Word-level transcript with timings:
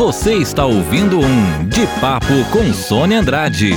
Você 0.00 0.32
está 0.36 0.64
ouvindo 0.64 1.20
um 1.20 1.68
De 1.68 1.86
Papo 2.00 2.32
com 2.50 2.72
Sônia 2.72 3.20
Andrade. 3.20 3.72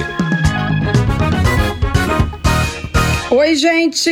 Oi, 3.30 3.56
gente! 3.58 4.10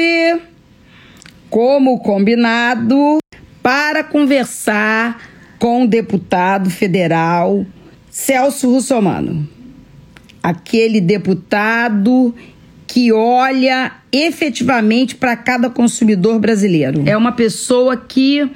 Como 1.49 2.01
combinado, 2.01 3.19
para 3.63 4.03
conversar 4.03 5.21
com 5.57 5.85
o 5.85 5.87
deputado 5.87 6.69
federal 6.69 7.65
Celso 8.09 8.69
Russomano. 8.69 9.47
Aquele 10.43 10.99
deputado 10.99 12.35
que 12.85 13.13
olha 13.13 13.93
efetivamente 14.11 15.15
para 15.15 15.37
cada 15.37 15.69
consumidor 15.69 16.39
brasileiro. 16.41 17.03
É 17.05 17.15
uma 17.15 17.31
pessoa 17.31 17.95
que 17.95 18.51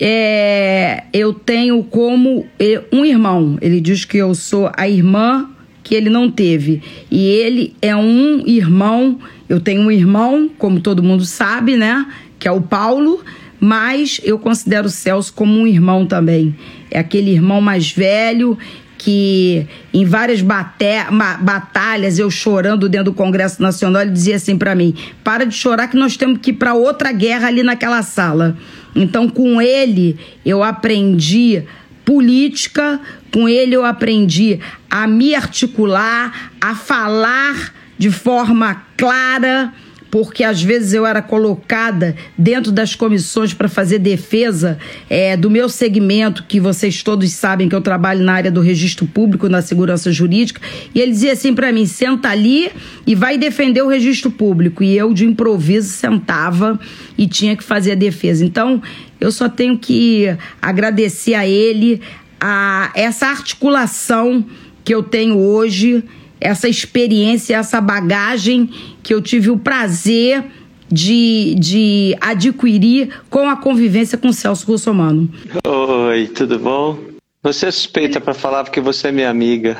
é, 0.00 1.04
eu 1.12 1.34
tenho 1.34 1.84
como 1.84 2.46
é, 2.58 2.82
um 2.90 3.04
irmão. 3.04 3.58
Ele 3.60 3.80
diz 3.80 4.06
que 4.06 4.16
eu 4.16 4.34
sou 4.34 4.70
a 4.74 4.88
irmã 4.88 5.50
que 5.82 5.94
ele 5.94 6.08
não 6.08 6.30
teve. 6.30 6.82
E 7.10 7.26
ele 7.26 7.74
é 7.82 7.94
um 7.94 8.42
irmão. 8.46 9.18
Eu 9.46 9.60
tenho 9.60 9.82
um 9.82 9.90
irmão, 9.90 10.50
como 10.56 10.80
todo 10.80 11.02
mundo 11.02 11.24
sabe, 11.26 11.76
né? 11.76 12.06
Que 12.38 12.48
é 12.48 12.52
o 12.52 12.62
Paulo. 12.62 13.22
Mas 13.60 14.18
eu 14.24 14.38
considero 14.38 14.86
o 14.86 14.90
Celso 14.90 15.34
como 15.34 15.52
um 15.52 15.66
irmão 15.66 16.06
também. 16.06 16.54
É 16.90 16.98
aquele 16.98 17.30
irmão 17.32 17.60
mais 17.60 17.92
velho 17.92 18.56
que 18.96 19.66
em 19.94 20.04
várias 20.04 20.42
batalhas, 20.42 22.18
eu 22.18 22.30
chorando 22.30 22.86
dentro 22.86 23.06
do 23.06 23.14
Congresso 23.14 23.62
Nacional, 23.62 24.02
ele 24.02 24.10
dizia 24.10 24.36
assim 24.36 24.58
para 24.58 24.74
mim: 24.74 24.94
para 25.24 25.44
de 25.44 25.54
chorar 25.54 25.88
que 25.88 25.96
nós 25.96 26.18
temos 26.18 26.38
que 26.38 26.50
ir 26.50 26.54
para 26.54 26.74
outra 26.74 27.10
guerra 27.10 27.48
ali 27.48 27.62
naquela 27.62 28.02
sala. 28.02 28.56
Então, 28.94 29.28
com 29.28 29.60
ele, 29.60 30.18
eu 30.44 30.62
aprendi 30.62 31.62
política, 32.04 33.00
com 33.32 33.48
ele 33.48 33.74
eu 33.74 33.84
aprendi 33.84 34.58
a 34.90 35.06
me 35.06 35.34
articular, 35.34 36.52
a 36.60 36.74
falar 36.74 37.72
de 37.96 38.10
forma 38.10 38.82
clara 38.96 39.72
porque 40.10 40.42
às 40.42 40.62
vezes 40.62 40.92
eu 40.92 41.06
era 41.06 41.22
colocada 41.22 42.16
dentro 42.36 42.72
das 42.72 42.94
comissões 42.94 43.54
para 43.54 43.68
fazer 43.68 43.98
defesa 43.98 44.78
é, 45.08 45.36
do 45.36 45.50
meu 45.50 45.68
segmento, 45.68 46.44
que 46.48 46.58
vocês 46.58 47.02
todos 47.02 47.30
sabem 47.32 47.68
que 47.68 47.74
eu 47.74 47.80
trabalho 47.80 48.22
na 48.24 48.32
área 48.32 48.50
do 48.50 48.60
registro 48.60 49.06
público, 49.06 49.48
na 49.48 49.62
segurança 49.62 50.10
jurídica, 50.12 50.60
e 50.94 51.00
ele 51.00 51.12
dizia 51.12 51.32
assim 51.32 51.54
para 51.54 51.72
mim: 51.72 51.86
senta 51.86 52.28
ali 52.28 52.70
e 53.06 53.14
vai 53.14 53.38
defender 53.38 53.82
o 53.82 53.88
registro 53.88 54.30
público. 54.30 54.82
E 54.82 54.96
eu, 54.96 55.14
de 55.14 55.24
improviso, 55.24 55.88
sentava 55.88 56.78
e 57.16 57.26
tinha 57.26 57.56
que 57.56 57.62
fazer 57.62 57.92
a 57.92 57.96
defesa. 57.96 58.44
Então, 58.44 58.82
eu 59.20 59.30
só 59.30 59.48
tenho 59.48 59.78
que 59.78 60.34
agradecer 60.60 61.34
a 61.34 61.46
ele 61.46 62.00
a 62.40 62.90
essa 62.94 63.26
articulação 63.26 64.44
que 64.82 64.94
eu 64.94 65.02
tenho 65.02 65.36
hoje 65.36 66.02
essa 66.40 66.68
experiência, 66.68 67.56
essa 67.56 67.80
bagagem 67.80 68.70
que 69.02 69.14
eu 69.14 69.20
tive 69.20 69.50
o 69.50 69.58
prazer 69.58 70.44
de, 70.90 71.54
de 71.58 72.16
adquirir 72.20 73.22
com 73.30 73.48
a 73.48 73.56
convivência 73.56 74.18
com 74.18 74.32
Celso 74.32 74.66
Russomano. 74.66 75.32
Oi, 75.64 76.28
tudo 76.28 76.58
bom? 76.58 76.98
Você 77.42 77.66
é 77.66 77.70
suspeita 77.70 78.20
para 78.20 78.34
falar 78.34 78.64
porque 78.64 78.80
você 78.80 79.08
é 79.08 79.12
minha 79.12 79.30
amiga. 79.30 79.76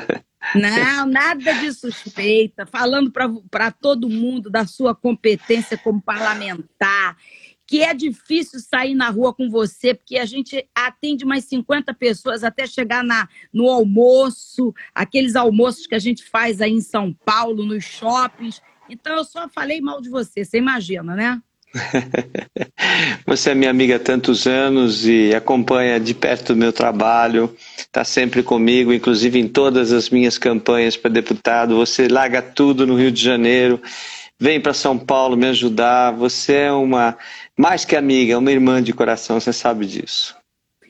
Não, 0.55 1.05
nada 1.05 1.53
de 1.53 1.71
suspeita. 1.71 2.65
Falando 2.65 3.11
para 3.49 3.71
todo 3.71 4.09
mundo 4.09 4.49
da 4.49 4.65
sua 4.65 4.95
competência 4.95 5.77
como 5.77 6.01
parlamentar, 6.01 7.15
que 7.67 7.83
é 7.83 7.93
difícil 7.93 8.59
sair 8.59 8.95
na 8.95 9.09
rua 9.09 9.33
com 9.33 9.49
você, 9.49 9.93
porque 9.93 10.17
a 10.17 10.25
gente 10.25 10.67
atende 10.75 11.23
mais 11.23 11.45
50 11.45 11.93
pessoas 11.93 12.43
até 12.43 12.65
chegar 12.65 13.03
na, 13.03 13.29
no 13.53 13.69
almoço, 13.69 14.73
aqueles 14.93 15.35
almoços 15.35 15.85
que 15.85 15.95
a 15.95 15.99
gente 15.99 16.23
faz 16.23 16.59
aí 16.59 16.71
em 16.71 16.81
São 16.81 17.13
Paulo, 17.23 17.63
nos 17.65 17.83
shoppings. 17.83 18.61
Então 18.91 19.15
eu 19.15 19.23
só 19.23 19.47
falei 19.47 19.79
mal 19.79 20.01
de 20.01 20.09
você, 20.09 20.43
você 20.43 20.57
imagina, 20.57 21.15
né? 21.15 21.41
Você 23.25 23.51
é 23.51 23.55
minha 23.55 23.69
amiga 23.69 23.95
há 23.95 23.99
tantos 23.99 24.45
anos 24.45 25.07
e 25.07 25.33
acompanha 25.33 25.97
de 26.01 26.13
perto 26.13 26.51
o 26.51 26.55
meu 26.55 26.73
trabalho, 26.73 27.55
está 27.77 28.03
sempre 28.03 28.43
comigo, 28.43 28.91
inclusive 28.91 29.39
em 29.39 29.47
todas 29.47 29.93
as 29.93 30.09
minhas 30.09 30.37
campanhas 30.37 30.97
para 30.97 31.09
deputado. 31.09 31.77
Você 31.77 32.09
larga 32.09 32.41
tudo 32.41 32.85
no 32.85 32.97
Rio 32.97 33.09
de 33.09 33.23
Janeiro, 33.23 33.81
vem 34.37 34.59
para 34.59 34.73
São 34.73 34.99
Paulo 34.99 35.37
me 35.37 35.47
ajudar. 35.47 36.11
Você 36.11 36.53
é 36.53 36.71
uma 36.73 37.17
mais 37.57 37.85
que 37.85 37.95
amiga, 37.95 38.37
uma 38.37 38.51
irmã 38.51 38.83
de 38.83 38.91
coração, 38.91 39.39
você 39.39 39.53
sabe 39.53 39.85
disso. 39.85 40.35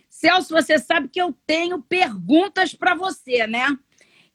Celso, 0.09 0.49
você 0.49 0.79
sabe 0.79 1.09
que 1.09 1.21
eu 1.21 1.35
tenho 1.45 1.79
perguntas 1.79 2.73
para 2.73 2.95
você, 2.95 3.45
né? 3.45 3.67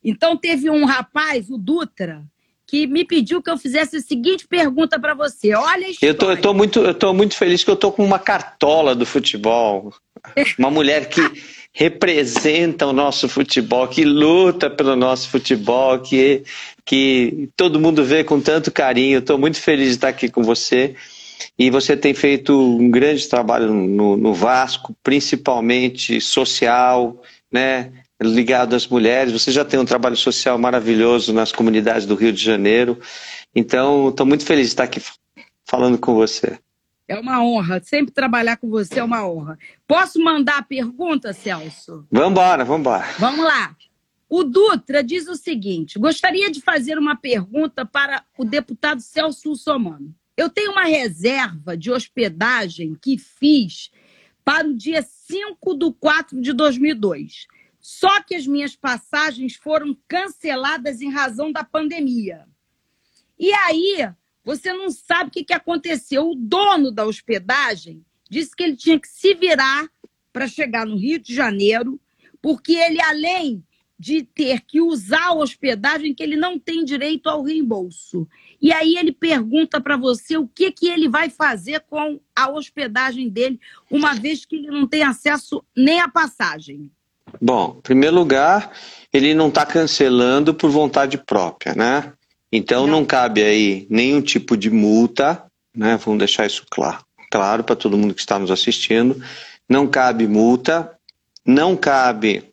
Então 0.03 0.37
teve 0.37 0.71
um 0.71 0.85
rapaz, 0.85 1.51
o 1.51 1.59
Dutra, 1.59 2.25
que 2.67 2.87
me 2.87 3.05
pediu 3.05 3.41
que 3.41 3.51
eu 3.51 3.57
fizesse 3.57 3.97
a 3.97 4.01
seguinte 4.01 4.47
pergunta 4.47 4.99
para 4.99 5.15
você. 5.15 5.55
Olha 5.55 5.87
a 5.87 5.91
história. 5.91 6.11
Eu 6.11 6.15
tô, 6.15 6.31
eu 6.31 6.37
tô 6.37 6.55
muito, 6.55 6.81
eu 6.81 6.95
tô 6.95 7.15
muito 7.15 7.37
feliz 7.37 7.63
que 7.63 7.71
eu 7.71 7.77
tô 7.77 7.93
com 7.93 8.05
uma 8.05 8.19
cartola 8.19 8.95
do 8.95 9.07
futebol, 9.07 9.95
uma 10.59 10.71
mulher 10.71 11.09
que 11.09 11.21
representa 11.73 12.87
o 12.87 12.93
nosso 12.93 13.29
futebol, 13.29 13.87
que 13.87 14.05
luta 14.05 14.69
pelo 14.69 14.97
nosso 14.97 15.29
futebol, 15.29 15.99
que 16.01 16.43
que 16.85 17.51
todo 17.57 17.81
mundo 17.81 18.05
vê 18.05 18.23
com 18.23 18.41
tanto 18.41 18.71
carinho. 18.71 19.19
Estou 19.19 19.37
muito 19.37 19.61
feliz 19.61 19.89
de 19.89 19.95
estar 19.95 20.09
aqui 20.09 20.29
com 20.29 20.43
você. 20.43 20.95
E 21.59 21.69
você 21.71 21.97
tem 21.97 22.15
feito 22.15 22.59
um 22.59 22.91
grande 22.91 23.29
trabalho 23.29 23.73
no, 23.73 24.17
no 24.17 24.33
Vasco, 24.33 24.95
principalmente 25.03 26.21
social, 26.21 27.21
né? 27.51 27.93
Ligado 28.23 28.75
às 28.75 28.87
mulheres. 28.87 29.33
Você 29.33 29.51
já 29.53 29.65
tem 29.65 29.79
um 29.79 29.85
trabalho 29.85 30.17
social 30.17 30.59
maravilhoso 30.59 31.33
nas 31.33 31.53
comunidades 31.53 32.07
do 32.07 32.15
Rio 32.15 32.33
de 32.33 32.43
Janeiro. 32.43 32.99
Então, 33.55 34.09
estou 34.09 34.27
muito 34.27 34.45
feliz 34.45 34.67
de 34.67 34.73
estar 34.73 34.85
aqui 34.85 35.01
falando 35.65 35.99
com 35.99 36.15
você. 36.15 36.59
É 37.09 37.19
uma 37.19 37.43
honra. 37.43 37.81
Sempre 37.83 38.13
trabalhar 38.13 38.57
com 38.57 38.69
você 38.69 38.99
é 38.99 39.05
uma 39.05 39.27
honra. 39.29 39.59
Posso 39.87 40.19
mandar 40.21 40.59
a 40.59 40.63
pergunta, 40.63 41.33
Celso? 41.33 42.07
Vamos 42.11 42.31
embora. 42.31 42.65
Vamos 43.19 43.45
lá. 43.45 43.77
O 44.29 44.43
Dutra 44.43 45.05
diz 45.05 45.29
o 45.29 45.37
seguinte: 45.37 45.99
gostaria 45.99 46.51
de 46.51 46.61
fazer 46.61 46.99
uma 46.99 47.15
pergunta 47.15 47.87
para 47.87 48.25
o 48.37 48.45
deputado 48.45 49.01
Celso 49.01 49.55
Somano. 49.55 50.13
Eu 50.37 50.51
tenho 50.51 50.73
uma 50.73 50.85
reserva 50.85 51.77
de 51.77 51.91
hospedagem 51.91 52.97
que 53.01 53.17
fiz 53.17 53.91
para 54.45 54.69
o 54.69 54.75
dia 54.75 55.03
5 55.03 55.75
de 55.79 55.93
4 55.93 56.41
de 56.41 56.53
2002. 56.53 57.47
Só 57.89 58.21
que 58.21 58.35
as 58.35 58.49
minhas 58.49 58.75
passagens 58.75 59.55
foram 59.55 59.97
canceladas 60.09 61.01
em 61.01 61.09
razão 61.09 61.53
da 61.53 61.63
pandemia. 61.63 62.45
E 63.39 63.53
aí, 63.53 64.11
você 64.45 64.73
não 64.73 64.91
sabe 64.91 65.29
o 65.29 65.33
que, 65.33 65.45
que 65.45 65.53
aconteceu. 65.53 66.31
O 66.31 66.35
dono 66.35 66.91
da 66.91 67.07
hospedagem 67.07 68.05
disse 68.29 68.57
que 68.57 68.65
ele 68.65 68.75
tinha 68.75 68.99
que 68.99 69.07
se 69.07 69.35
virar 69.35 69.89
para 70.33 70.49
chegar 70.49 70.85
no 70.85 70.97
Rio 70.97 71.21
de 71.21 71.33
Janeiro, 71.33 72.01
porque 72.43 72.73
ele, 72.73 73.01
além 73.01 73.65
de 73.97 74.25
ter 74.25 74.63
que 74.63 74.81
usar 74.81 75.29
a 75.29 75.35
hospedagem 75.35 76.13
que 76.13 76.25
ele 76.25 76.37
não 76.37 76.59
tem 76.59 76.85
direito 76.85 77.29
ao 77.29 77.45
reembolso. 77.45 78.27
E 78.61 78.73
aí 78.73 78.97
ele 78.97 79.13
pergunta 79.13 79.81
para 79.81 79.97
você 79.97 80.37
o 80.37 80.49
que, 80.49 80.73
que 80.73 80.89
ele 80.89 81.09
vai 81.09 81.31
fazer 81.31 81.85
com 81.89 82.21
a 82.35 82.51
hospedagem 82.51 83.29
dele, 83.29 83.61
uma 83.89 84.13
vez 84.13 84.45
que 84.45 84.57
ele 84.57 84.73
não 84.73 84.89
tem 84.89 85.05
acesso 85.05 85.65
nem 85.75 86.01
à 86.01 86.09
passagem. 86.09 86.91
Bom, 87.41 87.77
em 87.79 87.81
primeiro 87.83 88.15
lugar, 88.15 88.73
ele 89.13 89.35
não 89.35 89.49
está 89.49 89.65
cancelando 89.65 90.55
por 90.55 90.71
vontade 90.71 91.19
própria, 91.19 91.75
né? 91.75 92.13
Então 92.51 92.87
não. 92.87 93.01
não 93.01 93.05
cabe 93.05 93.43
aí 93.43 93.87
nenhum 93.91 94.21
tipo 94.21 94.57
de 94.57 94.71
multa, 94.71 95.43
né? 95.75 95.99
Vamos 96.05 96.19
deixar 96.19 96.47
isso 96.47 96.65
claro, 96.71 97.05
claro 97.31 97.65
para 97.65 97.77
todo 97.77 97.99
mundo 97.99 98.15
que 98.15 98.21
está 98.21 98.39
nos 98.39 98.51
assistindo. 98.51 99.21
Não 99.69 99.87
cabe 99.87 100.27
multa, 100.27 100.93
não 101.45 101.77
cabe 101.77 102.45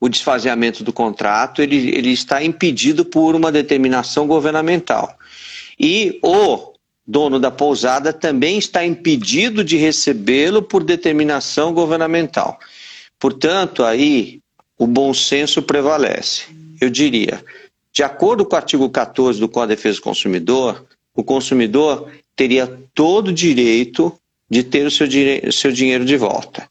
o 0.00 0.08
desfaseamento 0.08 0.84
do 0.84 0.92
contrato, 0.92 1.62
ele, 1.62 1.90
ele 1.96 2.10
está 2.10 2.42
impedido 2.42 3.04
por 3.04 3.34
uma 3.34 3.50
determinação 3.50 4.26
governamental. 4.26 5.16
E 5.78 6.18
o 6.22 6.72
dono 7.06 7.38
da 7.38 7.50
pousada 7.50 8.12
também 8.12 8.58
está 8.58 8.84
impedido 8.84 9.62
de 9.62 9.76
recebê-lo 9.76 10.62
por 10.62 10.82
determinação 10.82 11.72
governamental. 11.72 12.58
Portanto, 13.18 13.82
aí 13.82 14.40
o 14.78 14.86
bom 14.86 15.12
senso 15.14 15.62
prevalece. 15.62 16.44
Eu 16.80 16.90
diria, 16.90 17.42
de 17.92 18.02
acordo 18.02 18.44
com 18.44 18.54
o 18.54 18.58
artigo 18.58 18.88
14 18.90 19.40
do 19.40 19.48
Código 19.48 19.70
de 19.70 19.76
Defesa 19.76 19.96
do 19.96 20.02
Consumidor, 20.02 20.84
o 21.14 21.24
consumidor 21.24 22.10
teria 22.34 22.66
todo 22.94 23.28
o 23.28 23.32
direito 23.32 24.12
de 24.48 24.62
ter 24.62 24.86
o 24.86 24.90
seu, 24.90 25.06
o 25.48 25.52
seu 25.52 25.72
dinheiro 25.72 26.04
de 26.04 26.16
volta. 26.16 26.68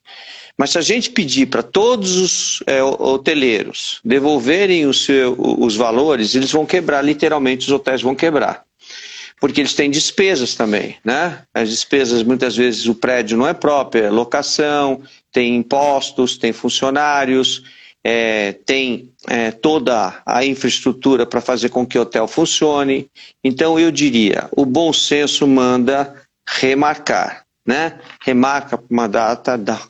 Mas 0.57 0.69
se 0.69 0.77
a 0.77 0.81
gente 0.81 1.09
pedir 1.09 1.47
para 1.47 1.61
todos 1.61 2.15
os 2.15 2.63
é, 2.65 2.81
hoteleiros 2.81 3.99
devolverem 4.05 4.91
seu, 4.93 5.35
os 5.37 5.75
valores, 5.75 6.33
eles 6.33 6.51
vão 6.51 6.65
quebrar, 6.65 7.01
literalmente 7.01 7.65
os 7.65 7.71
hotéis 7.71 8.01
vão 8.01 8.15
quebrar. 8.15 8.64
Porque 9.39 9.61
eles 9.61 9.73
têm 9.73 9.89
despesas 9.89 10.55
também, 10.55 10.97
né? 11.03 11.41
As 11.53 11.69
despesas, 11.69 12.23
muitas 12.23 12.55
vezes, 12.55 12.85
o 12.85 12.95
prédio 12.95 13.37
não 13.37 13.47
é 13.47 13.53
próprio, 13.53 14.05
é 14.05 14.09
locação, 14.09 15.01
tem 15.31 15.55
impostos, 15.55 16.37
tem 16.37 16.53
funcionários, 16.53 17.63
é, 18.03 18.53
tem 18.65 19.11
é, 19.27 19.51
toda 19.51 20.21
a 20.25 20.45
infraestrutura 20.45 21.25
para 21.25 21.41
fazer 21.41 21.69
com 21.69 21.85
que 21.85 21.97
o 21.97 22.01
hotel 22.01 22.27
funcione. 22.27 23.09
Então, 23.43 23.79
eu 23.79 23.91
diria, 23.91 24.47
o 24.55 24.65
bom 24.65 24.93
senso 24.93 25.45
manda 25.45 26.15
remarcar, 26.47 27.45
né? 27.67 27.99
Remarca 28.23 28.81
uma 28.89 29.07
data, 29.07 29.57
dá, 29.57 29.81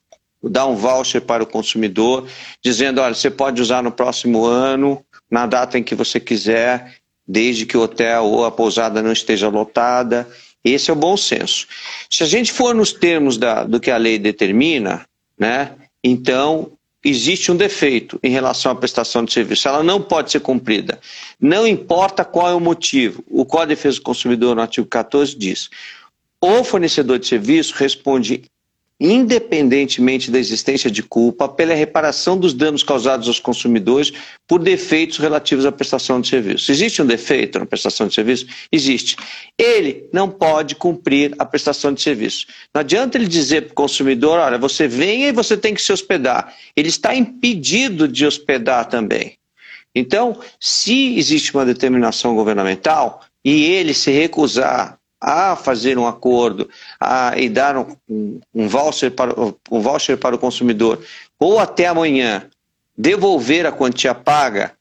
dá 0.41 0.65
um 0.65 0.75
voucher 0.75 1.21
para 1.21 1.43
o 1.43 1.47
consumidor, 1.47 2.27
dizendo, 2.63 2.99
olha, 3.01 3.13
você 3.13 3.29
pode 3.29 3.61
usar 3.61 3.83
no 3.83 3.91
próximo 3.91 4.45
ano, 4.45 5.05
na 5.29 5.45
data 5.45 5.77
em 5.77 5.83
que 5.83 5.93
você 5.93 6.19
quiser, 6.19 6.95
desde 7.27 7.65
que 7.65 7.77
o 7.77 7.81
hotel 7.81 8.25
ou 8.25 8.45
a 8.45 8.51
pousada 8.51 9.01
não 9.01 9.11
esteja 9.11 9.49
lotada. 9.49 10.27
Esse 10.63 10.89
é 10.89 10.93
o 10.93 10.97
bom 10.97 11.15
senso. 11.15 11.67
Se 12.09 12.23
a 12.23 12.25
gente 12.25 12.51
for 12.51 12.73
nos 12.73 12.91
termos 12.91 13.37
da, 13.37 13.63
do 13.63 13.79
que 13.79 13.91
a 13.91 13.97
lei 13.97 14.17
determina, 14.17 15.05
né, 15.37 15.71
então 16.03 16.71
existe 17.03 17.51
um 17.51 17.55
defeito 17.55 18.19
em 18.23 18.31
relação 18.31 18.71
à 18.71 18.75
prestação 18.75 19.23
de 19.23 19.31
serviço. 19.31 19.67
Ela 19.67 19.83
não 19.83 20.01
pode 20.01 20.31
ser 20.31 20.39
cumprida. 20.39 20.99
Não 21.39 21.67
importa 21.67 22.25
qual 22.25 22.49
é 22.49 22.55
o 22.55 22.59
motivo. 22.59 23.23
O 23.29 23.45
Código 23.45 23.69
de 23.69 23.75
Defesa 23.75 23.97
do 23.97 24.03
Consumidor, 24.03 24.55
no 24.55 24.61
artigo 24.61 24.87
14, 24.87 25.37
diz: 25.37 25.69
o 26.41 26.63
fornecedor 26.63 27.19
de 27.19 27.27
serviço 27.27 27.75
responde 27.75 28.43
independentemente 28.99 30.31
da 30.31 30.39
existência 30.39 30.89
de 30.89 31.03
culpa, 31.03 31.49
pela 31.49 31.73
reparação 31.73 32.37
dos 32.37 32.53
danos 32.53 32.83
causados 32.83 33.27
aos 33.27 33.39
consumidores 33.39 34.13
por 34.47 34.59
defeitos 34.61 35.17
relativos 35.17 35.65
à 35.65 35.71
prestação 35.71 36.21
de 36.21 36.29
serviço. 36.29 36.71
Existe 36.71 37.01
um 37.01 37.05
defeito 37.05 37.59
na 37.59 37.65
prestação 37.65 38.07
de 38.07 38.13
serviço? 38.13 38.47
Existe. 38.71 39.17
Ele 39.57 40.07
não 40.13 40.29
pode 40.29 40.75
cumprir 40.75 41.35
a 41.37 41.45
prestação 41.45 41.93
de 41.93 42.01
serviço. 42.01 42.47
Não 42.73 42.79
adianta 42.79 43.17
ele 43.17 43.27
dizer 43.27 43.63
para 43.63 43.71
o 43.71 43.75
consumidor: 43.75 44.39
olha, 44.39 44.57
você 44.57 44.87
vem 44.87 45.25
e 45.25 45.31
você 45.31 45.57
tem 45.57 45.73
que 45.73 45.81
se 45.81 45.91
hospedar. 45.91 46.53
Ele 46.75 46.89
está 46.89 47.13
impedido 47.13 48.07
de 48.07 48.25
hospedar 48.25 48.85
também. 48.85 49.37
Então, 49.93 50.39
se 50.59 51.17
existe 51.17 51.53
uma 51.53 51.65
determinação 51.65 52.35
governamental 52.35 53.21
e 53.43 53.65
ele 53.65 53.93
se 53.93 54.11
recusar 54.11 54.99
a 55.27 55.55
fazer 55.55 55.97
um 55.97 56.05
acordo 56.05 56.69
a, 56.99 57.33
e 57.35 57.49
dar 57.49 57.75
um, 57.75 58.39
um, 58.53 58.67
voucher 58.67 59.09
para, 59.09 59.33
um 59.71 59.79
voucher 59.81 60.17
para 60.17 60.35
o 60.35 60.37
consumidor, 60.37 61.01
ou 61.39 61.57
até 61.57 61.87
amanhã 61.87 62.47
devolver 62.95 63.65
a 63.65 63.71
quantia 63.71 64.13
paga, 64.13 64.73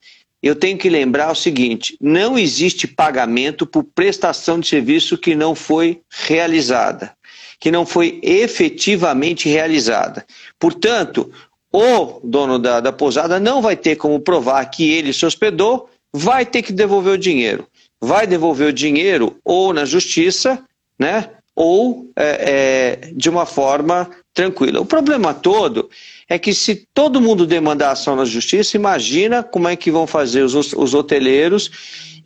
eu 0.42 0.54
tenho 0.54 0.76
que 0.76 0.90
lembrar 0.90 1.32
o 1.32 1.34
seguinte: 1.34 1.96
não 1.98 2.38
existe 2.38 2.86
pagamento 2.86 3.66
por 3.66 3.84
prestação 3.84 4.60
de 4.60 4.68
serviço 4.68 5.16
que 5.16 5.34
não 5.34 5.54
foi 5.54 6.02
realizada, 6.10 7.12
que 7.58 7.70
não 7.70 7.86
foi 7.86 8.20
efetivamente 8.22 9.48
realizada. 9.48 10.26
Portanto, 10.58 11.32
o 11.72 12.20
dono 12.22 12.58
da, 12.58 12.80
da 12.80 12.92
pousada 12.92 13.40
não 13.40 13.62
vai 13.62 13.76
ter 13.78 13.96
como 13.96 14.20
provar 14.20 14.62
que 14.66 14.90
ele 14.90 15.10
se 15.14 15.24
hospedou, 15.24 15.88
vai 16.12 16.44
ter 16.44 16.60
que 16.60 16.72
devolver 16.72 17.14
o 17.14 17.18
dinheiro 17.18 17.66
vai 18.04 18.26
devolver 18.26 18.68
o 18.68 18.72
dinheiro 18.72 19.36
ou 19.44 19.72
na 19.72 19.84
justiça, 19.84 20.62
né? 20.98 21.30
Ou 21.54 22.10
é, 22.16 23.00
é, 23.06 23.12
de 23.12 23.30
uma 23.30 23.46
forma 23.46 24.10
tranquila. 24.32 24.80
O 24.80 24.86
problema 24.86 25.32
todo 25.32 25.88
é 26.28 26.38
que 26.38 26.54
se 26.54 26.86
todo 26.94 27.20
mundo 27.20 27.46
demandar 27.46 27.92
ação 27.92 28.16
na 28.16 28.24
justiça, 28.24 28.76
imagina 28.76 29.42
como 29.42 29.68
é 29.68 29.76
que 29.76 29.90
vão 29.90 30.06
fazer 30.06 30.42
os, 30.42 30.72
os 30.72 30.94
hoteleiros 30.94 31.70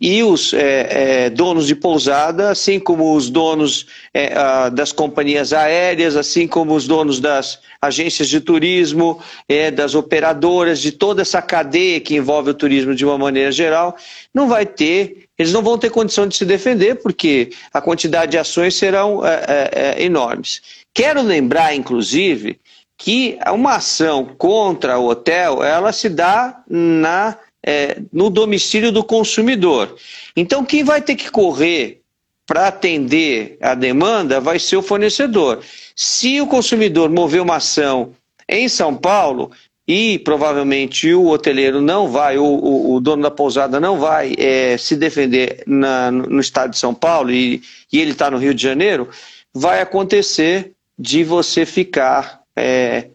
e 0.01 0.23
os 0.23 0.53
é, 0.53 1.25
é, 1.25 1.29
donos 1.29 1.67
de 1.67 1.75
pousada, 1.75 2.49
assim 2.49 2.79
como 2.79 3.13
os 3.13 3.29
donos 3.29 3.85
é, 4.13 4.33
a, 4.33 4.69
das 4.69 4.91
companhias 4.93 5.51
aéreas, 5.51 6.15
assim 6.15 6.47
como 6.47 6.73
os 6.73 6.87
donos 6.87 7.19
das 7.19 7.59
agências 7.81 8.29
de 8.29 8.39
turismo, 8.39 9.19
é, 9.47 9.69
das 9.69 9.95
operadoras, 9.95 10.79
de 10.79 10.93
toda 10.93 11.21
essa 11.21 11.41
cadeia 11.41 11.99
que 11.99 12.15
envolve 12.15 12.51
o 12.51 12.53
turismo 12.53 12.95
de 12.95 13.05
uma 13.05 13.17
maneira 13.17 13.51
geral, 13.51 13.95
não 14.33 14.47
vai 14.47 14.65
ter, 14.65 15.25
eles 15.37 15.51
não 15.51 15.61
vão 15.61 15.77
ter 15.77 15.89
condição 15.89 16.25
de 16.25 16.35
se 16.35 16.45
defender, 16.45 16.95
porque 16.95 17.49
a 17.73 17.81
quantidade 17.81 18.31
de 18.31 18.37
ações 18.37 18.75
serão 18.75 19.25
é, 19.25 19.69
é, 19.73 20.03
enormes. 20.03 20.61
Quero 20.93 21.21
lembrar, 21.21 21.75
inclusive, 21.75 22.57
que 22.99 23.39
uma 23.47 23.75
ação 23.75 24.25
contra 24.37 24.99
o 24.99 25.07
hotel, 25.07 25.63
ela 25.63 25.93
se 25.93 26.09
dá 26.09 26.61
na 26.69 27.37
é, 27.65 27.97
no 28.11 28.29
domicílio 28.29 28.91
do 28.91 29.03
consumidor. 29.03 29.95
Então, 30.35 30.63
quem 30.63 30.83
vai 30.83 31.01
ter 31.01 31.15
que 31.15 31.31
correr 31.31 32.01
para 32.45 32.67
atender 32.67 33.57
a 33.61 33.73
demanda 33.73 34.39
vai 34.39 34.59
ser 34.59 34.77
o 34.77 34.81
fornecedor. 34.81 35.59
Se 35.95 36.39
o 36.41 36.47
consumidor 36.47 37.09
mover 37.09 37.41
uma 37.41 37.55
ação 37.55 38.11
em 38.47 38.67
São 38.67 38.95
Paulo, 38.95 39.51
e 39.87 40.19
provavelmente 40.19 41.13
o 41.13 41.27
hoteleiro 41.27 41.81
não 41.81 42.07
vai, 42.07 42.37
o, 42.37 42.43
o, 42.43 42.95
o 42.95 42.99
dono 42.99 43.23
da 43.23 43.31
pousada 43.31 43.79
não 43.79 43.97
vai 43.97 44.35
é, 44.37 44.77
se 44.77 44.95
defender 44.95 45.63
na, 45.65 46.11
no 46.11 46.39
estado 46.39 46.71
de 46.71 46.77
São 46.77 46.93
Paulo 46.93 47.31
e, 47.31 47.61
e 47.91 47.99
ele 47.99 48.11
está 48.11 48.29
no 48.29 48.37
Rio 48.37 48.53
de 48.53 48.61
Janeiro, 48.61 49.09
vai 49.53 49.81
acontecer 49.81 50.73
de 50.97 51.23
você 51.23 51.65
ficar 51.65 52.38
é, 52.59 53.09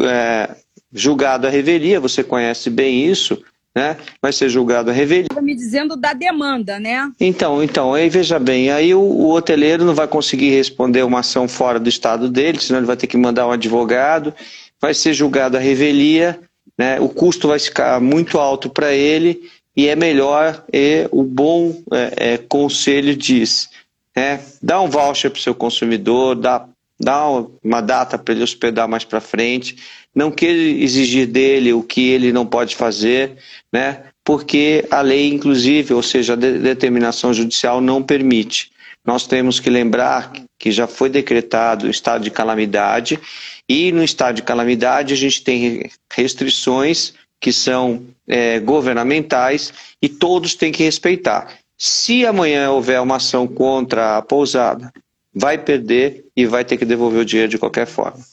é, 0.00 0.56
julgado 0.92 1.46
à 1.46 1.50
revelia, 1.50 2.00
você 2.00 2.22
conhece 2.22 2.70
bem 2.70 3.06
isso, 3.06 3.42
né? 3.74 3.96
Vai 4.22 4.32
ser 4.32 4.48
julgado 4.48 4.90
a 4.90 4.92
revelia. 4.92 5.24
Estava 5.24 5.42
me 5.42 5.54
dizendo 5.54 5.96
da 5.96 6.12
demanda, 6.12 6.78
né? 6.78 7.10
Então, 7.18 7.62
então, 7.62 7.92
aí 7.92 8.08
veja 8.08 8.38
bem, 8.38 8.70
aí 8.70 8.94
o, 8.94 9.00
o, 9.00 9.30
hoteleiro 9.32 9.84
não 9.84 9.94
vai 9.94 10.06
conseguir 10.06 10.50
responder 10.50 11.02
uma 11.02 11.20
ação 11.20 11.48
fora 11.48 11.80
do 11.80 11.88
estado 11.88 12.28
dele, 12.28 12.60
senão 12.60 12.78
ele 12.78 12.86
vai 12.86 12.96
ter 12.96 13.08
que 13.08 13.16
mandar 13.16 13.46
um 13.46 13.52
advogado, 13.52 14.32
vai 14.80 14.94
ser 14.94 15.12
julgado 15.12 15.56
a 15.56 15.60
revelia, 15.60 16.38
né? 16.78 17.00
O 17.00 17.08
custo 17.08 17.48
vai 17.48 17.58
ficar 17.58 18.00
muito 18.00 18.38
alto 18.38 18.70
para 18.70 18.92
ele 18.92 19.42
e 19.76 19.88
é 19.88 19.96
melhor, 19.96 20.64
e 20.72 21.08
o 21.10 21.24
bom 21.24 21.82
é, 21.92 22.34
é, 22.34 22.38
conselho 22.38 23.16
diz, 23.16 23.68
é, 24.14 24.38
dá 24.62 24.80
um 24.80 24.88
voucher 24.88 25.30
para 25.32 25.38
o 25.38 25.42
seu 25.42 25.54
consumidor, 25.54 26.36
dá, 26.36 26.64
dá 27.04 27.24
uma 27.62 27.80
data 27.80 28.18
para 28.18 28.34
ele 28.34 28.42
hospedar 28.42 28.88
mais 28.88 29.04
para 29.04 29.20
frente, 29.20 29.76
não 30.14 30.30
queira 30.30 30.58
exigir 30.58 31.26
dele 31.26 31.72
o 31.72 31.82
que 31.82 32.08
ele 32.08 32.32
não 32.32 32.46
pode 32.46 32.74
fazer, 32.74 33.36
né? 33.72 34.04
porque 34.24 34.86
a 34.90 35.02
lei, 35.02 35.28
inclusive, 35.28 35.92
ou 35.92 36.02
seja, 36.02 36.32
a 36.32 36.36
de 36.36 36.58
determinação 36.58 37.34
judicial 37.34 37.80
não 37.80 38.02
permite. 38.02 38.72
Nós 39.04 39.26
temos 39.26 39.60
que 39.60 39.68
lembrar 39.68 40.32
que 40.58 40.72
já 40.72 40.86
foi 40.86 41.10
decretado 41.10 41.86
o 41.86 41.90
estado 41.90 42.24
de 42.24 42.30
calamidade 42.30 43.20
e 43.68 43.92
no 43.92 44.02
estado 44.02 44.36
de 44.36 44.42
calamidade 44.42 45.12
a 45.12 45.16
gente 45.16 45.44
tem 45.44 45.90
restrições 46.10 47.12
que 47.38 47.52
são 47.52 48.02
é, 48.26 48.58
governamentais 48.60 49.74
e 50.00 50.08
todos 50.08 50.54
têm 50.54 50.72
que 50.72 50.82
respeitar. 50.82 51.58
Se 51.76 52.24
amanhã 52.24 52.70
houver 52.70 52.98
uma 53.02 53.16
ação 53.16 53.46
contra 53.46 54.16
a 54.16 54.22
pousada, 54.22 54.90
vai 55.34 55.58
perder 55.58 56.26
e 56.36 56.46
vai 56.46 56.64
ter 56.64 56.76
que 56.76 56.84
devolver 56.84 57.20
o 57.20 57.24
dinheiro 57.24 57.50
de 57.50 57.58
qualquer 57.58 57.86
forma. 57.86 58.24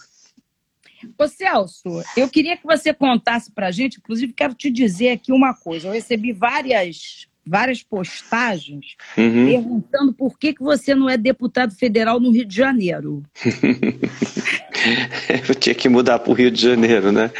Ô 1.17 1.27
Celso, 1.27 2.03
eu 2.15 2.29
queria 2.29 2.55
que 2.55 2.65
você 2.65 2.93
contasse 2.93 3.51
para 3.51 3.67
a 3.67 3.71
gente, 3.71 3.97
inclusive 3.97 4.33
quero 4.33 4.53
te 4.53 4.69
dizer 4.69 5.09
aqui 5.09 5.31
uma 5.31 5.53
coisa. 5.53 5.87
Eu 5.87 5.93
recebi 5.93 6.31
várias, 6.31 7.27
várias 7.45 7.81
postagens 7.81 8.95
uhum. 9.17 9.47
perguntando 9.47 10.13
por 10.13 10.37
que, 10.37 10.53
que 10.53 10.61
você 10.61 10.93
não 10.93 11.09
é 11.09 11.17
deputado 11.17 11.73
federal 11.73 12.19
no 12.19 12.31
Rio 12.31 12.45
de 12.45 12.55
Janeiro. 12.55 13.23
eu 15.47 15.55
tinha 15.55 15.75
que 15.75 15.89
mudar 15.89 16.19
para 16.19 16.31
o 16.31 16.33
Rio 16.33 16.51
de 16.51 16.61
Janeiro, 16.61 17.11
né? 17.11 17.31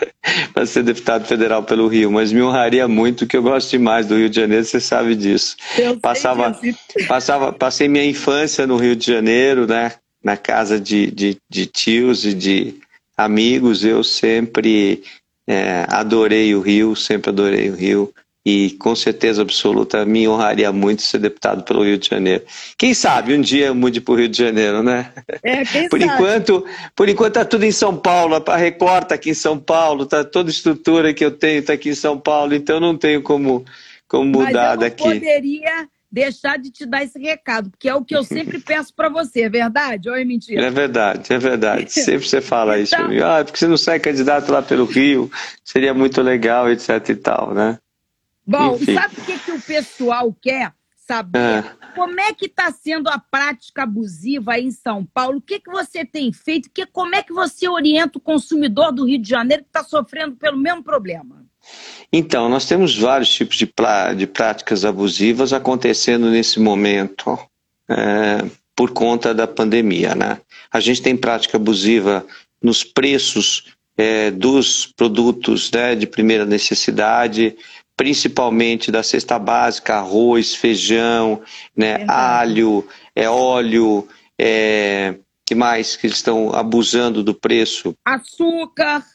Para 0.54 0.66
ser 0.66 0.84
deputado 0.84 1.26
federal 1.26 1.64
pelo 1.64 1.88
Rio, 1.88 2.12
mas 2.12 2.32
me 2.32 2.42
honraria 2.42 2.88
muito, 2.88 3.28
que 3.28 3.38
eu 3.38 3.44
gosto 3.44 3.72
demais 3.72 4.08
do 4.08 4.18
Rio 4.18 4.30
de 4.30 4.38
Janeiro, 4.38 4.66
você 4.66 4.80
sabe 4.80 5.16
disso. 5.16 5.56
Eu 5.78 6.00
passava, 6.00 6.54
sei 6.54 6.76
passava, 7.08 7.54
passei 7.54 7.88
minha 7.88 8.06
infância 8.06 8.66
no 8.66 8.78
Rio 8.78 8.96
de 8.96 9.06
Janeiro, 9.06 9.68
né? 9.68 9.94
Na 10.24 10.38
casa 10.38 10.80
de, 10.80 11.10
de, 11.12 11.38
de 11.50 11.66
tios 11.66 12.26
e 12.26 12.34
de 12.34 12.76
amigos, 13.18 13.84
eu 13.84 14.04
sempre 14.04 15.04
é, 15.48 15.86
adorei 15.90 16.56
o 16.56 16.62
Rio, 16.62 16.96
sempre 16.96 17.30
adorei 17.30 17.70
o 17.70 17.76
Rio 17.76 18.14
e 18.46 18.72
com 18.80 18.96
certeza 18.96 19.42
absoluta 19.42 20.04
me 20.06 20.28
honraria 20.28 20.72
muito 20.72 21.04
ser 21.04 21.20
deputado 21.20 21.64
pelo 21.64 21.84
Rio 21.84 21.98
de 21.98 22.10
Janeiro. 22.10 22.44
Quem 22.78 22.94
sabe 22.94 23.36
um 23.36 23.42
dia 23.42 23.68
eu 23.68 23.76
mude 23.76 24.02
para 24.02 24.14
o 24.14 24.18
Rio 24.18 24.28
de 24.28 24.38
Janeiro, 24.38 24.82
né? 24.82 25.12
É, 25.44 25.64
quem 25.66 25.88
por 25.90 26.00
sabe? 26.00 26.14
enquanto, 26.14 26.66
por 26.96 27.08
enquanto 27.08 27.34
tá 27.36 27.46
tudo 27.46 27.66
em 27.66 27.72
São 27.72 27.96
Paulo, 27.96 28.44
a 28.48 28.58
Record 28.58 29.08
tá 29.08 29.16
aqui 29.16 29.30
em 29.30 29.36
São 29.36 29.60
Paulo, 29.60 30.06
tá 30.06 30.24
toda 30.24 30.50
a 30.50 30.52
estrutura 30.52 31.14
que 31.14 31.24
eu 31.24 31.32
tenho 31.32 31.64
tá 31.64 31.74
aqui 31.74 31.90
em 31.90 31.96
São 31.96 32.20
Paulo, 32.20 32.56
então 32.56 32.80
não 32.80 32.98
tenho 32.98 33.22
como 33.22 33.64
como 34.08 34.26
mudar 34.26 34.52
Mas 34.52 34.74
eu 34.74 34.80
daqui. 34.80 35.04
Poderia 35.04 35.88
deixar 36.12 36.58
de 36.58 36.70
te 36.70 36.86
dar 36.86 37.04
esse 37.04 37.18
recado, 37.18 37.70
porque 37.70 37.88
é 37.88 37.96
o 37.96 38.04
que 38.04 38.16
eu 38.16 38.24
sempre 38.24 38.60
peço 38.60 38.94
para 38.94 39.08
você, 39.08 39.44
é 39.44 39.50
verdade 39.50 40.10
ou 40.10 40.16
é 40.16 40.26
mentira? 40.26 40.66
É 40.66 40.70
verdade, 40.70 41.32
é 41.32 41.38
verdade. 41.38 41.92
Sempre 41.94 42.28
você 42.28 42.42
fala 42.42 42.74
então... 42.74 42.84
isso 42.84 42.96
para 42.96 43.08
mim. 43.08 43.20
Ah, 43.20 43.44
porque 43.46 43.58
você 43.58 43.68
não 43.68 43.78
sai 43.78 44.00
candidato 44.00 44.52
lá 44.52 44.62
pelo 44.62 44.84
Rio, 44.84 45.32
seria 45.64 45.94
muito 45.94 46.22
legal, 46.22 46.70
etc 46.70 47.08
e 47.08 47.16
tal, 47.16 47.54
né? 47.54 47.78
Bom, 48.46 48.76
Enfim. 48.76 48.94
sabe 48.96 49.16
o 49.18 49.26
que, 49.26 49.40
que 49.40 49.52
o 49.52 49.62
pessoal 49.62 50.36
quer? 50.42 50.74
saber 51.12 51.40
é. 51.40 51.64
como 51.94 52.18
é 52.22 52.34
que 52.34 52.46
está 52.46 52.72
sendo 52.72 53.10
a 53.10 53.20
prática 53.20 53.84
abusiva 53.84 54.54
aí 54.54 54.66
em 54.66 54.72
São 54.72 55.06
Paulo. 55.06 55.40
O 55.40 55.42
que, 55.42 55.60
que 55.60 55.70
você 55.70 56.06
tem 56.06 56.32
feito? 56.32 56.70
Que, 56.74 56.86
como 56.86 57.14
é 57.16 57.22
que 57.22 57.34
você 57.34 57.68
orienta 57.68 58.18
o 58.18 58.22
consumidor 58.22 58.94
do 58.94 59.06
Rio 59.06 59.20
de 59.20 59.28
Janeiro 59.28 59.64
que 59.64 59.70
está 59.70 59.84
sofrendo 59.84 60.38
pelo 60.38 60.58
mesmo 60.58 60.82
problema? 60.82 61.46
Então, 62.14 62.48
nós 62.48 62.66
temos 62.66 62.98
vários 62.98 63.30
tipos 63.30 63.58
de, 63.58 63.72
de 64.18 64.28
práticas 64.28 64.86
abusivas 64.86 65.52
acontecendo 65.52 66.30
nesse 66.30 66.60
momento 66.60 67.38
é, 67.90 68.46
por 68.76 68.92
conta 68.92 69.34
da 69.34 69.46
pandemia. 69.46 70.16
Né? 70.16 70.40
A 70.72 70.80
gente 70.80 71.02
tem 71.02 71.16
prática 71.16 71.58
abusiva 71.58 72.26
nos 72.62 72.84
preços 72.84 73.66
é, 73.98 74.32
dos 74.32 74.86
produtos 74.86 75.70
né, 75.72 75.94
de 75.96 76.08
primeira 76.08 76.46
necessidade, 76.46 77.56
principalmente 78.02 78.92
da 78.92 79.04
cesta 79.04 79.38
básica, 79.38 79.98
arroz, 79.98 80.56
feijão, 80.56 81.40
né, 81.78 82.04
alho, 82.08 82.84
é, 83.16 83.30
óleo, 83.30 84.08
é, 84.40 85.20
que 85.46 85.54
mais 85.54 85.96
que 85.96 86.08
estão 86.08 86.52
abusando 86.52 87.24
do 87.24 87.36
preço? 87.36 87.96
Açúcar. 88.04 89.06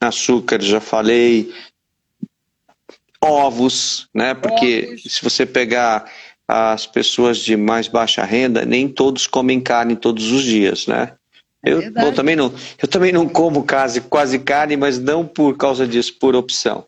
Açúcar, 0.00 0.60
já 0.60 0.80
falei. 0.80 1.54
Ovos, 3.20 4.08
né? 4.12 4.34
Porque 4.34 4.88
Ovos. 4.88 5.02
se 5.04 5.22
você 5.22 5.46
pegar 5.46 6.10
as 6.48 6.84
pessoas 6.84 7.38
de 7.38 7.56
mais 7.56 7.86
baixa 7.86 8.24
renda, 8.24 8.64
nem 8.64 8.88
todos 8.88 9.28
comem 9.28 9.60
carne 9.60 9.94
todos 9.94 10.32
os 10.32 10.42
dias, 10.42 10.88
né? 10.88 11.12
É 11.64 11.74
eu, 11.74 11.92
bom, 11.92 12.12
também 12.12 12.34
não, 12.34 12.52
eu 12.82 12.88
também 12.88 13.12
não 13.12 13.28
como 13.28 13.64
quase, 13.64 14.00
quase 14.00 14.40
carne, 14.40 14.76
mas 14.76 14.98
não 14.98 15.24
por 15.24 15.56
causa 15.56 15.86
disso, 15.86 16.16
por 16.18 16.34
opção. 16.34 16.84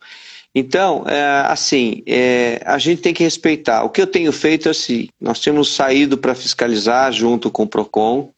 Então, 0.54 1.04
é, 1.08 1.46
assim, 1.48 2.02
é, 2.06 2.62
a 2.64 2.78
gente 2.78 3.02
tem 3.02 3.12
que 3.12 3.24
respeitar. 3.24 3.82
O 3.82 3.90
que 3.90 4.00
eu 4.00 4.06
tenho 4.06 4.32
feito 4.32 4.68
é 4.68 4.70
assim: 4.70 5.08
nós 5.20 5.40
temos 5.40 5.74
saído 5.74 6.16
para 6.16 6.34
fiscalizar 6.34 7.12
junto 7.12 7.50
com 7.50 7.64
o 7.64 7.68
PROCON. 7.68 8.30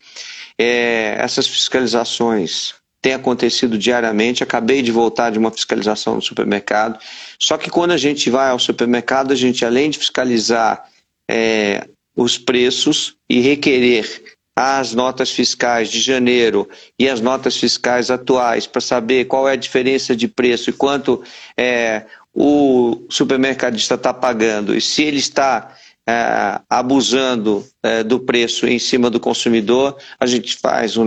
É, 0.58 1.16
essas 1.18 1.46
fiscalizações 1.46 2.74
têm 3.02 3.12
acontecido 3.12 3.76
diariamente. 3.76 4.42
Acabei 4.42 4.80
de 4.80 4.90
voltar 4.90 5.30
de 5.30 5.38
uma 5.38 5.50
fiscalização 5.50 6.14
no 6.14 6.22
supermercado. 6.22 6.98
Só 7.38 7.58
que 7.58 7.68
quando 7.68 7.90
a 7.90 7.98
gente 7.98 8.30
vai 8.30 8.50
ao 8.50 8.58
supermercado, 8.58 9.32
a 9.32 9.36
gente, 9.36 9.64
além 9.64 9.90
de 9.90 9.98
fiscalizar 9.98 10.88
é, 11.30 11.86
os 12.16 12.38
preços 12.38 13.14
e 13.28 13.40
requerer 13.40 14.25
as 14.56 14.94
notas 14.94 15.30
fiscais 15.30 15.90
de 15.90 16.00
janeiro 16.00 16.66
e 16.98 17.08
as 17.08 17.20
notas 17.20 17.58
fiscais 17.58 18.10
atuais 18.10 18.66
para 18.66 18.80
saber 18.80 19.26
qual 19.26 19.46
é 19.46 19.52
a 19.52 19.56
diferença 19.56 20.16
de 20.16 20.26
preço 20.26 20.70
e 20.70 20.72
quanto 20.72 21.22
é, 21.54 22.06
o 22.34 23.04
supermercadista 23.10 23.96
está 23.96 24.14
pagando 24.14 24.74
e 24.74 24.80
se 24.80 25.02
ele 25.02 25.18
está 25.18 25.76
é, 26.08 26.60
abusando 26.70 27.66
é, 27.82 28.02
do 28.02 28.18
preço 28.18 28.66
em 28.66 28.78
cima 28.78 29.10
do 29.10 29.20
consumidor, 29.20 29.98
a 30.18 30.24
gente 30.24 30.56
faz 30.56 30.96
um 30.96 31.04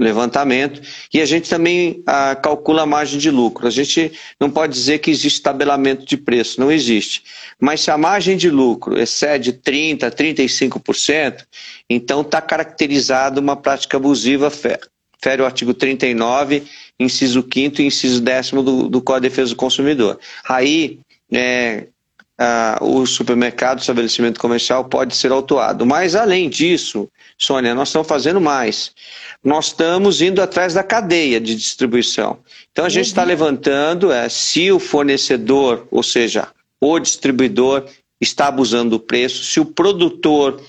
levantamento 0.00 0.80
e 1.12 1.20
a 1.20 1.26
gente 1.26 1.48
também 1.48 2.02
ah, 2.06 2.34
calcula 2.34 2.82
a 2.82 2.86
margem 2.86 3.18
de 3.18 3.30
lucro. 3.30 3.66
A 3.66 3.70
gente 3.70 4.12
não 4.40 4.50
pode 4.50 4.72
dizer 4.72 4.98
que 4.98 5.10
existe 5.10 5.42
tabelamento 5.42 6.04
de 6.06 6.16
preço, 6.16 6.60
não 6.60 6.72
existe. 6.72 7.22
Mas 7.60 7.82
se 7.82 7.90
a 7.90 7.98
margem 7.98 8.36
de 8.36 8.50
lucro 8.50 8.98
excede 8.98 9.52
30%, 9.52 10.10
35%, 10.10 11.44
então 11.88 12.22
está 12.22 12.40
caracterizado 12.40 13.40
uma 13.40 13.56
prática 13.56 13.96
abusiva, 13.96 14.50
fere 14.50 15.42
o 15.42 15.44
artigo 15.44 15.74
39, 15.74 16.64
inciso 16.98 17.42
5 17.42 17.82
e 17.82 17.86
inciso 17.86 18.20
10 18.20 18.50
do, 18.52 18.88
do 18.88 19.02
Código 19.02 19.24
de 19.24 19.28
Defesa 19.28 19.50
do 19.50 19.56
Consumidor. 19.56 20.18
Aí, 20.48 20.98
é, 21.30 21.86
ah, 22.38 22.78
o 22.80 23.04
supermercado, 23.04 23.78
o 23.78 23.80
estabelecimento 23.82 24.40
comercial 24.40 24.84
pode 24.86 25.14
ser 25.14 25.30
autuado. 25.30 25.84
Mas, 25.84 26.14
além 26.14 26.48
disso, 26.48 27.06
Sônia, 27.40 27.74
nós 27.74 27.88
estamos 27.88 28.06
fazendo 28.06 28.40
mais. 28.40 28.92
Nós 29.42 29.68
estamos 29.68 30.20
indo 30.20 30.42
atrás 30.42 30.74
da 30.74 30.82
cadeia 30.82 31.40
de 31.40 31.54
distribuição. 31.56 32.38
Então, 32.70 32.84
a 32.84 32.88
gente 32.90 33.06
está 33.06 33.22
uhum. 33.22 33.28
levantando 33.28 34.12
é, 34.12 34.28
se 34.28 34.70
o 34.70 34.78
fornecedor, 34.78 35.86
ou 35.90 36.02
seja, 36.02 36.48
o 36.78 36.98
distribuidor, 36.98 37.86
está 38.20 38.48
abusando 38.48 38.90
do 38.90 39.00
preço, 39.00 39.42
se 39.42 39.58
o 39.58 39.64
produtor 39.64 40.60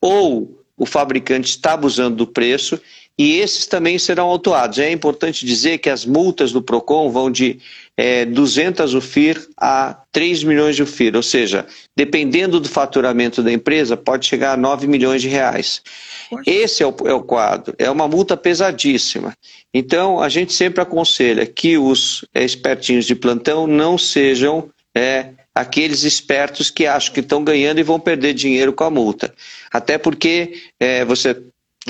ou 0.00 0.64
o 0.76 0.84
fabricante 0.84 1.48
está 1.48 1.74
abusando 1.74 2.16
do 2.16 2.26
preço 2.26 2.80
e 3.18 3.36
esses 3.36 3.66
também 3.66 3.98
serão 3.98 4.26
autuados. 4.26 4.78
É 4.78 4.90
importante 4.90 5.46
dizer 5.46 5.78
que 5.78 5.88
as 5.88 6.04
multas 6.04 6.52
do 6.52 6.60
PROCON 6.60 7.10
vão 7.10 7.30
de 7.30 7.60
é, 7.96 8.24
200 8.26 8.94
UFIR 8.94 9.48
a 9.56 9.96
3 10.12 10.44
milhões 10.44 10.76
de 10.76 10.82
UFIR, 10.82 11.16
ou 11.16 11.22
seja, 11.22 11.66
dependendo 11.96 12.60
do 12.60 12.68
faturamento 12.68 13.42
da 13.42 13.50
empresa, 13.50 13.96
pode 13.96 14.26
chegar 14.26 14.52
a 14.52 14.56
9 14.56 14.86
milhões 14.86 15.22
de 15.22 15.28
reais. 15.28 15.82
Esse 16.46 16.82
é 16.82 16.86
o, 16.86 16.94
é 17.06 17.14
o 17.14 17.22
quadro, 17.22 17.74
é 17.78 17.90
uma 17.90 18.06
multa 18.06 18.36
pesadíssima. 18.36 19.32
Então, 19.72 20.20
a 20.20 20.28
gente 20.28 20.52
sempre 20.52 20.82
aconselha 20.82 21.46
que 21.46 21.78
os 21.78 22.24
é, 22.34 22.44
espertinhos 22.44 23.06
de 23.06 23.14
plantão 23.14 23.66
não 23.66 23.96
sejam 23.96 24.68
é, 24.94 25.30
aqueles 25.54 26.02
espertos 26.04 26.70
que 26.70 26.86
acham 26.86 27.14
que 27.14 27.20
estão 27.20 27.42
ganhando 27.42 27.78
e 27.78 27.82
vão 27.82 27.98
perder 27.98 28.34
dinheiro 28.34 28.72
com 28.72 28.84
a 28.84 28.90
multa. 28.90 29.32
Até 29.72 29.96
porque 29.96 30.62
é, 30.78 31.04
você 31.04 31.36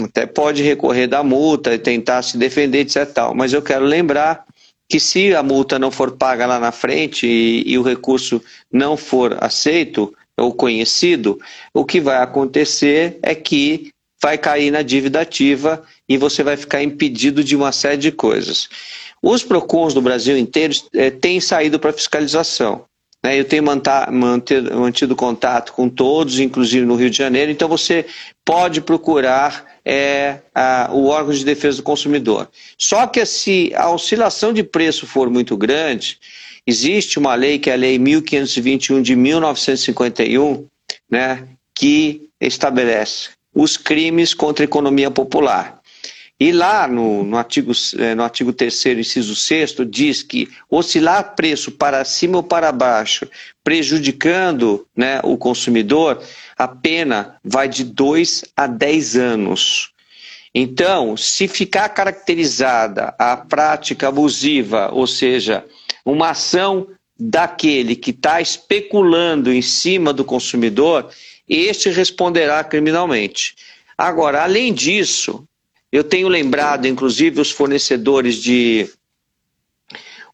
até 0.04 0.26
pode 0.26 0.62
recorrer 0.62 1.06
da 1.06 1.22
multa 1.22 1.74
e 1.74 1.78
tentar 1.78 2.22
se 2.22 2.36
defender, 2.36 2.80
etc. 2.80 3.06
Tal. 3.12 3.34
Mas 3.34 3.52
eu 3.52 3.62
quero 3.62 3.84
lembrar 3.84 4.44
que 4.88 5.00
se 5.00 5.34
a 5.34 5.42
multa 5.42 5.78
não 5.78 5.90
for 5.90 6.12
paga 6.12 6.46
lá 6.46 6.58
na 6.58 6.72
frente 6.72 7.26
e, 7.26 7.62
e 7.66 7.78
o 7.78 7.82
recurso 7.82 8.42
não 8.72 8.96
for 8.96 9.36
aceito 9.40 10.14
ou 10.36 10.52
conhecido, 10.52 11.40
o 11.72 11.84
que 11.84 12.00
vai 12.00 12.18
acontecer 12.18 13.18
é 13.22 13.34
que 13.34 13.90
vai 14.22 14.38
cair 14.38 14.70
na 14.70 14.82
dívida 14.82 15.20
ativa 15.20 15.82
e 16.08 16.16
você 16.16 16.42
vai 16.42 16.56
ficar 16.56 16.82
impedido 16.82 17.42
de 17.42 17.56
uma 17.56 17.72
série 17.72 17.96
de 17.96 18.12
coisas. 18.12 18.68
Os 19.22 19.42
PROCONs 19.42 19.94
do 19.94 20.02
Brasil 20.02 20.36
inteiro 20.36 20.74
é, 20.94 21.10
têm 21.10 21.40
saído 21.40 21.78
para 21.78 21.92
fiscalização. 21.92 22.84
Né? 23.24 23.38
Eu 23.38 23.44
tenho 23.44 23.62
mantido, 23.62 24.78
mantido 24.78 25.16
contato 25.16 25.72
com 25.72 25.88
todos, 25.88 26.38
inclusive 26.38 26.86
no 26.86 26.96
Rio 26.96 27.10
de 27.10 27.16
Janeiro, 27.16 27.50
então 27.50 27.68
você 27.68 28.06
pode 28.44 28.80
procurar 28.80 29.75
é, 29.86 30.40
a, 30.52 30.90
o 30.92 31.06
órgão 31.06 31.32
de 31.32 31.44
defesa 31.44 31.76
do 31.76 31.84
consumidor. 31.84 32.50
Só 32.76 33.06
que 33.06 33.24
se 33.24 33.72
a 33.76 33.88
oscilação 33.88 34.52
de 34.52 34.64
preço 34.64 35.06
for 35.06 35.30
muito 35.30 35.56
grande, 35.56 36.18
existe 36.66 37.20
uma 37.20 37.36
lei 37.36 37.60
que 37.60 37.70
é 37.70 37.74
a 37.74 37.76
Lei 37.76 37.96
1521 37.96 39.00
de 39.00 39.14
1951, 39.14 40.66
né, 41.08 41.46
que 41.72 42.28
estabelece 42.40 43.30
os 43.54 43.76
crimes 43.76 44.34
contra 44.34 44.64
a 44.64 44.66
economia 44.66 45.10
popular. 45.10 45.80
E 46.38 46.52
lá 46.52 46.86
no, 46.86 47.22
no 47.22 47.38
artigo, 47.38 47.72
é, 47.98 48.14
no 48.14 48.22
artigo 48.22 48.52
3 48.52 48.86
inciso 48.98 49.34
6 49.34 49.76
diz 49.88 50.22
que 50.22 50.48
oscilar 50.68 51.34
preço 51.34 51.72
para 51.72 52.04
cima 52.04 52.36
ou 52.36 52.42
para 52.42 52.70
baixo, 52.72 53.26
prejudicando 53.64 54.86
né, 54.94 55.20
o 55.22 55.38
consumidor, 55.38 56.22
a 56.56 56.66
pena 56.66 57.36
vai 57.44 57.68
de 57.68 57.84
2 57.84 58.44
a 58.56 58.66
10 58.66 59.16
anos. 59.16 59.90
Então, 60.54 61.16
se 61.16 61.46
ficar 61.46 61.88
caracterizada 61.90 63.14
a 63.18 63.36
prática 63.36 64.08
abusiva, 64.08 64.90
ou 64.90 65.06
seja, 65.06 65.64
uma 66.04 66.30
ação 66.30 66.88
daquele 67.18 67.94
que 67.94 68.10
está 68.10 68.40
especulando 68.40 69.52
em 69.52 69.60
cima 69.60 70.12
do 70.12 70.24
consumidor, 70.24 71.10
este 71.48 71.90
responderá 71.90 72.64
criminalmente. 72.64 73.54
Agora, 73.96 74.42
além 74.42 74.72
disso, 74.72 75.46
eu 75.92 76.02
tenho 76.02 76.28
lembrado, 76.28 76.86
inclusive, 76.86 77.40
os 77.40 77.50
fornecedores 77.50 78.36
de 78.36 78.90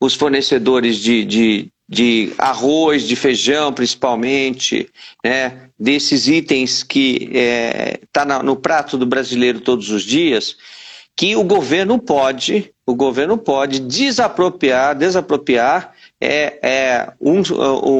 os 0.00 0.14
fornecedores 0.14 0.96
de, 0.98 1.24
de, 1.24 1.72
de 1.92 2.32
arroz, 2.38 3.02
de 3.02 3.14
feijão, 3.14 3.70
principalmente, 3.70 4.88
né, 5.22 5.68
desses 5.78 6.26
itens 6.26 6.82
que 6.82 7.28
está 8.02 8.22
é, 8.22 8.42
no 8.42 8.56
prato 8.56 8.96
do 8.96 9.04
brasileiro 9.04 9.60
todos 9.60 9.90
os 9.90 10.02
dias, 10.02 10.56
que 11.14 11.36
o 11.36 11.44
governo 11.44 11.98
pode, 11.98 12.72
o 12.86 12.94
governo 12.94 13.36
pode 13.36 13.78
desapropriar, 13.78 14.96
desapropriar 14.96 15.92
é, 16.18 16.58
é 16.62 17.12
um, 17.20 17.42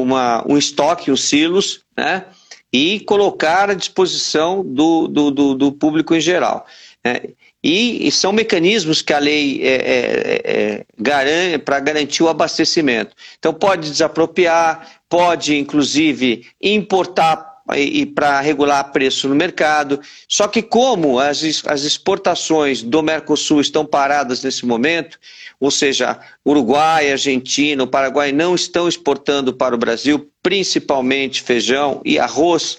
uma, 0.01 0.43
um 0.49 0.57
estoque, 0.57 1.11
os 1.11 1.25
silos, 1.25 1.81
né, 1.95 2.25
e 2.73 2.99
colocar 3.01 3.69
à 3.69 3.75
disposição 3.75 4.65
do, 4.65 5.07
do, 5.07 5.29
do, 5.29 5.53
do 5.53 5.71
público 5.71 6.15
em 6.15 6.19
geral. 6.19 6.65
Né. 7.05 7.21
E, 7.63 8.07
e, 8.07 8.11
são 8.11 8.33
mecanismos 8.33 9.01
que 9.01 9.13
a 9.13 9.19
lei 9.19 9.61
é, 9.63 9.67
é, 9.67 10.41
é, 10.43 10.85
garante 10.99 11.59
para 11.59 11.79
garantir 11.79 12.21
o 12.21 12.27
abastecimento. 12.27 13.15
Então, 13.39 13.53
pode 13.53 13.89
desapropriar, 13.89 14.99
pode, 15.07 15.55
inclusive, 15.57 16.45
importar 16.61 17.53
e, 17.75 18.05
para 18.05 18.41
regular 18.41 18.91
preço 18.91 19.29
no 19.29 19.35
mercado. 19.35 20.01
Só 20.27 20.47
que, 20.47 20.61
como 20.61 21.19
as, 21.19 21.63
as 21.65 21.83
exportações 21.83 22.83
do 22.83 23.01
Mercosul 23.01 23.61
estão 23.61 23.85
paradas 23.85 24.43
nesse 24.43 24.65
momento, 24.65 25.17
ou 25.59 25.71
seja, 25.71 26.19
Uruguai, 26.45 27.11
Argentina, 27.11 27.87
Paraguai 27.87 28.33
não 28.33 28.53
estão 28.53 28.89
exportando 28.89 29.53
para 29.53 29.73
o 29.73 29.77
Brasil, 29.77 30.29
principalmente 30.41 31.41
feijão 31.41 32.01
e 32.03 32.19
arroz 32.19 32.77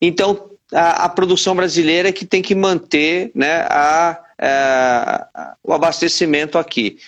Então, 0.00 0.51
a, 0.72 1.04
a 1.04 1.08
produção 1.08 1.54
brasileira 1.54 2.08
é 2.08 2.12
que 2.12 2.24
tem 2.24 2.42
que 2.42 2.54
manter 2.54 3.30
né, 3.34 3.66
a, 3.68 4.18
a, 4.38 5.56
o 5.62 5.72
abastecimento 5.72 6.58
aqui. 6.58 6.98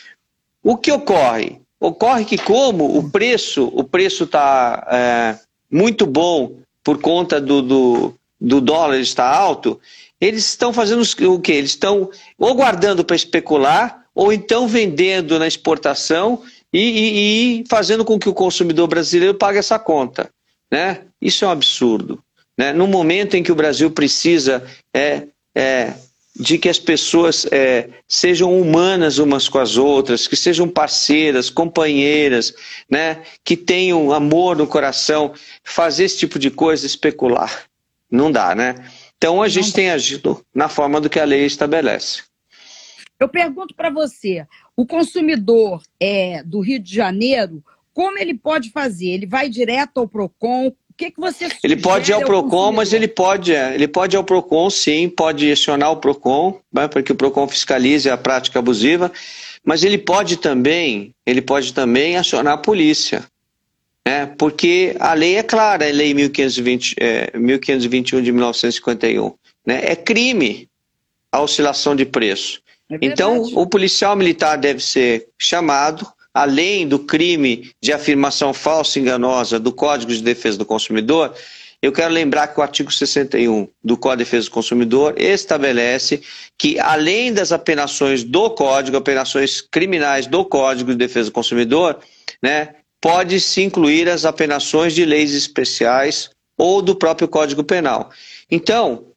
O 0.62 0.76
que 0.76 0.92
ocorre? 0.92 1.60
Ocorre 1.80 2.24
que 2.24 2.38
como 2.38 2.98
o 2.98 3.10
preço 3.10 3.70
o 3.74 3.84
preço 3.84 4.24
está 4.24 4.86
é, 4.90 5.38
muito 5.70 6.06
bom 6.06 6.58
por 6.82 6.98
conta 7.00 7.40
do, 7.40 7.60
do, 7.60 8.14
do 8.40 8.60
dólar 8.60 8.98
estar 9.00 9.28
alto, 9.28 9.80
eles 10.20 10.46
estão 10.46 10.72
fazendo 10.72 11.02
o 11.28 11.40
que? 11.40 11.52
Eles 11.52 11.70
estão 11.70 12.10
ou 12.38 12.54
guardando 12.54 13.04
para 13.04 13.16
especular 13.16 14.04
ou 14.14 14.32
então 14.32 14.68
vendendo 14.68 15.38
na 15.38 15.46
exportação 15.46 16.42
e, 16.72 16.80
e, 16.80 17.60
e, 17.60 17.64
fazendo 17.68 18.04
com 18.04 18.18
que 18.18 18.28
o 18.28 18.34
consumidor 18.34 18.86
brasileiro 18.88 19.34
pague 19.34 19.58
essa 19.58 19.78
conta. 19.78 20.30
Né? 20.70 21.02
Isso 21.20 21.44
é 21.44 21.48
um 21.48 21.50
absurdo. 21.50 22.22
Né? 22.56 22.72
No 22.72 22.86
momento 22.86 23.36
em 23.36 23.42
que 23.42 23.52
o 23.52 23.56
Brasil 23.56 23.90
precisa 23.90 24.64
é, 24.94 25.26
é, 25.54 25.94
de 26.38 26.58
que 26.58 26.68
as 26.68 26.78
pessoas 26.78 27.46
é, 27.50 27.88
sejam 28.08 28.60
humanas 28.60 29.18
umas 29.18 29.48
com 29.48 29.58
as 29.58 29.76
outras, 29.76 30.26
que 30.26 30.36
sejam 30.36 30.68
parceiras, 30.68 31.50
companheiras, 31.50 32.54
né? 32.90 33.22
que 33.44 33.56
tenham 33.56 34.12
amor 34.12 34.56
no 34.56 34.66
coração, 34.66 35.32
fazer 35.62 36.04
esse 36.04 36.18
tipo 36.18 36.38
de 36.38 36.50
coisa 36.50 36.86
especular. 36.86 37.64
Não 38.10 38.30
dá, 38.30 38.54
né? 38.54 38.76
Então 39.16 39.42
a 39.42 39.48
gente 39.48 39.72
tem 39.72 39.90
agido 39.90 40.44
na 40.54 40.68
forma 40.68 41.00
do 41.00 41.08
que 41.08 41.18
a 41.18 41.24
lei 41.24 41.46
estabelece. 41.46 42.22
Eu 43.18 43.28
pergunto 43.28 43.74
para 43.74 43.90
você, 43.90 44.46
o 44.76 44.84
consumidor 44.84 45.82
é, 45.98 46.42
do 46.42 46.60
Rio 46.60 46.78
de 46.78 46.94
Janeiro, 46.94 47.64
como 47.92 48.18
ele 48.18 48.34
pode 48.34 48.70
fazer? 48.70 49.06
Ele 49.06 49.26
vai 49.26 49.48
direto 49.48 49.98
ao 49.98 50.08
PROCON? 50.08 50.72
Que, 50.96 51.10
que 51.10 51.20
você 51.20 51.48
Ele 51.62 51.76
pode 51.76 52.10
ir 52.10 52.14
ao 52.14 52.22
PROCON, 52.22 52.72
mas 52.72 52.92
ele 52.92 53.08
pode, 53.08 53.52
é, 53.52 53.74
ele 53.74 53.88
pode 53.88 54.14
ir 54.14 54.18
ao 54.18 54.24
PROCON, 54.24 54.70
sim, 54.70 55.08
pode 55.08 55.50
acionar 55.50 55.90
o 55.90 55.96
PROCON, 55.96 56.60
né, 56.72 56.86
para 56.86 57.02
que 57.02 57.10
o 57.10 57.16
PROCON 57.16 57.48
fiscalize 57.48 58.08
a 58.08 58.16
prática 58.16 58.60
abusiva, 58.60 59.10
mas 59.64 59.82
ele 59.82 59.98
pode 59.98 60.36
também, 60.36 61.12
ele 61.26 61.42
pode 61.42 61.72
também 61.72 62.16
acionar 62.16 62.54
a 62.54 62.58
polícia. 62.58 63.24
Né, 64.06 64.26
porque 64.38 64.94
a 65.00 65.14
lei 65.14 65.36
é 65.36 65.42
clara, 65.42 65.88
a 65.88 65.92
lei 65.92 66.14
1520, 66.14 66.94
é, 67.00 67.36
1521 67.36 68.22
de 68.22 68.30
1951. 68.30 69.32
Né, 69.66 69.80
é 69.84 69.96
crime 69.96 70.68
a 71.32 71.40
oscilação 71.40 71.96
de 71.96 72.04
preço. 72.04 72.62
É 72.88 72.98
então, 73.00 73.42
o 73.54 73.66
policial 73.66 74.14
militar 74.14 74.56
deve 74.56 74.80
ser 74.80 75.26
chamado, 75.38 76.06
além 76.34 76.86
do 76.88 76.98
crime 76.98 77.70
de 77.80 77.92
afirmação 77.92 78.52
falsa 78.52 78.98
e 78.98 79.02
enganosa 79.02 79.60
do 79.60 79.72
Código 79.72 80.12
de 80.12 80.20
Defesa 80.20 80.58
do 80.58 80.66
Consumidor, 80.66 81.32
eu 81.80 81.92
quero 81.92 82.12
lembrar 82.12 82.48
que 82.48 82.58
o 82.58 82.62
artigo 82.62 82.90
61 82.90 83.68
do 83.82 83.96
Código 83.96 84.18
de 84.18 84.24
Defesa 84.24 84.48
do 84.48 84.52
Consumidor 84.52 85.14
estabelece 85.16 86.22
que, 86.58 86.80
além 86.80 87.32
das 87.32 87.52
apenações 87.52 88.24
do 88.24 88.50
Código, 88.50 88.96
apenações 88.96 89.60
criminais 89.60 90.26
do 90.26 90.44
Código 90.44 90.90
de 90.90 90.96
Defesa 90.96 91.28
do 91.28 91.34
Consumidor, 91.34 91.98
né, 92.42 92.74
pode-se 93.00 93.62
incluir 93.62 94.08
as 94.08 94.24
apenações 94.24 94.94
de 94.94 95.04
leis 95.04 95.34
especiais 95.34 96.30
ou 96.56 96.80
do 96.80 96.96
próprio 96.96 97.28
Código 97.28 97.62
Penal. 97.62 98.10
Então, 98.50 99.08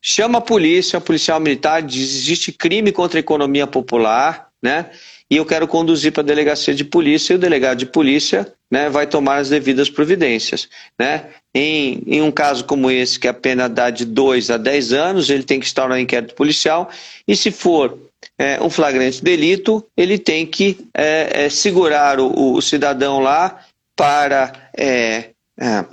chama 0.00 0.38
a 0.38 0.42
polícia, 0.42 0.98
a 0.98 1.00
policial 1.00 1.40
militar, 1.40 1.82
diz 1.82 2.14
existe 2.14 2.52
crime 2.52 2.92
contra 2.92 3.18
a 3.18 3.20
economia 3.20 3.66
popular, 3.66 4.48
né? 4.62 4.90
E 5.32 5.36
eu 5.38 5.46
quero 5.46 5.66
conduzir 5.66 6.12
para 6.12 6.22
a 6.22 6.26
delegacia 6.26 6.74
de 6.74 6.84
polícia 6.84 7.32
e 7.32 7.36
o 7.36 7.38
delegado 7.38 7.78
de 7.78 7.86
polícia 7.86 8.52
né, 8.70 8.90
vai 8.90 9.06
tomar 9.06 9.36
as 9.36 9.48
devidas 9.48 9.88
providências. 9.88 10.68
Né? 10.98 11.24
Em, 11.54 12.02
em 12.06 12.20
um 12.20 12.30
caso 12.30 12.66
como 12.66 12.90
esse, 12.90 13.18
que 13.18 13.26
a 13.26 13.32
pena 13.32 13.66
dá 13.66 13.88
de 13.88 14.04
2 14.04 14.50
a 14.50 14.58
10 14.58 14.92
anos, 14.92 15.30
ele 15.30 15.42
tem 15.42 15.58
que 15.58 15.64
estar 15.64 15.88
no 15.88 15.98
inquérito 15.98 16.34
policial, 16.34 16.90
e 17.26 17.34
se 17.34 17.50
for 17.50 17.98
é, 18.36 18.62
um 18.62 18.68
flagrante 18.68 19.24
delito, 19.24 19.82
ele 19.96 20.18
tem 20.18 20.44
que 20.44 20.86
é, 20.94 21.44
é, 21.44 21.48
segurar 21.48 22.20
o, 22.20 22.52
o, 22.52 22.60
cidadão 22.60 23.18
lá 23.18 23.58
para, 23.96 24.52
é, 24.76 25.30
é, 25.58 25.84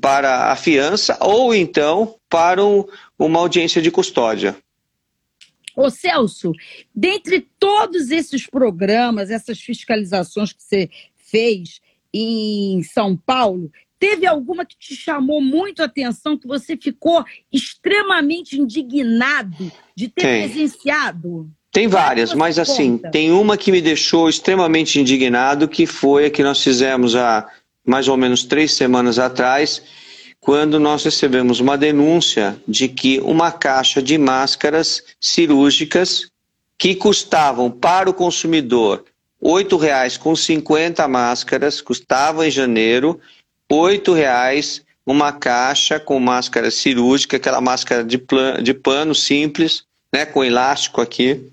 para 0.00 0.52
a 0.52 0.56
fiança 0.56 1.18
ou 1.20 1.52
então 1.52 2.14
para 2.30 2.64
um, 2.64 2.84
uma 3.18 3.40
audiência 3.40 3.82
de 3.82 3.90
custódia. 3.90 4.54
Ô 5.76 5.90
Celso, 5.90 6.52
dentre 6.94 7.46
todos 7.58 8.10
esses 8.10 8.46
programas, 8.46 9.30
essas 9.30 9.60
fiscalizações 9.60 10.52
que 10.52 10.62
você 10.62 10.88
fez 11.16 11.80
em 12.12 12.82
São 12.82 13.16
Paulo, 13.16 13.70
teve 13.98 14.26
alguma 14.26 14.64
que 14.64 14.76
te 14.78 14.94
chamou 14.94 15.40
muito 15.40 15.82
a 15.82 15.86
atenção, 15.86 16.38
que 16.38 16.46
você 16.46 16.76
ficou 16.76 17.24
extremamente 17.52 18.60
indignado 18.60 19.72
de 19.96 20.08
ter 20.08 20.22
Tem. 20.22 20.48
presenciado? 20.48 21.50
Tem 21.72 21.88
várias, 21.88 22.32
mas 22.34 22.56
assim, 22.56 22.98
tem 23.10 23.32
uma 23.32 23.56
que 23.56 23.72
me 23.72 23.80
deixou 23.80 24.28
extremamente 24.28 25.00
indignado, 25.00 25.66
que 25.66 25.86
foi 25.86 26.26
a 26.26 26.30
que 26.30 26.40
nós 26.40 26.62
fizemos 26.62 27.16
há 27.16 27.48
mais 27.84 28.06
ou 28.06 28.16
menos 28.16 28.44
três 28.44 28.72
semanas 28.74 29.18
atrás, 29.18 29.82
quando 30.44 30.78
nós 30.78 31.02
recebemos 31.02 31.58
uma 31.58 31.78
denúncia 31.78 32.60
de 32.68 32.86
que 32.86 33.18
uma 33.20 33.50
caixa 33.50 34.02
de 34.02 34.18
máscaras 34.18 35.02
cirúrgicas 35.18 36.28
que 36.76 36.94
custavam 36.94 37.70
para 37.70 38.10
o 38.10 38.14
consumidor 38.14 39.06
R$ 39.42 39.48
8,00 39.48 40.18
com 40.18 40.36
50 40.36 41.08
máscaras, 41.08 41.80
custava 41.80 42.46
em 42.46 42.50
janeiro 42.50 43.18
R$ 43.70 43.76
8,00 43.78 44.82
uma 45.06 45.32
caixa 45.32 45.98
com 45.98 46.20
máscara 46.20 46.70
cirúrgica, 46.70 47.38
aquela 47.38 47.62
máscara 47.62 48.04
de, 48.04 48.22
de 48.62 48.74
pano 48.74 49.14
simples, 49.14 49.84
né, 50.12 50.26
com 50.26 50.44
elástico 50.44 51.00
aqui. 51.00 51.50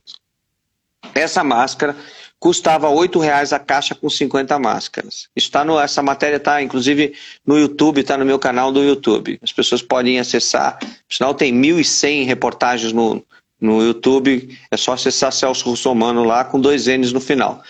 Essa 1.16 1.46
máscara 1.46 1.96
custava 2.42 2.90
R$ 2.90 3.08
reais 3.22 3.54
a 3.54 3.60
caixa 3.60 3.94
com 3.94 4.10
50 4.10 4.58
máscaras. 4.58 5.30
Está 5.36 5.64
no, 5.64 5.80
essa 5.80 6.02
matéria 6.02 6.38
está, 6.38 6.60
inclusive, 6.60 7.14
no 7.46 7.56
YouTube, 7.56 8.02
está 8.02 8.18
no 8.18 8.26
meu 8.26 8.40
canal 8.40 8.72
do 8.72 8.84
YouTube. 8.84 9.40
As 9.44 9.54
pessoas 9.54 9.84
podem 9.84 10.20
acessar. 10.20 10.80
Afinal, 11.10 11.36
tem 11.36 11.54
1.100 11.54 12.26
reportagens 12.26 12.92
no, 12.92 13.24
no 13.60 13.84
YouTube. 13.84 14.58
É 14.72 14.76
só 14.76 14.94
acessar 14.94 15.32
Celso 15.32 15.70
Russomano 15.70 16.24
lá 16.24 16.44
com 16.44 16.60
dois 16.60 16.88
N's 16.88 17.14
no 17.14 17.22
final. 17.22 17.62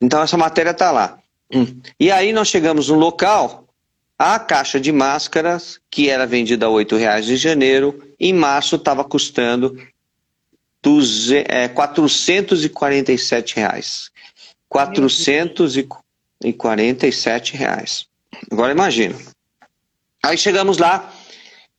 Então, 0.00 0.22
essa 0.22 0.36
matéria 0.36 0.70
está 0.70 0.92
lá. 0.92 1.18
E 1.98 2.12
aí 2.12 2.32
nós 2.32 2.46
chegamos 2.46 2.88
no 2.88 2.94
local, 2.94 3.64
a 4.16 4.38
caixa 4.38 4.78
de 4.78 4.92
máscaras, 4.92 5.80
que 5.90 6.08
era 6.08 6.24
vendida 6.24 6.66
a 6.66 6.70
R$ 6.70 6.86
reais 6.96 7.28
em 7.28 7.34
janeiro, 7.34 8.00
em 8.20 8.32
março 8.32 8.76
estava 8.76 9.02
custando 9.02 9.76
é, 11.48 11.66
447 11.66 13.56
reais. 13.56 14.10
447 14.70 17.56
reais. 17.56 18.06
Agora 18.50 18.72
imagina. 18.72 19.14
Aí 20.22 20.38
chegamos 20.38 20.78
lá 20.78 21.12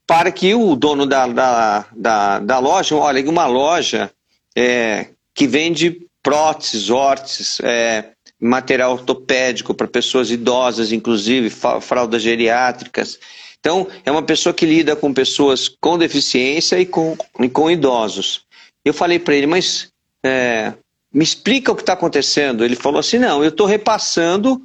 para 0.05 0.31
que 0.31 0.53
o 0.53 0.75
dono 0.75 1.05
da, 1.05 1.25
da, 1.27 1.85
da, 1.95 2.39
da 2.39 2.59
loja, 2.59 2.95
olha, 2.95 3.27
uma 3.29 3.47
loja 3.47 4.11
é, 4.55 5.07
que 5.33 5.47
vende 5.47 6.05
próteses, 6.21 6.89
órteses, 6.89 7.59
é, 7.61 8.11
material 8.39 8.91
ortopédico 8.91 9.73
para 9.73 9.87
pessoas 9.87 10.29
idosas, 10.29 10.91
inclusive 10.91 11.49
fraldas 11.81 12.21
geriátricas. 12.21 13.17
Então, 13.59 13.87
é 14.03 14.11
uma 14.11 14.23
pessoa 14.23 14.53
que 14.53 14.65
lida 14.65 14.95
com 14.95 15.13
pessoas 15.13 15.69
com 15.69 15.97
deficiência 15.97 16.79
e 16.79 16.85
com, 16.85 17.15
e 17.39 17.47
com 17.47 17.69
idosos. 17.69 18.43
Eu 18.83 18.93
falei 18.93 19.19
para 19.19 19.35
ele, 19.35 19.47
mas 19.47 19.89
é, 20.23 20.73
me 21.13 21.23
explica 21.23 21.71
o 21.71 21.75
que 21.75 21.81
está 21.81 21.93
acontecendo. 21.93 22.63
Ele 22.63 22.75
falou 22.75 22.99
assim: 22.99 23.17
não, 23.17 23.43
eu 23.43 23.49
estou 23.49 23.67
repassando 23.67 24.61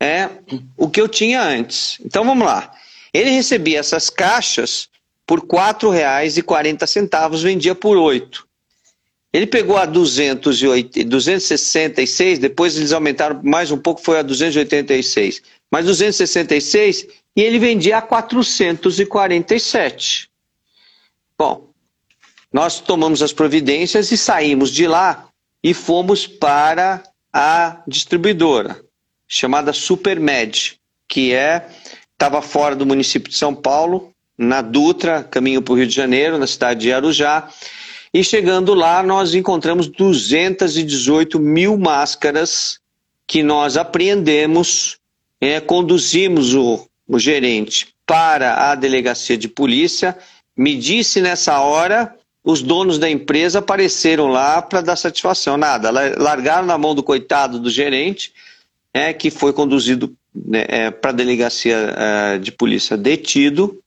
é, 0.00 0.28
o 0.76 0.88
que 0.88 1.00
eu 1.00 1.08
tinha 1.08 1.42
antes. 1.42 1.98
Então 2.04 2.24
vamos 2.24 2.46
lá. 2.46 2.72
Ele 3.12 3.30
recebia 3.30 3.78
essas 3.78 4.10
caixas 4.10 4.88
por 5.26 5.40
R$ 5.40 5.46
4,40, 5.46 7.42
vendia 7.42 7.74
por 7.74 7.96
R$ 7.96 8.28
Ele 9.32 9.46
pegou 9.46 9.76
a 9.76 9.84
208, 9.84 11.04
266, 11.04 12.38
depois 12.38 12.76
eles 12.76 12.92
aumentaram 12.92 13.40
mais 13.42 13.70
um 13.70 13.78
pouco, 13.78 14.02
foi 14.02 14.18
a 14.18 14.22
286. 14.22 15.42
Mas 15.70 15.84
266 15.84 17.06
e 17.36 17.42
ele 17.42 17.58
vendia 17.58 17.98
a 17.98 18.02
447. 18.02 20.30
Bom, 21.38 21.68
nós 22.52 22.80
tomamos 22.80 23.22
as 23.22 23.32
providências 23.32 24.10
e 24.10 24.16
saímos 24.16 24.72
de 24.72 24.86
lá 24.86 25.27
e 25.62 25.74
fomos 25.74 26.26
para 26.26 27.02
a 27.32 27.82
distribuidora 27.86 28.80
chamada 29.28 29.74
Supermed, 29.74 30.80
que 31.06 31.34
é 31.34 31.68
estava 32.12 32.42
fora 32.42 32.74
do 32.74 32.86
município 32.86 33.30
de 33.30 33.36
São 33.36 33.54
Paulo, 33.54 34.12
na 34.36 34.62
Dutra, 34.62 35.22
caminho 35.22 35.62
para 35.62 35.72
o 35.72 35.76
Rio 35.76 35.86
de 35.86 35.94
Janeiro, 35.94 36.38
na 36.38 36.46
cidade 36.46 36.80
de 36.80 36.92
Arujá. 36.92 37.48
E 38.12 38.24
chegando 38.24 38.74
lá, 38.74 39.02
nós 39.02 39.34
encontramos 39.34 39.86
218 39.86 41.38
mil 41.38 41.76
máscaras 41.76 42.80
que 43.26 43.42
nós 43.42 43.76
apreendemos, 43.76 44.98
é, 45.40 45.60
conduzimos 45.60 46.54
o, 46.54 46.88
o 47.06 47.18
gerente 47.18 47.88
para 48.06 48.70
a 48.70 48.74
delegacia 48.74 49.36
de 49.36 49.46
polícia. 49.46 50.16
Me 50.56 50.76
disse 50.76 51.20
nessa 51.20 51.60
hora, 51.60 52.16
os 52.48 52.62
donos 52.62 52.98
da 52.98 53.10
empresa 53.10 53.58
apareceram 53.58 54.28
lá 54.28 54.62
para 54.62 54.80
dar 54.80 54.96
satisfação. 54.96 55.58
Nada, 55.58 55.90
largaram 55.90 56.66
na 56.66 56.78
mão 56.78 56.94
do 56.94 57.02
coitado 57.02 57.58
do 57.58 57.68
gerente, 57.68 58.32
é, 58.90 59.12
que 59.12 59.30
foi 59.30 59.52
conduzido 59.52 60.16
né, 60.34 60.64
é, 60.66 60.90
para 60.90 61.10
a 61.10 61.14
delegacia 61.14 61.76
é, 61.76 62.38
de 62.38 62.50
polícia 62.50 62.96
detido. 62.96 63.78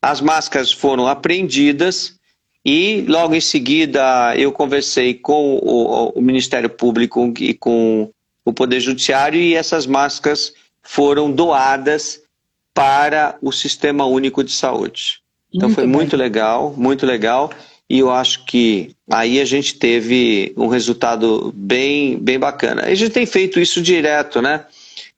As 0.00 0.22
máscaras 0.22 0.72
foram 0.72 1.06
apreendidas 1.06 2.16
e 2.64 3.04
logo 3.06 3.34
em 3.34 3.40
seguida 3.40 4.34
eu 4.34 4.50
conversei 4.50 5.12
com 5.12 5.58
o, 5.62 6.18
o 6.18 6.22
Ministério 6.22 6.70
Público 6.70 7.34
e 7.38 7.52
com 7.52 8.10
o 8.46 8.50
Poder 8.50 8.80
Judiciário 8.80 9.38
e 9.38 9.54
essas 9.54 9.86
máscaras 9.86 10.54
foram 10.82 11.30
doadas 11.30 12.22
para 12.72 13.36
o 13.42 13.52
Sistema 13.52 14.06
Único 14.06 14.42
de 14.42 14.52
Saúde. 14.52 15.20
Então 15.52 15.68
muito 15.68 15.74
foi 15.74 15.84
bem. 15.84 15.92
muito 15.92 16.16
legal, 16.16 16.72
muito 16.74 17.04
legal. 17.04 17.50
E 17.88 18.00
eu 18.00 18.10
acho 18.10 18.44
que 18.44 18.94
aí 19.10 19.40
a 19.40 19.44
gente 19.44 19.76
teve 19.76 20.52
um 20.56 20.66
resultado 20.66 21.52
bem, 21.54 22.18
bem 22.18 22.38
bacana. 22.38 22.82
A 22.82 22.94
gente 22.94 23.12
tem 23.12 23.26
feito 23.26 23.60
isso 23.60 23.80
direto, 23.80 24.42
né? 24.42 24.64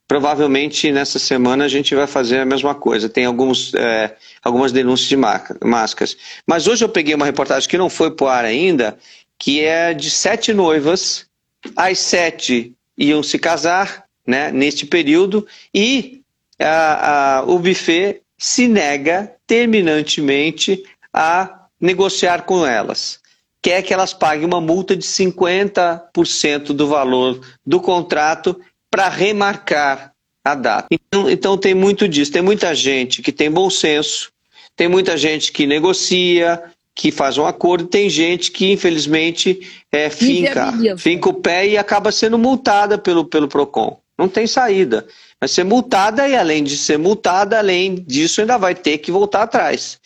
Provavelmente 0.07 0.91
nessa 0.93 1.19
semana 1.19 1.65
a 1.65 1.69
gente 1.69 1.95
vai 1.95 2.07
fazer 2.07 2.41
a 2.41 2.45
mesma 2.45 2.75
coisa. 2.75 3.09
Tem 3.09 3.25
alguns, 3.25 3.75
é, 3.75 4.15
algumas 4.43 4.73
denúncias 4.73 5.09
de 5.09 5.17
máscaras. 5.17 6.17
Mas 6.47 6.67
hoje 6.67 6.85
eu 6.85 6.89
peguei 6.89 7.15
uma 7.15 7.27
reportagem 7.27 7.69
que 7.69 7.79
não 7.79 7.89
foi 7.89 8.11
para 8.11 8.25
o 8.25 8.29
ar 8.29 8.45
ainda, 8.45 8.99
que 9.39 9.61
é 9.61 9.95
de 9.95 10.11
sete 10.11 10.53
noivas. 10.53 11.27
As 11.75 11.99
sete 11.99 12.75
iam 12.97 13.23
se 13.23 13.39
casar 13.39 14.05
né, 14.27 14.51
neste 14.53 14.85
período 14.85 15.47
e 15.75 16.21
a, 16.59 17.39
a, 17.39 17.43
o 17.45 17.59
buffet 17.59 18.21
se 18.37 18.69
nega 18.69 19.33
terminantemente 19.47 20.83
a 21.13 21.58
negociar 21.81 22.43
com 22.43 22.67
elas. 22.67 23.19
Quer 23.63 23.83
que 23.83 23.93
elas 23.93 24.13
paguem 24.13 24.47
uma 24.47 24.61
multa 24.61 24.97
de 24.97 25.05
50% 25.05 26.67
do 26.73 26.87
valor 26.87 27.41
do 27.67 27.81
contrato 27.81 28.59
para 28.91 29.09
remarcar 29.09 30.13
a 30.45 30.55
data. 30.55 30.87
Então, 30.91 31.31
então 31.31 31.59
tem 31.59 31.75
muito 31.75 32.09
disso. 32.09 32.33
Tem 32.33 32.43
muita 32.43 32.75
gente 32.75 33.23
que 33.23 33.33
tem 33.33 33.51
bom 33.51 33.69
senso, 33.69 34.31
tem 34.77 34.89
muita 34.89 35.17
gente 35.17 35.53
que 35.53 35.67
negocia, 35.67 36.63
que 36.95 37.13
faz 37.13 37.39
um 37.39 37.47
acordo, 37.47 37.87
tem 37.87 38.11
gente 38.11 38.51
que, 38.51 38.73
infelizmente, 38.73 39.61
é, 39.93 40.11
finca, 40.11 40.73
finca 40.97 41.29
o 41.29 41.35
pé 41.35 41.69
e 41.69 41.79
acaba 41.79 42.11
sendo 42.11 42.37
multada 42.37 42.99
pelo, 42.99 43.25
pelo 43.25 43.47
PROCON. 43.47 43.97
Não 44.19 44.29
tem 44.29 44.49
saída. 44.49 45.07
Vai 45.41 45.49
ser 45.49 45.63
multada 45.63 46.27
e, 46.29 46.35
além 46.35 46.65
de 46.65 46.77
ser 46.77 46.99
multada, 46.99 47.57
além 47.57 47.95
disso, 47.95 48.41
ainda 48.41 48.59
vai 48.59 48.75
ter 48.75 48.99
que 48.99 49.13
voltar 49.13 49.43
atrás. 49.43 50.01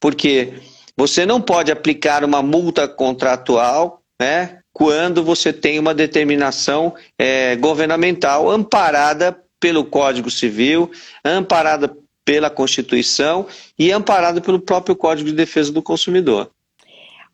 Porque 0.00 0.54
você 0.98 1.24
não 1.24 1.40
pode 1.40 1.70
aplicar 1.70 2.24
uma 2.24 2.42
multa 2.42 2.88
contratual 2.88 4.02
né, 4.20 4.58
quando 4.72 5.22
você 5.22 5.52
tem 5.52 5.78
uma 5.78 5.94
determinação 5.94 6.92
é, 7.16 7.54
governamental 7.54 8.50
amparada 8.50 9.40
pelo 9.60 9.84
Código 9.84 10.28
Civil, 10.28 10.90
amparada 11.24 11.96
pela 12.24 12.50
Constituição 12.50 13.46
e 13.78 13.92
amparada 13.92 14.40
pelo 14.40 14.58
próprio 14.58 14.96
Código 14.96 15.30
de 15.30 15.36
Defesa 15.36 15.70
do 15.70 15.80
Consumidor. 15.80 16.50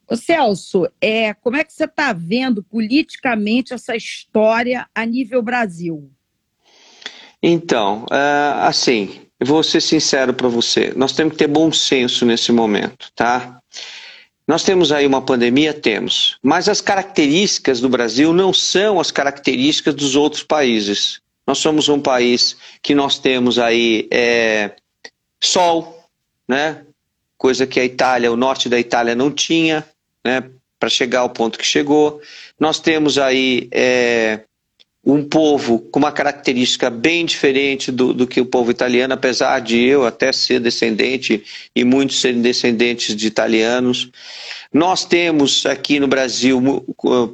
Ô 0.07 0.15
Celso, 0.15 0.87
é, 1.01 1.33
como 1.33 1.57
é 1.57 1.65
que 1.65 1.73
você 1.73 1.85
está 1.85 2.13
vendo 2.13 2.63
politicamente 2.63 3.73
essa 3.73 3.97
história 3.97 4.87
a 4.95 5.07
nível 5.07 5.41
Brasil? 5.41 6.11
Então, 7.43 8.03
uh, 8.11 8.61
assim, 8.61 9.24
vou 9.45 9.63
ser 9.63 9.81
sincero 9.81 10.33
para 10.35 10.49
você, 10.49 10.93
nós 10.97 11.13
temos 11.13 11.33
que 11.33 11.39
ter 11.39 11.49
bom 11.49 11.73
senso 11.73 12.25
nesse 12.25 12.53
momento, 12.53 13.11
tá? 13.15 13.61
Nós 14.47 14.63
temos 14.63 14.93
aí 14.93 15.07
uma 15.07 15.23
pandemia? 15.23 15.73
Temos. 15.73 16.37
Mas 16.43 16.69
as 16.69 16.81
características 16.81 17.81
do 17.81 17.89
Brasil 17.89 18.33
não 18.33 18.53
são 18.53 19.01
as 19.01 19.11
características 19.11 19.95
dos 19.95 20.17
outros 20.17 20.43
países. 20.43 21.21
Nós 21.47 21.59
somos 21.59 21.89
um 21.89 22.01
país 22.01 22.57
que 22.83 22.95
nós 22.95 23.19
temos 23.19 23.59
aí 23.59 24.07
é, 24.11 24.73
sol, 25.41 26.07
né? 26.47 26.83
coisa 27.39 27.67
que 27.67 27.81
a 27.81 27.85
Itália, 27.85 28.33
o 28.33 28.37
norte 28.37 28.69
da 28.69 28.79
Itália 28.79 29.15
não 29.15 29.31
tinha, 29.31 29.85
né? 30.25 30.45
para 30.79 30.91
chegar 30.91 31.21
ao 31.21 31.31
ponto 31.31 31.59
que 31.59 31.65
chegou. 31.65 32.21
Nós 32.61 32.79
temos 32.81 33.17
aí 33.17 33.69
é, 33.73 34.41
um 35.07 35.23
povo 35.23 35.81
com 35.81 35.99
uma 35.99 36.11
característica 36.11 36.89
bem 36.89 37.27
diferente 37.27 37.93
do, 37.93 38.15
do, 38.15 38.27
que 38.27 38.41
o 38.41 38.47
povo 38.47 38.71
italiano, 38.71 39.13
apesar 39.13 39.61
de 39.61 39.79
eu 39.79 40.07
até 40.07 40.33
ser 40.33 40.61
descendente 40.61 41.45
e 41.77 41.85
muitos 41.85 42.21
serem 42.21 42.41
descendentes 42.41 43.15
de 43.15 43.27
italianos. 43.27 44.11
Nós 44.73 45.05
temos 45.05 45.67
aqui 45.67 46.01
no 46.01 46.09
Brasil, 46.09 46.61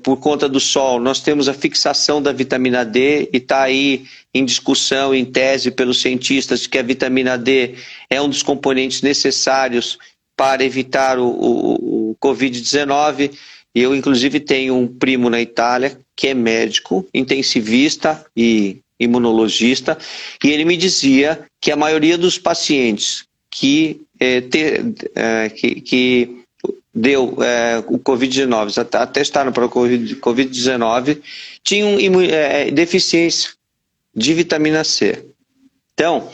por 0.02 0.16
conta 0.16 0.48
do 0.48 0.58
sol, 0.58 0.98
nós 0.98 1.20
temos 1.20 1.48
a 1.48 1.54
fixação 1.54 2.20
da 2.20 2.32
vitamina 2.32 2.84
D 2.84 3.30
e 3.32 3.36
está 3.36 3.62
aí 3.62 4.04
em 4.34 4.44
discussão, 4.44 5.14
em 5.14 5.24
tese 5.24 5.70
pelos 5.70 6.00
cientistas, 6.02 6.66
que 6.66 6.78
a 6.78 6.82
vitamina 6.82 7.38
D 7.38 7.76
é 8.10 8.20
um 8.20 8.28
dos 8.28 8.42
componentes 8.42 9.00
necessários 9.00 9.96
para 10.36 10.64
evitar 10.64 11.18
o, 11.18 11.28
o, 11.28 12.10
o 12.10 12.16
Covid-19. 12.20 13.30
Eu, 13.74 13.94
inclusive, 13.94 14.40
tenho 14.40 14.76
um 14.76 14.86
primo 14.86 15.30
na 15.30 15.40
Itália 15.40 15.98
que 16.16 16.28
é 16.28 16.34
médico, 16.34 17.06
intensivista 17.14 18.24
e 18.36 18.78
imunologista, 18.98 19.96
e 20.44 20.50
ele 20.50 20.66
me 20.66 20.76
dizia 20.76 21.46
que 21.58 21.72
a 21.72 21.76
maioria 21.76 22.18
dos 22.18 22.36
pacientes 22.36 23.24
que, 23.50 24.02
é, 24.18 24.42
te, 24.42 24.94
é, 25.14 25.48
que, 25.48 25.80
que, 25.80 26.36
deu 26.92 27.38
é, 27.42 27.82
o 27.86 27.98
Covid-19, 27.98 28.84
atestaram 28.94 29.52
para 29.52 29.64
o 29.64 29.70
Covid-19, 29.70 31.22
tinham 31.62 31.96
deficiência 32.74 33.50
de 34.14 34.34
vitamina 34.34 34.84
C. 34.84 35.24
Então, 35.94 36.28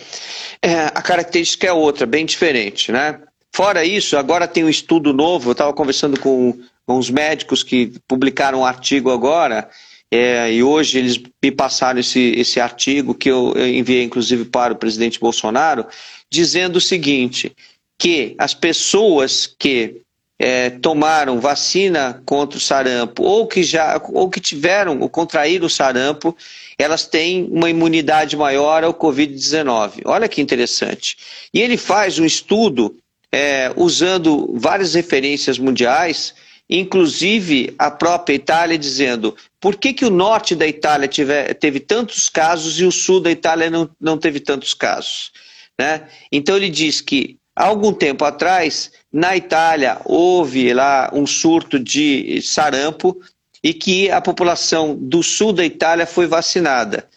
a 0.95 1.03
característica 1.03 1.67
é 1.67 1.73
outra, 1.73 2.07
bem 2.07 2.25
diferente, 2.25 2.91
né? 2.91 3.21
Fora 3.53 3.85
isso, 3.85 4.17
agora 4.17 4.49
tem 4.49 4.65
um 4.65 4.69
estudo 4.69 5.13
novo, 5.13 5.51
eu 5.51 5.53
estava 5.53 5.73
conversando 5.73 6.19
com 6.19 6.59
com 6.87 6.97
os 6.97 7.11
médicos 7.11 7.63
que 7.63 7.93
publicaram 8.07 8.61
um 8.61 8.65
artigo 8.65 9.11
agora, 9.11 9.69
é, 10.11 10.53
e 10.53 10.63
hoje 10.63 10.99
eles 10.99 11.21
me 11.43 11.51
passaram 11.51 11.99
esse, 11.99 12.33
esse 12.37 12.61
artigo 12.61 13.13
que 13.13 13.29
eu, 13.29 13.53
eu 13.57 13.67
enviei 13.67 14.05
inclusive 14.05 14.45
para 14.45 14.73
o 14.73 14.77
presidente 14.77 15.19
Bolsonaro, 15.19 15.85
dizendo 16.31 16.77
o 16.77 16.81
seguinte: 16.81 17.53
que 17.99 18.35
as 18.39 18.55
pessoas 18.55 19.47
que 19.47 20.03
é, 20.39 20.71
tomaram 20.71 21.41
vacina 21.41 22.23
contra 22.27 22.59
o 22.59 22.61
sarampo 22.61 23.23
ou 23.23 23.47
que 23.47 23.63
já 23.63 24.01
ou 24.13 24.29
que 24.29 24.39
tiveram 24.39 25.01
ou 25.01 25.09
contraíram 25.09 25.67
o 25.67 25.71
sarampo, 25.71 26.37
elas 26.79 27.07
têm 27.07 27.49
uma 27.51 27.71
imunidade 27.71 28.37
maior 28.37 28.85
ao 28.85 28.95
Covid-19. 28.95 30.03
Olha 30.05 30.29
que 30.29 30.41
interessante. 30.41 31.17
E 31.53 31.61
ele 31.61 31.77
faz 31.77 32.19
um 32.19 32.25
estudo 32.25 32.97
é, 33.33 33.73
usando 33.77 34.55
várias 34.57 34.95
referências 34.95 35.59
mundiais 35.59 36.35
inclusive 36.69 37.75
a 37.79 37.91
própria 37.91 38.35
Itália 38.35 38.77
dizendo 38.77 39.37
por 39.61 39.77
que, 39.77 39.93
que 39.93 40.05
o 40.05 40.11
norte 40.11 40.55
da 40.55 40.67
Itália 40.67 41.09
tiver, 41.09 41.55
teve 41.55 41.81
tantos 41.81 42.29
casos 42.29 42.79
e 42.81 42.85
o 42.85 42.93
sul 42.93 43.21
da 43.21 43.31
Itália 43.31 43.71
não, 43.71 43.89
não 44.01 44.19
teve 44.19 44.41
tantos 44.41 44.75
casos. 44.75 45.33
Né? 45.79 46.09
Então 46.31 46.57
ele 46.57 46.69
diz 46.69 47.01
que 47.01 47.37
há 47.55 47.67
algum 47.67 47.93
tempo 47.93 48.25
atrás, 48.25 48.91
na 49.13 49.37
Itália, 49.37 50.01
houve 50.05 50.73
lá 50.73 51.11
um 51.13 51.27
surto 51.27 51.79
de 51.79 52.41
sarampo 52.43 53.21
e 53.63 53.73
que 53.73 54.11
a 54.11 54.21
população 54.21 54.97
do 54.97 55.23
sul 55.23 55.53
da 55.53 55.65
Itália 55.65 56.07
foi 56.07 56.27
vacinada. 56.27 57.09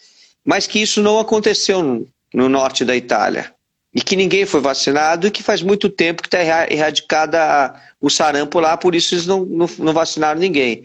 Mas 0.44 0.66
que 0.66 0.80
isso 0.80 1.02
não 1.02 1.18
aconteceu 1.18 1.82
no, 1.82 2.06
no 2.32 2.48
norte 2.48 2.84
da 2.84 2.96
Itália 2.96 3.52
e 3.94 4.00
que 4.00 4.16
ninguém 4.16 4.46
foi 4.46 4.60
vacinado 4.60 5.26
e 5.26 5.30
que 5.30 5.42
faz 5.42 5.62
muito 5.62 5.88
tempo 5.88 6.22
que 6.22 6.28
está 6.28 6.40
erradicada 6.70 7.74
o 8.00 8.08
sarampo 8.08 8.60
lá, 8.60 8.76
por 8.76 8.94
isso 8.94 9.14
eles 9.14 9.26
não, 9.26 9.44
não, 9.44 9.68
não, 9.78 9.92
vacinaram 9.92 10.40
ninguém. 10.40 10.84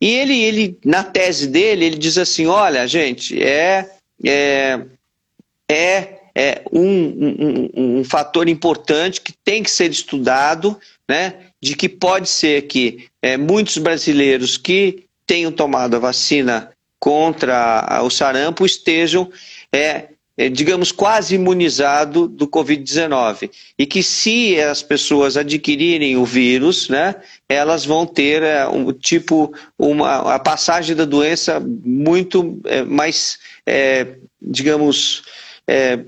E 0.00 0.14
ele, 0.14 0.40
ele, 0.40 0.78
na 0.84 1.04
tese 1.04 1.46
dele, 1.46 1.84
ele 1.84 1.98
diz 1.98 2.16
assim, 2.16 2.46
olha, 2.46 2.86
gente, 2.86 3.40
é, 3.42 3.90
é, 4.24 4.80
é, 5.68 6.18
é 6.34 6.62
um, 6.72 6.80
um, 6.84 7.98
um 7.98 8.04
fator 8.04 8.48
importante 8.48 9.20
que 9.20 9.32
tem 9.44 9.62
que 9.62 9.70
ser 9.70 9.90
estudado, 9.90 10.78
né, 11.08 11.34
de 11.60 11.76
que 11.76 11.88
pode 11.88 12.28
ser 12.28 12.62
que 12.62 13.06
é, 13.20 13.36
muitos 13.36 13.76
brasileiros 13.78 14.56
que 14.56 15.04
tenham 15.26 15.52
tomado 15.52 15.96
a 15.96 15.98
vacina 15.98 16.70
contra 16.98 18.00
o 18.02 18.10
sarampo 18.10 18.64
estejam 18.64 19.30
é, 19.72 20.08
digamos, 20.48 20.92
quase 20.92 21.34
imunizado 21.34 22.28
do 22.28 22.46
Covid-19. 22.46 23.50
E 23.76 23.84
que 23.86 24.02
se 24.04 24.60
as 24.60 24.82
pessoas 24.82 25.36
adquirirem 25.36 26.16
o 26.16 26.24
vírus, 26.24 26.88
né, 26.88 27.16
elas 27.48 27.84
vão 27.84 28.06
ter 28.06 28.42
é, 28.44 28.68
um 28.68 28.92
tipo, 28.92 29.52
uma, 29.76 30.34
a 30.34 30.38
passagem 30.38 30.94
da 30.94 31.04
doença 31.04 31.58
muito 31.60 32.60
é, 32.66 32.82
mais, 32.84 33.38
é, 33.66 34.06
digamos, 34.40 35.22
é, 35.66 35.98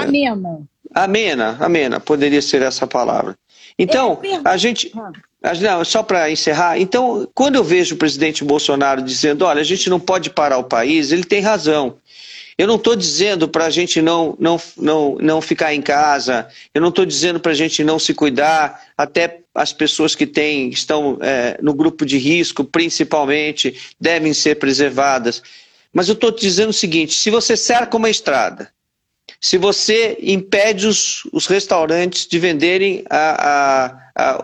amena. 0.00 0.62
amena, 0.94 1.56
amena, 1.58 1.98
poderia 1.98 2.40
ser 2.40 2.62
essa 2.62 2.86
palavra. 2.86 3.36
Então, 3.76 4.20
a 4.44 4.56
gente. 4.56 4.92
Não, 5.60 5.84
só 5.84 6.04
para 6.04 6.30
encerrar, 6.30 6.78
então, 6.78 7.28
quando 7.34 7.56
eu 7.56 7.64
vejo 7.64 7.96
o 7.96 7.98
presidente 7.98 8.44
Bolsonaro 8.44 9.02
dizendo, 9.02 9.44
olha, 9.44 9.60
a 9.60 9.64
gente 9.64 9.90
não 9.90 9.98
pode 9.98 10.30
parar 10.30 10.58
o 10.58 10.64
país, 10.64 11.10
ele 11.10 11.24
tem 11.24 11.40
razão. 11.40 11.96
Eu 12.56 12.66
não 12.66 12.76
estou 12.76 12.94
dizendo 12.94 13.48
para 13.48 13.66
a 13.66 13.70
gente 13.70 14.02
não, 14.02 14.36
não, 14.38 14.60
não, 14.76 15.16
não 15.16 15.40
ficar 15.40 15.74
em 15.74 15.82
casa, 15.82 16.48
eu 16.74 16.80
não 16.80 16.90
estou 16.90 17.06
dizendo 17.06 17.40
para 17.40 17.52
a 17.52 17.54
gente 17.54 17.82
não 17.82 17.98
se 17.98 18.12
cuidar, 18.14 18.80
até 18.96 19.40
as 19.54 19.72
pessoas 19.72 20.14
que 20.14 20.26
têm, 20.26 20.70
estão 20.70 21.18
é, 21.20 21.58
no 21.62 21.74
grupo 21.74 22.06
de 22.06 22.18
risco, 22.18 22.64
principalmente, 22.64 23.94
devem 24.00 24.32
ser 24.32 24.56
preservadas. 24.56 25.42
Mas 25.92 26.08
eu 26.08 26.14
estou 26.14 26.30
dizendo 26.30 26.70
o 26.70 26.74
seguinte: 26.74 27.14
se 27.14 27.30
você 27.30 27.56
cerca 27.56 27.96
uma 27.96 28.08
estrada, 28.08 28.70
se 29.40 29.58
você 29.58 30.16
impede 30.22 30.86
os, 30.86 31.24
os 31.32 31.46
restaurantes 31.46 32.26
de 32.26 32.38
venderem 32.38 33.04
a, 33.10 33.86
a, 33.86 34.01
a, 34.22 34.42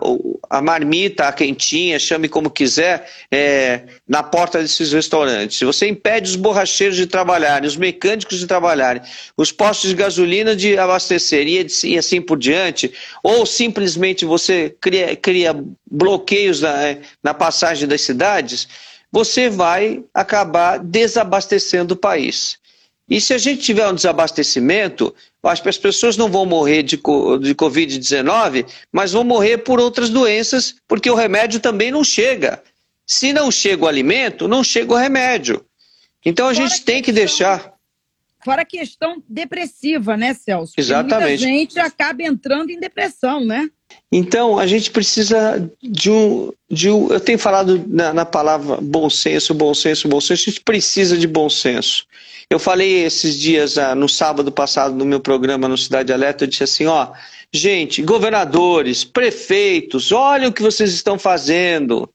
a, 0.49 0.61
marmita, 0.61 1.27
a 1.27 1.31
quentinha, 1.31 1.97
chame 1.97 2.27
como 2.27 2.49
quiser, 2.49 3.09
é, 3.31 3.83
na 4.07 4.21
porta 4.21 4.59
desses 4.59 4.91
restaurantes, 4.91 5.59
você 5.61 5.87
impede 5.87 6.29
os 6.29 6.35
borracheiros 6.35 6.97
de 6.97 7.07
trabalharem, 7.07 7.67
os 7.67 7.77
mecânicos 7.77 8.39
de 8.39 8.47
trabalharem, 8.47 9.01
os 9.37 9.51
postos 9.51 9.89
de 9.89 9.95
gasolina 9.95 10.55
de 10.55 10.77
abastecer 10.77 11.47
e, 11.47 11.97
assim 11.97 12.21
por 12.21 12.37
diante, 12.37 12.93
ou 13.23 13.45
simplesmente 13.45 14.25
você 14.25 14.75
cria, 14.81 15.15
cria 15.15 15.55
bloqueios 15.89 16.61
na, 16.61 16.97
na 17.23 17.33
passagem 17.33 17.87
das 17.87 18.01
cidades, 18.01 18.67
você 19.11 19.49
vai 19.49 20.03
acabar 20.13 20.79
desabastecendo 20.79 21.93
o 21.93 21.97
país. 21.97 22.57
E 23.09 23.19
se 23.19 23.33
a 23.33 23.37
gente 23.39 23.63
tiver 23.63 23.87
um 23.89 23.95
desabastecimento, 23.95 25.15
acho 25.43 25.63
que 25.63 25.69
as 25.69 25.77
pessoas 25.77 26.17
não 26.17 26.29
vão 26.29 26.45
morrer 26.45 26.83
de, 26.83 26.97
de 26.97 27.55
Covid-19, 27.55 28.65
mas 28.91 29.13
vão 29.13 29.23
morrer 29.23 29.59
por 29.59 29.79
outras 29.79 30.09
doenças, 30.09 30.75
porque 30.87 31.09
o 31.09 31.15
remédio 31.15 31.59
também 31.59 31.91
não 31.91 32.03
chega. 32.03 32.61
Se 33.07 33.31
não 33.31 33.49
chega 33.49 33.85
o 33.85 33.87
alimento, 33.87 34.47
não 34.47 34.63
chega 34.63 34.93
o 34.93 34.97
remédio. 34.97 35.65
Então 36.25 36.47
a 36.47 36.53
Fora 36.53 36.67
gente 36.67 36.83
tem 36.83 37.01
que 37.01 37.11
deixar. 37.11 37.73
Fora 38.49 38.63
a 38.63 38.65
questão 38.65 39.21
depressiva, 39.29 40.17
né, 40.17 40.33
Celso? 40.33 40.73
Exatamente. 40.75 41.21
muita 41.21 41.37
gente 41.37 41.79
acaba 41.79 42.23
entrando 42.23 42.71
em 42.71 42.79
depressão, 42.79 43.45
né? 43.45 43.69
Então, 44.11 44.57
a 44.57 44.65
gente 44.65 44.89
precisa 44.89 45.71
de 45.79 46.09
um. 46.09 46.51
De 46.67 46.89
um 46.89 47.09
eu 47.09 47.19
tenho 47.19 47.37
falado 47.37 47.85
na, 47.87 48.11
na, 48.11 48.25
palavra 48.25 48.79
bom 48.81 49.07
senso, 49.07 49.53
bom 49.53 49.71
senso, 49.75 50.07
bom 50.07 50.19
senso. 50.19 50.49
A 50.49 50.51
gente 50.51 50.61
precisa 50.61 51.15
de 51.15 51.27
bom 51.27 51.47
senso. 51.47 52.07
Eu 52.49 52.57
falei 52.57 53.03
esses 53.03 53.37
dias, 53.37 53.77
ah, 53.77 53.93
no 53.93 54.09
sábado 54.09 54.51
passado, 54.51 54.95
no 54.95 55.05
meu 55.05 55.19
programa 55.19 55.67
no 55.67 55.77
Cidade 55.77 56.11
Alerta, 56.11 56.43
eu 56.43 56.47
disse 56.47 56.63
assim: 56.63 56.87
ó, 56.87 57.09
gente, 57.53 58.01
governadores, 58.01 59.03
prefeitos, 59.03 60.11
olhem 60.11 60.47
o 60.47 60.53
que 60.53 60.63
vocês 60.63 60.91
estão 60.91 61.19
fazendo. 61.19 62.09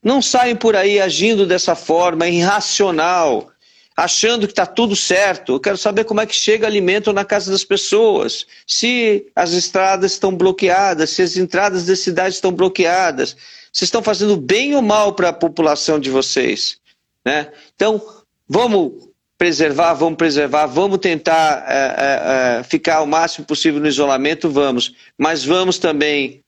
Não 0.00 0.22
saem 0.22 0.54
por 0.54 0.76
aí 0.76 1.00
agindo 1.00 1.44
dessa 1.44 1.74
forma 1.74 2.28
irracional 2.28 3.50
achando 3.96 4.46
que 4.46 4.52
está 4.52 4.66
tudo 4.66 4.94
certo. 4.94 5.54
Eu 5.54 5.60
quero 5.60 5.78
saber 5.78 6.04
como 6.04 6.20
é 6.20 6.26
que 6.26 6.34
chega 6.34 6.66
alimento 6.66 7.12
na 7.12 7.24
casa 7.24 7.50
das 7.50 7.64
pessoas, 7.64 8.46
se 8.66 9.26
as 9.34 9.52
estradas 9.52 10.12
estão 10.12 10.36
bloqueadas, 10.36 11.10
se 11.10 11.22
as 11.22 11.36
entradas 11.36 11.86
das 11.86 12.00
cidades 12.00 12.34
estão 12.34 12.52
bloqueadas. 12.52 13.34
Vocês 13.72 13.88
estão 13.88 14.02
fazendo 14.02 14.36
bem 14.36 14.74
ou 14.74 14.82
mal 14.82 15.14
para 15.14 15.30
a 15.30 15.32
população 15.32 15.98
de 15.98 16.10
vocês. 16.10 16.78
Né? 17.24 17.50
Então, 17.74 18.02
vamos 18.48 19.08
preservar, 19.38 19.94
vamos 19.94 20.16
preservar, 20.16 20.66
vamos 20.66 20.98
tentar 20.98 21.64
é, 21.68 22.58
é, 22.58 22.62
ficar 22.62 23.02
o 23.02 23.06
máximo 23.06 23.46
possível 23.46 23.80
no 23.80 23.88
isolamento, 23.88 24.48
vamos. 24.48 24.94
Mas 25.16 25.44
vamos 25.44 25.78
também 25.78 26.42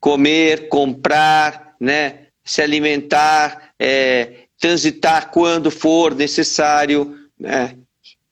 comer, 0.00 0.68
comprar, 0.68 1.74
né? 1.80 2.24
se 2.44 2.60
alimentar, 2.60 3.70
é, 3.78 4.43
transitar 4.64 5.30
quando 5.30 5.70
for 5.70 6.14
necessário, 6.14 7.14
né? 7.38 7.74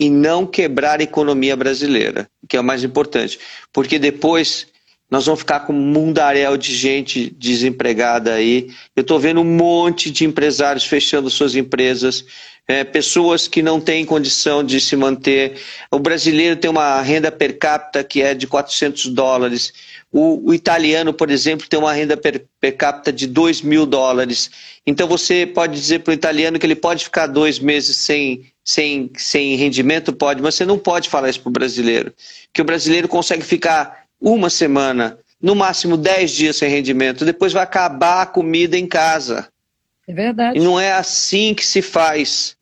e 0.01 0.09
não 0.09 0.47
quebrar 0.47 0.99
a 0.99 1.03
economia 1.03 1.55
brasileira, 1.55 2.27
que 2.49 2.57
é 2.57 2.61
o 2.61 2.65
mais 2.65 2.83
importante. 2.83 3.39
Porque 3.71 3.99
depois 3.99 4.67
nós 5.11 5.27
vamos 5.27 5.41
ficar 5.41 5.61
com 5.61 5.75
um 5.75 5.93
mundaréu 5.93 6.57
de 6.57 6.75
gente 6.75 7.29
desempregada 7.37 8.33
aí. 8.33 8.71
Eu 8.97 9.03
estou 9.03 9.21
vendo 9.21 9.43
um 9.43 9.45
monte 9.45 10.11
de 10.11 10.25
empresários 10.25 10.87
fechando 10.87 11.29
suas 11.29 11.55
empresas, 11.55 12.25
é, 12.67 12.83
pessoas 12.83 13.47
que 13.47 13.61
não 13.61 13.79
têm 13.79 14.07
condição 14.07 14.65
de 14.65 14.81
se 14.81 14.97
manter. 14.97 15.61
O 15.91 15.99
brasileiro 15.99 16.57
tem 16.57 16.71
uma 16.71 17.03
renda 17.03 17.31
per 17.31 17.59
capita 17.59 18.03
que 18.03 18.23
é 18.23 18.33
de 18.33 18.47
400 18.47 19.09
dólares. 19.09 19.71
O, 20.13 20.51
o 20.51 20.55
italiano, 20.55 21.15
por 21.15 21.31
exemplo, 21.31 21.67
tem 21.67 21.79
uma 21.79 21.93
renda 21.93 22.17
per, 22.19 22.45
per 22.61 22.77
capita 22.77 23.11
de 23.11 23.27
2 23.27 23.63
mil 23.63 23.87
dólares. 23.87 24.51
Então 24.87 25.09
você 25.09 25.47
pode 25.47 25.75
dizer 25.75 26.01
para 26.01 26.11
o 26.11 26.15
italiano 26.15 26.59
que 26.59 26.67
ele 26.67 26.77
pode 26.77 27.05
ficar 27.05 27.27
dois 27.27 27.59
meses 27.59 27.97
sem, 27.97 28.45
sem, 28.63 29.11
sem 29.17 29.57
rendimento? 29.57 30.13
Pode, 30.13 30.43
mas 30.43 30.55
você 30.55 30.67
não 30.67 30.79
pode 30.79 31.09
falar 31.09 31.31
isso 31.31 31.41
para 31.41 31.49
o 31.49 31.53
brasileiro. 31.53 32.13
Que 32.53 32.61
o 32.61 32.65
brasileiro 32.65 33.09
consegue 33.09 33.43
ficar 33.43 34.03
uma 34.21 34.51
semana, 34.51 35.19
no 35.41 35.57
máximo 35.57 35.97
10 35.97 36.31
dias 36.31 36.57
sem 36.57 36.69
rendimento, 36.69 37.25
depois 37.25 37.53
vai 37.53 37.63
acabar 37.63 38.23
a 38.23 38.27
comida 38.27 38.79
em 38.79 38.87
casa. 38.87 39.49
É 40.07 40.13
verdade. 40.13 40.59
E 40.59 40.63
não 40.63 40.79
é 40.79 40.93
assim 40.93 41.55
que 41.55 41.65
se 41.65 41.81
faz. 41.81 42.57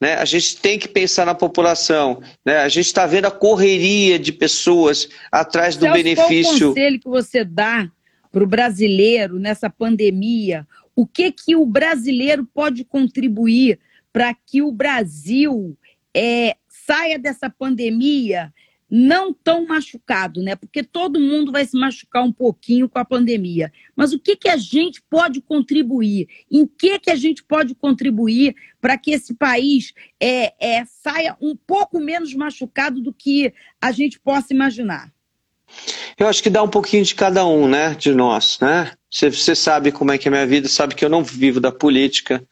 Né? 0.00 0.14
A 0.14 0.24
gente 0.24 0.56
tem 0.58 0.78
que 0.78 0.88
pensar 0.88 1.24
na 1.24 1.34
população. 1.34 2.20
Né? 2.44 2.58
A 2.58 2.68
gente 2.68 2.86
está 2.86 3.06
vendo 3.06 3.26
a 3.26 3.30
correria 3.30 4.18
de 4.18 4.32
pessoas 4.32 5.08
atrás 5.32 5.76
do 5.76 5.90
benefício. 5.90 6.58
Qual 6.58 6.70
o 6.70 6.74
conselho 6.74 7.00
que 7.00 7.08
você 7.08 7.44
dá 7.44 7.90
para 8.30 8.44
o 8.44 8.46
brasileiro 8.46 9.38
nessa 9.38 9.70
pandemia? 9.70 10.66
O 10.94 11.06
que, 11.06 11.32
que 11.32 11.56
o 11.56 11.64
brasileiro 11.64 12.44
pode 12.44 12.84
contribuir 12.84 13.78
para 14.12 14.34
que 14.34 14.62
o 14.62 14.72
Brasil 14.72 15.76
é, 16.14 16.56
saia 16.68 17.18
dessa 17.18 17.50
pandemia 17.50 18.52
não 18.90 19.32
tão 19.32 19.66
machucado, 19.66 20.42
né? 20.42 20.54
Porque 20.54 20.82
todo 20.82 21.20
mundo 21.20 21.50
vai 21.50 21.64
se 21.64 21.76
machucar 21.76 22.22
um 22.22 22.32
pouquinho 22.32 22.88
com 22.88 22.98
a 22.98 23.04
pandemia. 23.04 23.72
Mas 23.96 24.12
o 24.12 24.18
que, 24.18 24.36
que 24.36 24.48
a 24.48 24.56
gente 24.56 25.02
pode 25.10 25.40
contribuir? 25.40 26.28
Em 26.50 26.66
que, 26.66 26.98
que 26.98 27.10
a 27.10 27.16
gente 27.16 27.42
pode 27.42 27.74
contribuir 27.74 28.54
para 28.80 28.96
que 28.96 29.10
esse 29.10 29.34
país 29.34 29.92
é, 30.20 30.54
é, 30.60 30.84
saia 30.84 31.36
um 31.40 31.56
pouco 31.56 31.98
menos 31.98 32.32
machucado 32.34 33.00
do 33.00 33.12
que 33.12 33.52
a 33.80 33.90
gente 33.90 34.20
possa 34.20 34.54
imaginar? 34.54 35.12
Eu 36.16 36.28
acho 36.28 36.42
que 36.42 36.48
dá 36.48 36.62
um 36.62 36.68
pouquinho 36.68 37.04
de 37.04 37.14
cada 37.14 37.44
um, 37.44 37.68
né? 37.68 37.94
De 37.94 38.14
nós, 38.14 38.58
né? 38.60 38.92
Você, 39.10 39.54
sabe 39.54 39.90
como 39.90 40.12
é 40.12 40.18
que 40.18 40.28
é 40.28 40.30
a 40.30 40.32
minha 40.32 40.46
vida, 40.46 40.68
sabe 40.68 40.94
que 40.94 41.04
eu 41.04 41.08
não 41.08 41.24
vivo 41.24 41.58
da 41.60 41.72
política. 41.72 42.46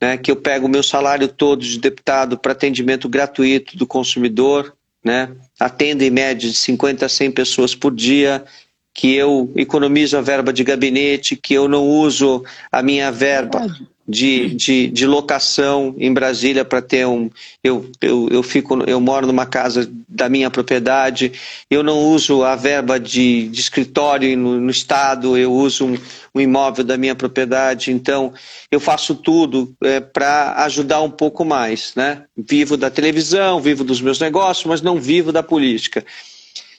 Né, 0.00 0.16
que 0.16 0.30
eu 0.30 0.36
pego 0.36 0.66
o 0.66 0.70
meu 0.70 0.80
salário 0.80 1.26
todo 1.26 1.60
de 1.60 1.76
deputado 1.76 2.38
para 2.38 2.52
atendimento 2.52 3.08
gratuito 3.08 3.76
do 3.76 3.84
consumidor, 3.84 4.77
né? 5.04 5.34
Atendo 5.58 6.02
em 6.04 6.10
média 6.10 6.48
de 6.48 6.56
50 6.56 7.06
a 7.06 7.08
100 7.08 7.30
pessoas 7.32 7.74
por 7.74 7.94
dia, 7.94 8.44
que 8.98 9.14
eu 9.14 9.48
economizo 9.54 10.18
a 10.18 10.20
verba 10.20 10.52
de 10.52 10.64
gabinete, 10.64 11.36
que 11.36 11.54
eu 11.54 11.68
não 11.68 11.86
uso 11.86 12.44
a 12.72 12.82
minha 12.82 13.12
verba 13.12 13.64
de, 14.08 14.52
de, 14.56 14.88
de 14.88 15.06
locação 15.06 15.94
em 15.98 16.12
Brasília 16.12 16.64
para 16.64 16.82
ter 16.82 17.06
um. 17.06 17.30
Eu, 17.62 17.88
eu, 18.02 18.28
eu, 18.28 18.42
fico, 18.42 18.82
eu 18.88 19.00
moro 19.00 19.24
numa 19.24 19.46
casa 19.46 19.88
da 20.08 20.28
minha 20.28 20.50
propriedade, 20.50 21.30
eu 21.70 21.84
não 21.84 21.96
uso 22.06 22.42
a 22.42 22.56
verba 22.56 22.98
de, 22.98 23.46
de 23.46 23.60
escritório 23.60 24.36
no, 24.36 24.60
no 24.60 24.70
Estado, 24.72 25.38
eu 25.38 25.52
uso 25.52 25.86
um, 25.86 25.96
um, 26.34 26.40
imóvel 26.40 26.84
da 26.84 26.96
minha 26.96 27.14
propriedade, 27.14 27.92
então 27.92 28.32
eu 28.68 28.80
faço 28.80 29.14
tudo 29.14 29.72
é, 29.80 30.00
para 30.00 30.54
ajudar 30.64 31.02
um 31.02 31.10
pouco 31.10 31.44
mais. 31.44 31.92
Né? 31.94 32.24
Vivo 32.36 32.76
da 32.76 32.90
televisão, 32.90 33.60
vivo 33.60 33.84
dos 33.84 34.00
meus 34.00 34.18
negócios, 34.18 34.66
mas 34.66 34.82
não 34.82 35.00
vivo 35.00 35.30
da 35.30 35.42
política. 35.44 36.04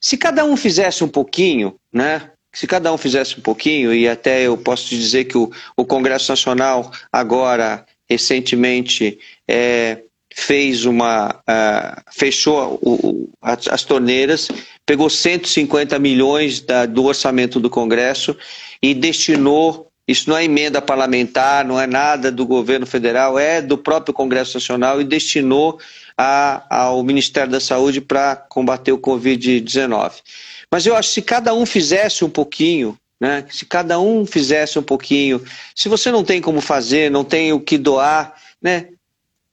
Se 0.01 0.17
cada 0.17 0.45
um 0.45 0.55
fizesse 0.55 1.03
um 1.03 1.07
pouquinho, 1.07 1.75
né? 1.91 2.31
se 2.53 2.65
cada 2.65 2.91
um 2.91 2.97
fizesse 2.97 3.37
um 3.37 3.41
pouquinho, 3.41 3.93
e 3.93 4.07
até 4.07 4.41
eu 4.41 4.57
posso 4.57 4.87
te 4.87 4.97
dizer 4.97 5.25
que 5.25 5.37
o, 5.37 5.51
o 5.77 5.85
Congresso 5.85 6.31
Nacional, 6.31 6.91
agora, 7.11 7.85
recentemente, 8.09 9.19
é, 9.47 9.99
fez 10.33 10.85
uma. 10.85 11.29
Uh, 11.47 12.01
fechou 12.11 12.79
o, 12.81 13.29
as, 13.41 13.67
as, 13.67 13.83
torneiras, 13.83 14.47
pegou 14.85 15.09
150 15.09 15.97
milhões 15.99 16.59
da, 16.61 16.85
do 16.85 17.05
orçamento 17.05 17.59
do 17.59 17.69
Congresso 17.69 18.35
e 18.81 18.93
destinou. 18.93 19.87
Isso 20.07 20.27
não 20.27 20.35
é 20.35 20.43
emenda 20.43 20.81
parlamentar, 20.81 21.63
não 21.63 21.79
é 21.79 21.85
nada 21.85 22.31
do 22.31 22.43
governo 22.43 22.87
federal, 22.87 23.37
é 23.37 23.61
do 23.61 23.77
próprio 23.77 24.11
Congresso 24.11 24.57
Nacional 24.57 24.99
e 24.99 25.03
destinou 25.03 25.79
a, 26.21 26.65
ao 26.69 27.01
Ministério 27.01 27.49
da 27.49 27.61
Saúde 27.61 28.01
para 28.01 28.35
combater 28.35 28.91
o 28.91 28.97
Covid-19. 28.97 30.15
Mas 30.69 30.85
eu 30.85 30.93
acho 30.93 31.07
que 31.07 31.13
se 31.13 31.21
cada 31.21 31.53
um 31.53 31.65
fizesse 31.65 32.25
um 32.25 32.29
pouquinho, 32.29 32.97
né? 33.21 33.45
Se 33.49 33.65
cada 33.65 33.97
um 34.01 34.25
fizesse 34.25 34.77
um 34.77 34.83
pouquinho, 34.83 35.41
se 35.73 35.87
você 35.87 36.11
não 36.11 36.21
tem 36.21 36.41
como 36.41 36.59
fazer, 36.59 37.09
não 37.09 37.23
tem 37.23 37.53
o 37.53 37.59
que 37.61 37.77
doar, 37.77 38.35
né? 38.61 38.89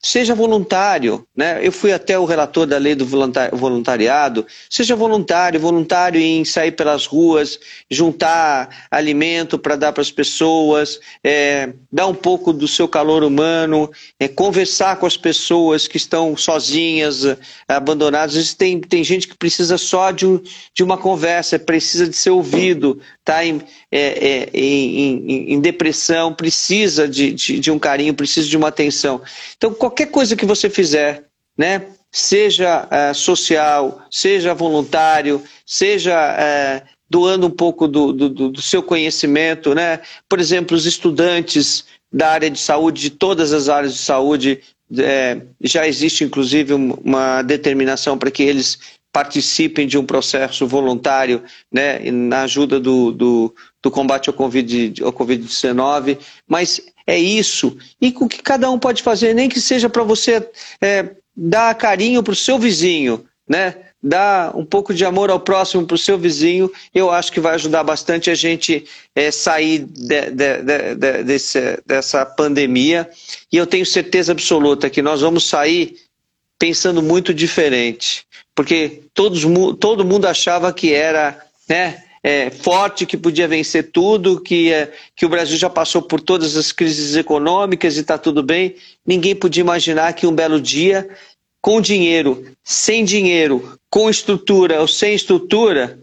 Seja 0.07 0.37
voluntário, 0.37 1.27
né? 1.37 1.59
Eu 1.61 1.73
fui 1.73 1.93
até 1.93 2.17
o 2.17 2.25
relator 2.25 2.65
da 2.65 2.79
lei 2.79 2.95
do 2.95 3.05
voluntariado. 3.53 4.47
Seja 4.71 4.95
voluntário, 4.95 5.59
voluntário 5.59 6.21
em 6.21 6.45
sair 6.45 6.71
pelas 6.71 7.07
ruas, 7.07 7.59
juntar 7.91 8.87
alimento 8.89 9.59
para 9.59 9.75
dar 9.75 9.93
para 9.93 10.03
as 10.03 10.11
pessoas, 10.13 11.01
é, 11.25 11.73
dar 11.91 12.07
um 12.07 12.15
pouco 12.15 12.53
do 12.53 12.69
seu 12.69 12.87
calor 12.87 13.25
humano, 13.25 13.91
é, 14.21 14.29
conversar 14.29 14.97
com 14.97 15.07
as 15.07 15.17
pessoas 15.17 15.89
que 15.89 15.97
estão 15.97 16.37
sozinhas, 16.37 17.25
abandonadas. 17.67 18.55
Tem, 18.55 18.81
tem 18.81 19.03
gente 19.03 19.27
que 19.27 19.37
precisa 19.37 19.77
só 19.77 20.13
de, 20.13 20.41
de 20.73 20.85
uma 20.85 20.97
conversa, 20.97 21.59
precisa 21.59 22.09
de 22.09 22.15
ser 22.15 22.31
ouvido, 22.31 23.01
está 23.27 23.45
em, 23.45 23.61
é, 23.91 24.01
é, 24.01 24.51
em, 24.55 25.55
em, 25.55 25.61
depressão, 25.61 26.33
precisa 26.33 27.09
de, 27.09 27.33
de, 27.33 27.59
de, 27.59 27.71
um 27.73 27.79
carinho, 27.79 28.15
precisa 28.15 28.49
de 28.49 28.57
uma 28.57 28.69
atenção. 28.69 29.21
Então, 29.57 29.75
qualquer 29.75 30.07
coisa 30.07 30.37
que 30.37 30.47
você 30.47 30.71
fizer, 30.71 31.25
né, 31.59 31.83
seja 32.13 32.87
é, 32.89 33.13
social, 33.13 34.01
seja 34.09 34.55
voluntário, 34.55 35.43
seja 35.67 36.15
é, 36.39 36.83
doando 37.11 37.49
um 37.49 37.51
pouco 37.51 37.89
do, 37.89 38.13
do, 38.13 38.29
do, 38.31 38.63
seu 38.63 38.83
conhecimento, 38.83 39.75
né? 39.75 40.01
Por 40.29 40.39
exemplo, 40.39 40.77
os 40.77 40.87
estudantes 40.87 41.85
da 42.13 42.31
área 42.31 42.49
de 42.49 42.59
saúde, 42.59 43.03
de 43.03 43.11
todas 43.11 43.53
as 43.53 43.69
áreas 43.69 43.93
de 43.93 43.99
saúde, 43.99 44.61
é, 44.97 45.41
já 45.61 45.87
existe 45.87 46.23
inclusive 46.23 46.73
uma 46.73 47.43
determinação 47.43 48.17
para 48.17 48.31
que 48.31 48.45
eles 48.45 48.79
participem 49.17 49.87
de 49.87 49.97
um 49.97 50.05
processo 50.05 50.67
voluntário 50.67 51.43
né, 51.73 51.99
na 52.11 52.43
ajuda 52.43 52.79
do, 52.79 53.11
do, 53.11 53.55
do 53.83 53.91
combate 53.91 54.29
ao 54.29 54.35
Covid-19, 54.35 55.03
ao 55.03 55.11
COVID 55.11 56.19
mas 56.47 56.83
é 57.07 57.19
isso. 57.19 57.79
E 57.99 58.15
o 58.21 58.29
que 58.29 58.43
cada 58.43 58.71
um 58.71 58.79
pode 58.79 59.03
fazer, 59.03 59.35
nem 59.35 59.49
que 59.49 59.59
seja 59.59 59.89
para 59.89 60.03
você 60.03 60.47
é, 60.83 61.13
dar 61.35 61.75
carinho 61.77 62.23
para 62.23 62.35
o 62.35 62.37
seu 62.37 62.59
vizinho, 62.59 63.25
né? 63.49 63.77
dar 64.03 64.55
um 64.55 64.67
pouco 64.67 64.93
de 64.93 65.03
amor 65.03 65.31
ao 65.31 65.41
próximo 65.41 65.87
para 65.87 65.95
o 65.95 65.99
seu 65.99 66.19
vizinho, 66.19 66.71
eu 66.95 67.11
acho 67.11 67.33
que 67.33 67.41
vai 67.41 67.55
ajudar 67.55 67.83
bastante 67.85 68.31
a 68.31 68.35
gente 68.35 68.85
é, 69.15 69.31
sair 69.31 69.79
de, 69.79 70.31
de, 70.31 70.63
de, 70.95 71.23
desse, 71.25 71.83
dessa 71.87 72.27
pandemia. 72.27 73.09
E 73.51 73.57
eu 73.57 73.67
tenho 73.67 73.87
certeza 73.87 74.33
absoluta 74.33 74.91
que 74.91 75.01
nós 75.01 75.23
vamos 75.23 75.49
sair 75.49 75.97
pensando 76.59 77.03
muito 77.03 77.35
diferente, 77.35 78.27
porque 78.57 79.03
todos, 79.13 79.43
todo 79.79 80.05
mundo 80.05 80.25
achava 80.27 80.73
que 80.73 80.95
era 80.95 81.39
né, 81.69 82.03
é, 82.23 82.51
forte, 82.51 83.05
que 83.05 83.17
podia 83.17 83.47
vencer 83.47 83.93
tudo, 83.93 84.41
que, 84.41 84.73
é, 84.73 84.91
que 85.15 85.27
o 85.27 85.29
Brasil 85.29 85.59
já 85.59 85.69
passou 85.69 86.01
por 86.01 86.23
todas 86.23 86.57
as 86.57 86.73
crises 86.73 87.15
econômicas 87.15 87.97
e 87.97 88.01
está 88.01 88.17
tudo 88.17 88.43
bem. 88.43 88.75
Ninguém 89.07 89.37
podia 89.37 89.61
imaginar 89.61 90.15
que 90.15 90.27
um 90.27 90.35
belo 90.35 90.59
dia, 90.59 91.07
com 91.61 91.83
dinheiro, 91.83 92.47
sem 92.65 93.05
dinheiro, 93.05 93.79
com 93.91 94.09
estrutura 94.09 94.81
ou 94.81 94.89
sem 94.89 95.15
estrutura, 95.15 95.99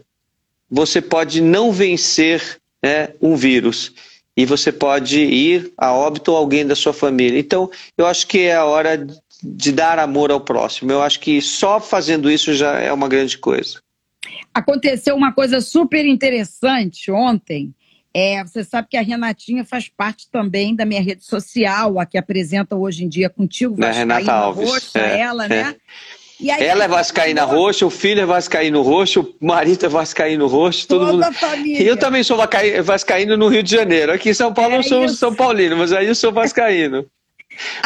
você 0.70 1.02
pode 1.02 1.40
não 1.40 1.72
vencer 1.72 2.58
né, 2.80 3.08
um 3.20 3.34
vírus 3.34 3.92
e 4.36 4.46
você 4.46 4.70
pode 4.70 5.18
ir 5.20 5.72
a 5.76 5.92
óbito 5.92 6.30
alguém 6.32 6.64
da 6.64 6.76
sua 6.76 6.92
família. 6.92 7.38
Então, 7.38 7.68
eu 7.98 8.06
acho 8.06 8.26
que 8.26 8.40
é 8.40 8.54
a 8.54 8.64
hora 8.64 9.06
de 9.44 9.70
dar 9.70 9.98
amor 9.98 10.30
ao 10.30 10.40
próximo. 10.40 10.90
Eu 10.90 11.02
acho 11.02 11.20
que 11.20 11.40
só 11.42 11.78
fazendo 11.80 12.30
isso 12.30 12.54
já 12.54 12.78
é 12.80 12.92
uma 12.92 13.08
grande 13.08 13.36
coisa. 13.38 13.78
Aconteceu 14.52 15.14
uma 15.14 15.32
coisa 15.32 15.60
super 15.60 16.06
interessante 16.06 17.10
ontem. 17.10 17.74
É, 18.16 18.44
você 18.44 18.62
sabe 18.62 18.88
que 18.88 18.96
a 18.96 19.02
Renatinha 19.02 19.64
faz 19.64 19.88
parte 19.88 20.30
também 20.30 20.74
da 20.74 20.84
minha 20.84 21.02
rede 21.02 21.24
social, 21.24 21.98
a 21.98 22.06
que 22.06 22.16
apresenta 22.16 22.76
hoje 22.76 23.04
em 23.04 23.08
dia 23.08 23.28
contigo. 23.28 23.82
É, 23.84 23.90
Renata 23.90 24.32
Alves. 24.32 24.70
Roxa, 24.70 25.00
é, 25.00 25.20
ela, 25.20 25.48
né? 25.48 25.74
É. 25.76 26.24
E 26.40 26.50
aí, 26.50 26.64
ela 26.64 26.84
é 26.84 26.88
vascaína 26.88 27.44
roxa, 27.44 27.86
o 27.86 27.90
filho 27.90 28.20
é 28.20 28.26
vascaíno 28.26 28.82
roxo, 28.82 29.34
o 29.40 29.46
marido 29.46 29.86
é 29.86 29.88
vascaíno 29.88 30.46
roxo, 30.46 30.86
todo 30.86 31.06
mundo. 31.06 31.32
Família. 31.32 31.82
E 31.82 31.86
eu 31.86 31.96
também 31.96 32.22
sou 32.22 32.36
vascaíno 32.82 33.36
no 33.36 33.48
Rio 33.48 33.62
de 33.62 33.70
Janeiro. 33.70 34.12
Aqui 34.12 34.30
em 34.30 34.34
São 34.34 34.52
Paulo 34.52 34.74
é 34.74 34.78
eu 34.78 34.82
sou 34.82 35.04
isso. 35.04 35.16
São 35.16 35.34
Paulino, 35.34 35.76
mas 35.76 35.92
aí 35.92 36.06
eu 36.06 36.14
sou 36.14 36.32
vascaíno. 36.32 37.06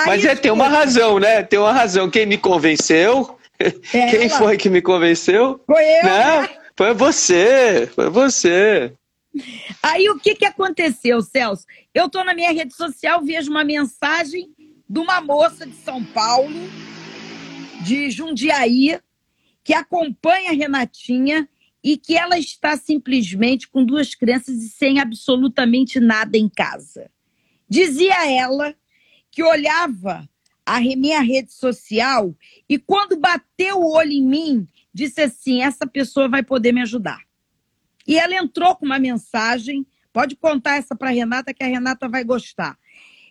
Mas 0.07 0.25
é, 0.25 0.35
tem 0.35 0.51
uma 0.51 0.69
razão, 0.69 1.19
né? 1.19 1.43
Tem 1.43 1.59
uma 1.59 1.73
razão. 1.73 2.11
Quem 2.11 2.27
me 2.27 2.39
convenceu? 2.39 3.39
É 3.59 3.71
Quem 4.11 4.27
ela. 4.27 4.39
foi 4.39 4.57
que 4.57 4.71
me 4.71 4.81
convenceu? 4.81 5.61
Foi 5.67 5.83
eu. 5.83 6.05
Não, 6.05 6.43
né? 6.43 6.49
Foi 6.77 6.95
você. 6.95 7.91
Foi 7.95 8.09
você. 8.09 8.93
Aí 9.83 10.09
o 10.09 10.19
que, 10.19 10.35
que 10.35 10.45
aconteceu, 10.45 11.21
Celso? 11.23 11.65
Eu 11.95 12.07
estou 12.07 12.25
na 12.25 12.35
minha 12.35 12.53
rede 12.53 12.75
social, 12.75 13.23
vejo 13.23 13.51
uma 13.51 13.65
mensagem 13.65 14.49
de 14.89 14.99
uma 14.99 15.21
moça 15.21 15.67
de 15.67 15.75
São 15.77 16.03
Paulo, 16.03 16.55
de 17.85 18.11
Jundiaí, 18.11 18.99
que 19.63 19.75
acompanha 19.75 20.51
a 20.51 20.55
Renatinha 20.55 21.49
e 21.83 21.97
que 21.97 22.17
ela 22.17 22.39
está 22.39 22.77
simplesmente 22.77 23.69
com 23.69 23.85
duas 23.85 24.15
crianças 24.15 24.57
e 24.57 24.69
sem 24.69 24.99
absolutamente 24.99 26.01
nada 26.01 26.37
em 26.37 26.49
casa. 26.49 27.11
Dizia 27.69 28.31
ela 28.31 28.75
que 29.31 29.43
olhava 29.43 30.29
a 30.65 30.81
minha 30.81 31.21
rede 31.21 31.53
social 31.53 32.35
e 32.69 32.79
quando 32.79 33.17
bateu 33.17 33.79
o 33.79 33.95
olho 33.95 34.13
em 34.13 34.23
mim, 34.23 34.69
disse 34.93 35.23
assim: 35.23 35.63
essa 35.63 35.87
pessoa 35.87 36.29
vai 36.29 36.43
poder 36.43 36.73
me 36.73 36.83
ajudar. 36.83 37.21
E 38.07 38.19
ela 38.19 38.35
entrou 38.35 38.75
com 38.77 38.87
uma 38.87 38.99
mensagem, 38.99 39.87
pode 40.13 40.37
contar 40.37 40.77
essa 40.77 40.95
para 40.95 41.11
Renata 41.11 41.55
que 41.55 41.63
a 41.63 41.67
Renata 41.67 42.09
vai 42.09 42.25
gostar. 42.25 42.77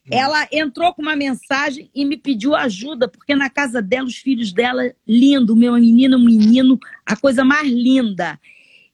Hum. 0.05 0.09
Ela 0.11 0.47
entrou 0.51 0.93
com 0.93 1.01
uma 1.01 1.15
mensagem 1.15 1.89
e 1.93 2.05
me 2.05 2.17
pediu 2.17 2.55
ajuda, 2.55 3.07
porque 3.07 3.35
na 3.35 3.49
casa 3.49 3.81
dela, 3.81 4.07
os 4.07 4.17
filhos 4.17 4.53
dela, 4.53 4.93
lindo, 5.07 5.55
meu 5.55 5.73
menino, 5.73 6.17
um 6.17 6.23
menino, 6.23 6.79
a 7.05 7.15
coisa 7.15 7.43
mais 7.43 7.67
linda. 7.67 8.39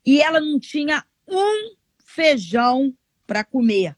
E 0.06 0.22
ela 0.22 0.42
não 0.42 0.60
tinha 0.60 1.04
um 1.28 1.76
feijão 1.98 2.94
para 3.26 3.44
comer. 3.44 3.96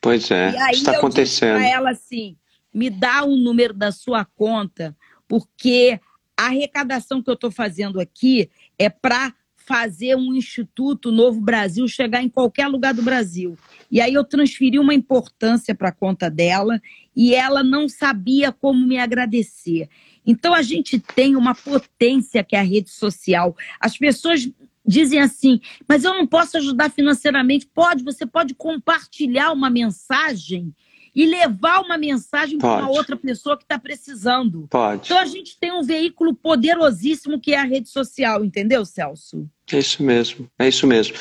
Pois 0.00 0.30
é, 0.30 0.52
e 0.52 0.56
aí 0.56 0.74
está 0.74 0.92
acontecendo. 0.92 1.58
Disse 1.58 1.70
ela 1.70 1.90
assim: 1.90 2.36
me 2.76 2.90
dá 2.90 3.24
o 3.24 3.36
número 3.36 3.72
da 3.72 3.90
sua 3.90 4.22
conta, 4.22 4.94
porque 5.26 5.98
a 6.36 6.48
arrecadação 6.48 7.22
que 7.22 7.30
eu 7.30 7.34
estou 7.34 7.50
fazendo 7.50 7.98
aqui 7.98 8.50
é 8.78 8.90
para 8.90 9.32
fazer 9.56 10.14
um 10.14 10.34
Instituto 10.34 11.10
Novo 11.10 11.40
Brasil 11.40 11.88
chegar 11.88 12.22
em 12.22 12.28
qualquer 12.28 12.68
lugar 12.68 12.92
do 12.92 13.00
Brasil. 13.00 13.56
E 13.90 13.98
aí 13.98 14.12
eu 14.12 14.22
transferi 14.22 14.78
uma 14.78 14.92
importância 14.92 15.74
para 15.74 15.88
a 15.88 15.92
conta 15.92 16.28
dela 16.28 16.78
e 17.16 17.34
ela 17.34 17.64
não 17.64 17.88
sabia 17.88 18.52
como 18.52 18.86
me 18.86 18.98
agradecer. 18.98 19.88
Então 20.26 20.52
a 20.52 20.60
gente 20.60 21.00
tem 21.00 21.34
uma 21.34 21.54
potência 21.54 22.44
que 22.44 22.54
é 22.54 22.60
a 22.60 22.62
rede 22.62 22.90
social. 22.90 23.56
As 23.80 23.96
pessoas 23.96 24.46
dizem 24.86 25.18
assim, 25.18 25.62
mas 25.88 26.04
eu 26.04 26.12
não 26.12 26.26
posso 26.26 26.58
ajudar 26.58 26.90
financeiramente. 26.90 27.66
Pode, 27.66 28.04
você 28.04 28.26
pode 28.26 28.54
compartilhar 28.54 29.50
uma 29.50 29.70
mensagem 29.70 30.74
e 31.16 31.24
levar 31.24 31.80
uma 31.80 31.96
mensagem 31.96 32.58
para 32.58 32.82
uma 32.82 32.90
outra 32.90 33.16
pessoa 33.16 33.56
que 33.56 33.62
está 33.62 33.78
precisando. 33.78 34.66
Pode. 34.68 35.06
Então 35.06 35.18
a 35.18 35.24
gente 35.24 35.58
tem 35.58 35.72
um 35.72 35.82
veículo 35.82 36.34
poderosíssimo 36.34 37.40
que 37.40 37.54
é 37.54 37.58
a 37.58 37.64
rede 37.64 37.88
social, 37.88 38.44
entendeu, 38.44 38.84
Celso? 38.84 39.48
É 39.72 39.78
isso 39.78 40.02
mesmo, 40.02 40.46
é 40.58 40.68
isso 40.68 40.86
mesmo. 40.86 41.16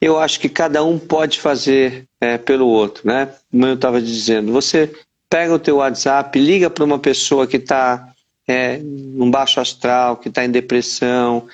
Eu 0.00 0.20
acho 0.20 0.38
que 0.38 0.48
cada 0.48 0.84
um 0.84 1.00
pode 1.00 1.40
fazer 1.40 2.06
é, 2.20 2.38
pelo 2.38 2.68
outro, 2.68 3.04
né? 3.04 3.34
Como 3.50 3.66
eu 3.66 3.74
estava 3.74 4.00
dizendo, 4.00 4.52
você 4.52 4.94
pega 5.28 5.52
o 5.52 5.58
teu 5.58 5.78
WhatsApp, 5.78 6.38
liga 6.38 6.70
para 6.70 6.84
uma 6.84 7.00
pessoa 7.00 7.44
que 7.44 7.56
está 7.56 8.08
é, 8.46 8.78
num 8.78 9.32
baixo 9.32 9.60
astral, 9.60 10.16
que 10.16 10.28
está 10.28 10.44
em 10.44 10.50
depressão, 10.50 11.48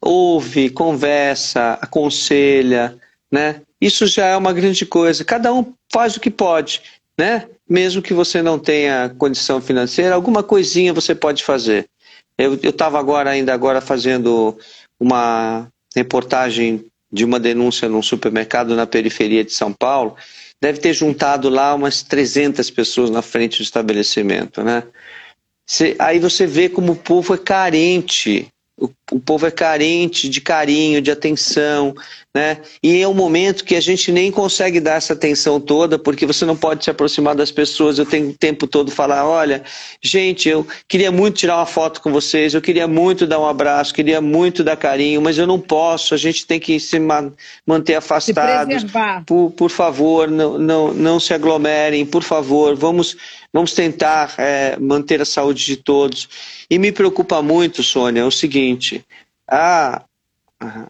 ouve, 0.00 0.70
conversa, 0.70 1.78
aconselha, 1.82 2.96
né? 3.30 3.60
Isso 3.78 4.06
já 4.06 4.26
é 4.28 4.36
uma 4.38 4.54
grande 4.54 4.86
coisa. 4.86 5.22
Cada 5.22 5.52
um 5.52 5.74
faz 5.92 6.16
o 6.16 6.20
que 6.20 6.30
pode 6.30 6.80
né? 7.18 7.48
Mesmo 7.68 8.02
que 8.02 8.14
você 8.14 8.42
não 8.42 8.58
tenha 8.58 9.14
condição 9.18 9.60
financeira, 9.60 10.14
alguma 10.14 10.42
coisinha 10.42 10.92
você 10.92 11.14
pode 11.14 11.44
fazer. 11.44 11.86
Eu 12.36 12.54
estava 12.54 12.98
agora 12.98 13.30
ainda 13.30 13.52
agora 13.52 13.80
fazendo 13.80 14.58
uma 14.98 15.68
reportagem 15.94 16.84
de 17.12 17.24
uma 17.24 17.38
denúncia 17.38 17.88
num 17.88 18.02
supermercado 18.02 18.74
na 18.74 18.86
periferia 18.86 19.44
de 19.44 19.52
São 19.52 19.72
Paulo. 19.72 20.16
Deve 20.60 20.78
ter 20.78 20.94
juntado 20.94 21.48
lá 21.48 21.74
umas 21.74 22.02
300 22.02 22.70
pessoas 22.70 23.10
na 23.10 23.20
frente 23.20 23.58
do 23.58 23.62
estabelecimento, 23.62 24.62
né? 24.62 24.84
aí 25.98 26.18
você 26.18 26.46
vê 26.46 26.68
como 26.68 26.92
o 26.92 26.96
povo 26.96 27.34
é 27.34 27.38
carente. 27.38 28.48
O, 28.82 28.90
o 29.12 29.20
povo 29.20 29.46
é 29.46 29.50
carente 29.50 30.28
de 30.28 30.40
carinho, 30.40 31.00
de 31.00 31.10
atenção, 31.10 31.94
né? 32.34 32.58
E 32.82 33.02
é 33.02 33.06
um 33.06 33.12
momento 33.12 33.62
que 33.62 33.76
a 33.76 33.80
gente 33.80 34.10
nem 34.10 34.30
consegue 34.30 34.80
dar 34.80 34.94
essa 34.94 35.12
atenção 35.12 35.60
toda, 35.60 35.98
porque 35.98 36.24
você 36.24 36.46
não 36.46 36.56
pode 36.56 36.82
se 36.82 36.90
aproximar 36.90 37.34
das 37.34 37.50
pessoas. 37.50 37.98
Eu 37.98 38.06
tenho 38.06 38.30
o 38.30 38.34
tempo 38.34 38.66
todo 38.66 38.90
falar: 38.90 39.26
olha, 39.28 39.62
gente, 40.02 40.48
eu 40.48 40.66
queria 40.88 41.12
muito 41.12 41.36
tirar 41.36 41.58
uma 41.58 41.66
foto 41.66 42.00
com 42.00 42.10
vocês, 42.10 42.54
eu 42.54 42.62
queria 42.62 42.88
muito 42.88 43.26
dar 43.26 43.38
um 43.38 43.46
abraço, 43.46 43.92
queria 43.92 44.20
muito 44.20 44.64
dar 44.64 44.76
carinho, 44.76 45.20
mas 45.20 45.36
eu 45.36 45.46
não 45.46 45.60
posso. 45.60 46.14
A 46.14 46.16
gente 46.16 46.46
tem 46.46 46.58
que 46.58 46.80
se 46.80 46.98
manter 47.66 47.96
afastados. 47.96 48.82
Por, 49.26 49.50
por 49.50 49.70
favor, 49.70 50.30
não, 50.30 50.58
não, 50.58 50.94
não 50.94 51.20
se 51.20 51.34
aglomerem, 51.34 52.06
por 52.06 52.22
favor, 52.22 52.74
vamos, 52.74 53.14
vamos 53.52 53.74
tentar 53.74 54.34
é, 54.38 54.78
manter 54.78 55.20
a 55.20 55.26
saúde 55.26 55.66
de 55.66 55.76
todos. 55.76 56.28
E 56.72 56.78
me 56.78 56.90
preocupa 56.90 57.42
muito, 57.42 57.82
Sônia, 57.82 58.22
é 58.22 58.24
o 58.24 58.30
seguinte: 58.30 59.04
a 59.46 60.02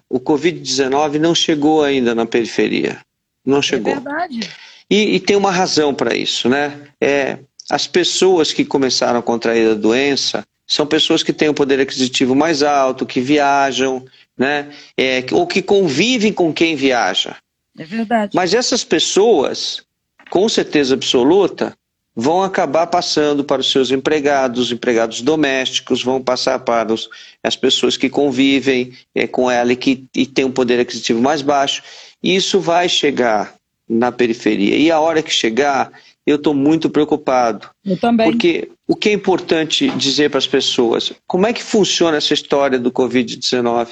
o 0.08 0.20
Covid-19 0.20 1.18
não 1.18 1.34
chegou 1.34 1.82
ainda 1.82 2.14
na 2.14 2.24
periferia. 2.24 3.00
Não 3.44 3.58
é 3.58 3.62
chegou. 3.62 3.90
É 3.90 3.94
verdade. 3.96 4.50
E, 4.88 5.16
e 5.16 5.18
tem 5.18 5.34
uma 5.34 5.50
razão 5.50 5.92
para 5.92 6.14
isso, 6.14 6.48
né? 6.48 6.82
É, 7.00 7.38
as 7.68 7.88
pessoas 7.88 8.52
que 8.52 8.64
começaram 8.64 9.18
a 9.18 9.22
contrair 9.22 9.72
a 9.72 9.74
doença 9.74 10.46
são 10.64 10.86
pessoas 10.86 11.24
que 11.24 11.32
têm 11.32 11.48
o 11.48 11.50
um 11.50 11.54
poder 11.54 11.80
aquisitivo 11.80 12.36
mais 12.36 12.62
alto, 12.62 13.04
que 13.04 13.20
viajam, 13.20 14.04
né? 14.38 14.70
É, 14.96 15.24
ou 15.32 15.48
que 15.48 15.62
convivem 15.62 16.32
com 16.32 16.52
quem 16.52 16.76
viaja. 16.76 17.34
É 17.76 17.84
verdade. 17.84 18.36
Mas 18.36 18.54
essas 18.54 18.84
pessoas, 18.84 19.82
com 20.30 20.48
certeza 20.48 20.94
absoluta, 20.94 21.76
vão 22.14 22.42
acabar 22.42 22.86
passando 22.86 23.42
para 23.42 23.60
os 23.60 23.70
seus 23.70 23.90
empregados, 23.90 24.70
empregados 24.70 25.22
domésticos, 25.22 26.02
vão 26.02 26.22
passar 26.22 26.58
para 26.58 26.92
os, 26.92 27.08
as 27.42 27.56
pessoas 27.56 27.96
que 27.96 28.10
convivem 28.10 28.92
é, 29.14 29.26
com 29.26 29.50
ela 29.50 29.72
e 29.72 29.76
que 29.76 30.04
e 30.14 30.26
têm 30.26 30.44
um 30.44 30.52
poder 30.52 30.78
aquisitivo 30.78 31.20
mais 31.20 31.42
baixo. 31.42 31.82
E 32.22 32.36
isso 32.36 32.60
vai 32.60 32.88
chegar 32.88 33.54
na 33.88 34.12
periferia. 34.12 34.76
E 34.76 34.90
a 34.90 35.00
hora 35.00 35.22
que 35.22 35.32
chegar, 35.32 35.90
eu 36.26 36.36
estou 36.36 36.54
muito 36.54 36.90
preocupado. 36.90 37.68
Eu 37.84 37.98
também. 37.98 38.30
Porque 38.30 38.68
o 38.86 38.94
que 38.94 39.08
é 39.08 39.12
importante 39.12 39.88
dizer 39.90 40.30
para 40.30 40.38
as 40.38 40.46
pessoas, 40.46 41.12
como 41.26 41.46
é 41.46 41.52
que 41.52 41.62
funciona 41.62 42.18
essa 42.18 42.34
história 42.34 42.78
do 42.78 42.92
Covid-19? 42.92 43.88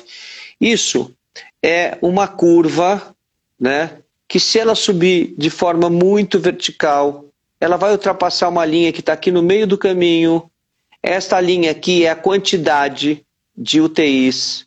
Isso 0.61 1.11
é 1.63 1.97
uma 2.03 2.29
curva, 2.29 3.15
né, 3.59 3.99
que 4.29 4.39
se 4.39 4.59
ela 4.59 4.75
subir 4.75 5.35
de 5.37 5.51
forma 5.51 5.91
muito 5.91 6.39
vertical, 6.39 7.25
ela 7.61 7.77
vai 7.77 7.93
ultrapassar 7.93 8.49
uma 8.49 8.65
linha 8.65 8.93
que 8.93 9.01
está 9.01 9.13
aqui 9.13 9.31
no 9.31 9.43
meio 9.43 9.67
do 9.67 9.77
caminho. 9.77 10.51
Esta 11.03 11.39
linha 11.41 11.71
aqui 11.71 12.07
é 12.07 12.11
a 12.11 12.17
quantidade 12.17 13.25
de 13.57 13.81
UTIs, 13.81 14.67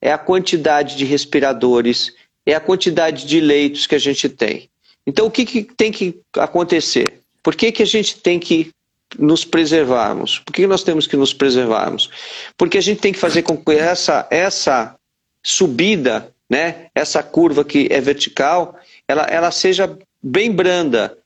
é 0.00 0.12
a 0.12 0.18
quantidade 0.18 0.96
de 0.96 1.04
respiradores, 1.04 2.14
é 2.46 2.54
a 2.54 2.60
quantidade 2.60 3.26
de 3.26 3.40
leitos 3.40 3.86
que 3.86 3.96
a 3.96 3.98
gente 3.98 4.28
tem. 4.28 4.70
Então, 5.06 5.26
o 5.26 5.30
que, 5.30 5.44
que 5.44 5.62
tem 5.64 5.90
que 5.90 6.20
acontecer? 6.36 7.20
Por 7.42 7.56
que, 7.56 7.72
que 7.72 7.82
a 7.82 7.86
gente 7.86 8.18
tem 8.18 8.38
que 8.38 8.70
nos 9.18 9.44
preservarmos? 9.44 10.38
Por 10.38 10.52
que 10.52 10.66
nós 10.66 10.84
temos 10.84 11.06
que 11.06 11.16
nos 11.16 11.32
preservarmos? 11.32 12.10
Porque 12.56 12.78
a 12.78 12.82
gente 12.82 13.00
tem 13.00 13.12
que 13.12 13.18
fazer 13.18 13.42
com 13.42 13.56
que 13.56 13.72
essa, 13.72 14.26
essa 14.30 14.94
subida, 15.42 16.32
né, 16.48 16.86
essa 16.94 17.22
curva 17.22 17.64
que 17.64 17.88
é 17.90 18.00
vertical, 18.00 18.78
ela, 19.08 19.22
ela 19.22 19.50
seja 19.50 19.98
bem 20.22 20.52
branda, 20.52 21.16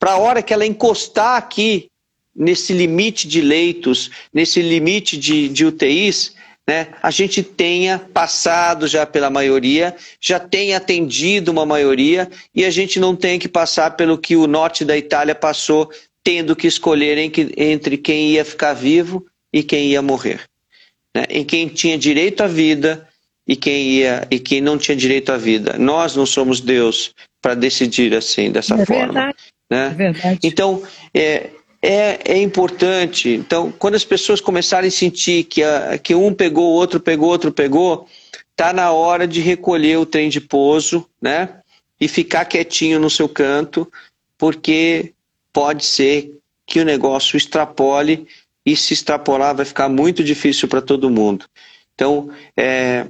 para 0.00 0.12
a 0.12 0.18
hora 0.18 0.42
que 0.42 0.54
ela 0.54 0.66
encostar 0.66 1.36
aqui 1.36 1.88
nesse 2.34 2.72
limite 2.72 3.28
de 3.28 3.42
leitos, 3.42 4.10
nesse 4.32 4.62
limite 4.62 5.16
de, 5.18 5.48
de 5.50 5.66
UTIs, 5.66 6.34
né, 6.66 6.88
a 7.02 7.10
gente 7.10 7.42
tenha 7.42 7.98
passado 7.98 8.86
já 8.88 9.04
pela 9.04 9.28
maioria, 9.28 9.94
já 10.18 10.40
tenha 10.40 10.78
atendido 10.78 11.50
uma 11.50 11.66
maioria 11.66 12.30
e 12.54 12.64
a 12.64 12.70
gente 12.70 12.98
não 12.98 13.14
tenha 13.14 13.38
que 13.38 13.48
passar 13.48 13.90
pelo 13.96 14.16
que 14.16 14.36
o 14.36 14.46
norte 14.46 14.84
da 14.84 14.96
Itália 14.96 15.34
passou, 15.34 15.90
tendo 16.24 16.56
que 16.56 16.66
escolher 16.66 17.18
entre 17.18 17.98
quem 17.98 18.30
ia 18.30 18.44
ficar 18.44 18.72
vivo 18.72 19.26
e 19.52 19.62
quem 19.62 19.88
ia 19.88 20.00
morrer. 20.00 20.40
Né, 21.14 21.24
em 21.28 21.44
quem 21.44 21.68
tinha 21.68 21.98
direito 21.98 22.42
à 22.42 22.46
vida 22.46 23.06
e 23.46 23.56
quem, 23.56 23.88
ia, 23.88 24.26
e 24.30 24.38
quem 24.38 24.60
não 24.60 24.78
tinha 24.78 24.96
direito 24.96 25.30
à 25.32 25.36
vida. 25.36 25.76
Nós 25.76 26.16
não 26.16 26.24
somos 26.24 26.60
Deus 26.60 27.12
para 27.42 27.54
decidir 27.54 28.14
assim, 28.14 28.50
dessa 28.50 28.80
é 28.80 28.86
forma. 28.86 29.12
Verdade. 29.12 29.36
Né? 29.70 29.86
É 29.86 29.90
verdade. 29.90 30.40
Então, 30.42 30.82
é, 31.14 31.50
é, 31.80 32.18
é 32.24 32.42
importante. 32.42 33.30
Então, 33.30 33.72
quando 33.72 33.94
as 33.94 34.04
pessoas 34.04 34.40
começarem 34.40 34.88
a 34.88 34.92
sentir 34.92 35.44
que, 35.44 35.62
a, 35.62 35.96
que 35.98 36.14
um 36.14 36.34
pegou, 36.34 36.72
outro 36.72 37.00
pegou, 37.00 37.30
outro 37.30 37.52
pegou, 37.52 38.06
tá 38.56 38.72
na 38.72 38.90
hora 38.90 39.26
de 39.26 39.40
recolher 39.40 39.98
o 39.98 40.06
trem 40.06 40.28
de 40.28 40.40
pouso, 40.40 41.06
né? 41.20 41.60
E 42.00 42.08
ficar 42.08 42.44
quietinho 42.44 42.98
no 42.98 43.08
seu 43.08 43.28
canto, 43.28 43.90
porque 44.36 45.12
pode 45.52 45.84
ser 45.84 46.34
que 46.66 46.80
o 46.80 46.84
negócio 46.84 47.36
extrapole 47.36 48.26
e 48.64 48.76
se 48.76 48.92
extrapolar 48.92 49.54
vai 49.54 49.64
ficar 49.64 49.88
muito 49.88 50.22
difícil 50.22 50.68
para 50.68 50.80
todo 50.80 51.10
mundo. 51.10 51.46
Então, 51.94 52.30
é, 52.56 53.06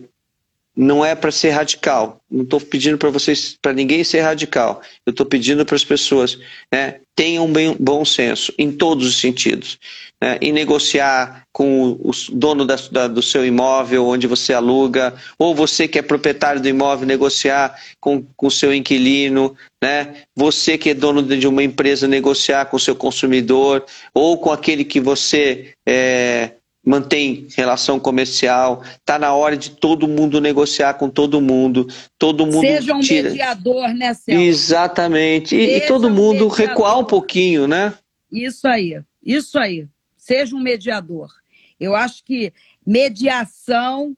não 0.76 1.04
é 1.04 1.14
para 1.14 1.32
ser 1.32 1.50
radical. 1.50 2.20
Não 2.30 2.42
estou 2.42 2.60
pedindo 2.60 2.96
para 2.96 3.10
vocês, 3.10 3.56
para 3.60 3.72
ninguém 3.72 4.04
ser 4.04 4.20
radical. 4.20 4.80
Eu 5.04 5.10
estou 5.10 5.26
pedindo 5.26 5.64
para 5.66 5.76
as 5.76 5.84
pessoas 5.84 6.38
né, 6.72 7.00
tenham 7.14 7.52
bem, 7.52 7.76
bom 7.78 8.04
senso 8.04 8.52
em 8.56 8.70
todos 8.70 9.06
os 9.06 9.16
sentidos. 9.16 9.78
Né, 10.22 10.38
negociar 10.52 11.42
com 11.52 11.92
o 11.92 12.10
dono 12.32 12.64
da, 12.64 12.76
da, 12.90 13.08
do 13.08 13.20
seu 13.20 13.44
imóvel, 13.44 14.06
onde 14.06 14.26
você 14.26 14.52
aluga, 14.52 15.14
ou 15.38 15.54
você 15.54 15.88
que 15.88 15.98
é 15.98 16.02
proprietário 16.02 16.60
do 16.60 16.68
imóvel, 16.68 17.06
negociar 17.06 17.76
com 17.98 18.24
o 18.40 18.50
seu 18.50 18.72
inquilino, 18.72 19.56
né, 19.82 20.24
você 20.36 20.78
que 20.78 20.90
é 20.90 20.94
dono 20.94 21.22
de 21.22 21.48
uma 21.48 21.62
empresa, 21.64 22.06
negociar 22.06 22.66
com 22.66 22.76
o 22.76 22.80
seu 22.80 22.94
consumidor, 22.94 23.84
ou 24.14 24.38
com 24.38 24.52
aquele 24.52 24.84
que 24.84 25.00
você 25.00 25.72
é, 25.86 26.52
mantém 26.90 27.46
relação 27.56 28.00
comercial, 28.00 28.82
está 28.96 29.16
na 29.16 29.32
hora 29.32 29.56
de 29.56 29.70
todo 29.70 30.08
mundo 30.08 30.40
negociar 30.40 30.94
com 30.94 31.08
todo 31.08 31.40
mundo, 31.40 31.86
todo 32.18 32.44
mundo 32.44 32.62
Seja 32.62 32.94
um 32.94 33.00
tira... 33.00 33.30
mediador, 33.30 33.94
né, 33.94 34.12
Celso? 34.12 34.40
Exatamente, 34.42 35.54
e, 35.54 35.76
e, 35.76 35.80
todo 35.82 36.08
um 36.08 36.10
mundo 36.10 36.48
mediador. 36.48 36.56
recuar 36.56 36.98
um 36.98 37.04
pouquinho, 37.04 37.68
né? 37.68 37.94
Isso 38.30 38.66
aí, 38.66 39.00
isso 39.24 39.56
aí, 39.56 39.86
seja 40.16 40.56
um 40.56 40.60
mediador. 40.60 41.30
Eu 41.78 41.94
acho 41.94 42.24
que 42.24 42.52
mediação 42.84 44.16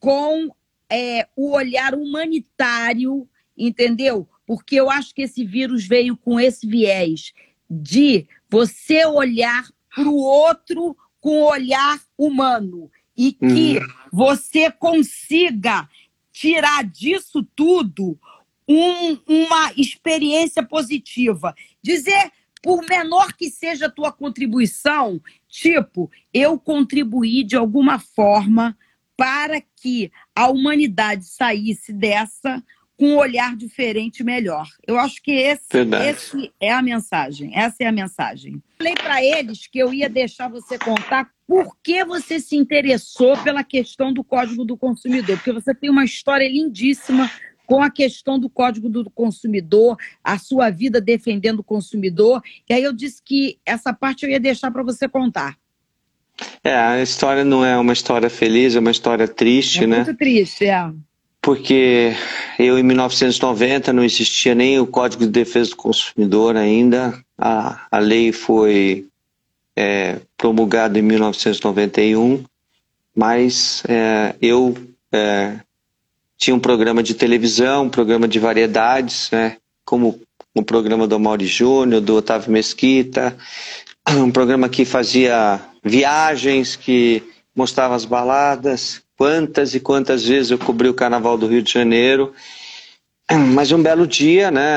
com 0.00 0.48
é, 0.90 1.28
o 1.36 1.52
olhar 1.52 1.94
humanitário, 1.94 3.28
entendeu? 3.56 4.26
Porque 4.46 4.76
eu 4.76 4.90
acho 4.90 5.14
que 5.14 5.22
esse 5.22 5.44
vírus 5.44 5.86
veio 5.86 6.16
com 6.16 6.40
esse 6.40 6.66
viés 6.66 7.32
de 7.68 8.26
você 8.48 9.04
olhar 9.04 9.64
para 9.94 10.08
o 10.08 10.16
outro 10.16 10.96
com 11.24 11.40
olhar 11.44 11.98
humano 12.18 12.90
e 13.16 13.32
que 13.32 13.78
uhum. 13.78 13.86
você 14.12 14.70
consiga 14.70 15.88
tirar 16.30 16.84
disso 16.84 17.42
tudo 17.56 18.20
um, 18.68 19.14
uma 19.26 19.72
experiência 19.74 20.62
positiva. 20.62 21.54
Dizer, 21.82 22.30
por 22.62 22.86
menor 22.86 23.32
que 23.32 23.48
seja 23.48 23.86
a 23.86 23.90
tua 23.90 24.12
contribuição, 24.12 25.18
tipo, 25.48 26.10
eu 26.30 26.58
contribuí 26.58 27.42
de 27.42 27.56
alguma 27.56 27.98
forma 27.98 28.76
para 29.16 29.62
que 29.62 30.12
a 30.36 30.50
humanidade 30.50 31.24
saísse 31.24 31.90
dessa 31.90 32.62
com 32.96 33.06
um 33.06 33.16
olhar 33.16 33.56
diferente 33.56 34.22
melhor. 34.22 34.68
Eu 34.86 34.98
acho 34.98 35.22
que 35.22 35.32
esse, 35.32 35.66
esse 36.08 36.52
é 36.60 36.72
a 36.72 36.80
mensagem. 36.80 37.50
Essa 37.54 37.76
é 37.80 37.86
a 37.86 37.92
mensagem. 37.92 38.62
Falei 38.78 38.94
para 38.94 39.22
eles 39.22 39.66
que 39.66 39.78
eu 39.78 39.92
ia 39.92 40.08
deixar 40.08 40.48
você 40.48 40.78
contar 40.78 41.28
por 41.46 41.76
que 41.82 42.04
você 42.04 42.38
se 42.40 42.56
interessou 42.56 43.36
pela 43.38 43.64
questão 43.64 44.12
do 44.12 44.22
Código 44.24 44.64
do 44.64 44.76
Consumidor, 44.76 45.36
porque 45.36 45.52
você 45.52 45.74
tem 45.74 45.90
uma 45.90 46.04
história 46.04 46.48
lindíssima 46.48 47.30
com 47.66 47.82
a 47.82 47.90
questão 47.90 48.38
do 48.38 48.48
Código 48.48 48.88
do 48.88 49.10
Consumidor, 49.10 49.96
a 50.22 50.38
sua 50.38 50.70
vida 50.70 51.00
defendendo 51.00 51.60
o 51.60 51.64
consumidor. 51.64 52.42
E 52.68 52.74
aí 52.74 52.82
eu 52.82 52.92
disse 52.92 53.22
que 53.24 53.58
essa 53.64 53.92
parte 53.92 54.24
eu 54.24 54.30
ia 54.30 54.40
deixar 54.40 54.70
para 54.70 54.82
você 54.82 55.08
contar. 55.08 55.56
É, 56.62 56.74
a 56.74 57.02
história 57.02 57.44
não 57.44 57.64
é 57.64 57.76
uma 57.76 57.92
história 57.92 58.28
feliz, 58.28 58.74
é 58.74 58.80
uma 58.80 58.90
história 58.90 59.26
triste, 59.26 59.84
é 59.84 59.86
né? 59.86 59.96
Muito 59.98 60.14
triste, 60.16 60.66
é 60.66 60.90
porque 61.44 62.16
eu 62.58 62.78
em 62.78 62.82
1990 62.82 63.92
não 63.92 64.02
existia 64.02 64.54
nem 64.54 64.80
o 64.80 64.86
Código 64.86 65.24
de 65.24 65.30
Defesa 65.30 65.70
do 65.70 65.76
Consumidor 65.76 66.56
ainda, 66.56 67.22
a, 67.36 67.86
a 67.90 67.98
lei 67.98 68.32
foi 68.32 69.06
é, 69.76 70.20
promulgada 70.38 70.98
em 70.98 71.02
1991, 71.02 72.42
mas 73.14 73.82
é, 73.86 74.34
eu 74.40 74.74
é, 75.12 75.56
tinha 76.38 76.56
um 76.56 76.60
programa 76.60 77.02
de 77.02 77.12
televisão, 77.12 77.84
um 77.84 77.90
programa 77.90 78.26
de 78.26 78.38
variedades, 78.38 79.28
né, 79.30 79.58
como 79.84 80.18
o 80.54 80.62
programa 80.62 81.06
do 81.06 81.20
Mauri 81.20 81.46
Júnior, 81.46 82.00
do 82.00 82.16
Otávio 82.16 82.50
Mesquita, 82.50 83.36
um 84.16 84.30
programa 84.30 84.66
que 84.66 84.86
fazia 84.86 85.60
viagens, 85.82 86.74
que 86.74 87.22
mostrava 87.54 87.94
as 87.94 88.06
baladas, 88.06 89.03
quantas 89.16 89.74
e 89.74 89.80
quantas 89.80 90.24
vezes 90.24 90.50
eu 90.50 90.58
cobri 90.58 90.88
o 90.88 90.94
Carnaval 90.94 91.36
do 91.38 91.46
Rio 91.46 91.62
de 91.62 91.72
Janeiro. 91.72 92.32
Mas 93.54 93.72
um 93.72 93.82
belo 93.82 94.06
dia, 94.06 94.50
né, 94.50 94.76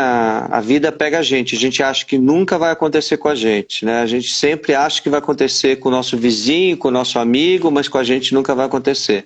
a 0.49 0.61
vida 0.61 0.89
pega 0.91 1.19
a 1.19 1.21
gente. 1.21 1.55
A 1.55 1.59
gente 1.59 1.83
acha 1.83 2.05
que 2.05 2.17
nunca 2.17 2.57
vai 2.57 2.71
acontecer 2.71 3.17
com 3.17 3.27
a 3.27 3.35
gente, 3.35 3.83
né? 3.83 4.01
A 4.01 4.05
gente 4.05 4.31
sempre 4.31 4.73
acha 4.73 5.01
que 5.01 5.09
vai 5.09 5.19
acontecer 5.19 5.77
com 5.77 5.89
o 5.89 5.91
nosso 5.91 6.15
vizinho, 6.15 6.77
com 6.77 6.87
o 6.87 6.91
nosso 6.91 7.19
amigo, 7.19 7.69
mas 7.69 7.89
com 7.89 7.97
a 7.97 8.03
gente 8.05 8.33
nunca 8.33 8.55
vai 8.55 8.65
acontecer. 8.65 9.25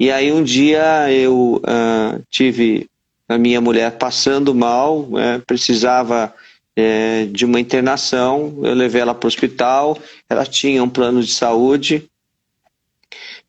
E 0.00 0.10
aí 0.10 0.32
um 0.32 0.42
dia 0.42 1.12
eu 1.12 1.62
uh, 1.62 2.20
tive 2.28 2.88
a 3.28 3.38
minha 3.38 3.60
mulher 3.60 3.92
passando 3.92 4.52
mal, 4.52 5.06
né, 5.10 5.40
precisava 5.46 6.34
é, 6.74 7.26
de 7.26 7.44
uma 7.44 7.60
internação, 7.60 8.58
eu 8.62 8.74
levei 8.74 9.02
ela 9.02 9.14
para 9.14 9.26
o 9.26 9.28
hospital, 9.28 9.96
ela 10.28 10.44
tinha 10.44 10.82
um 10.82 10.88
plano 10.88 11.22
de 11.22 11.30
saúde, 11.30 12.09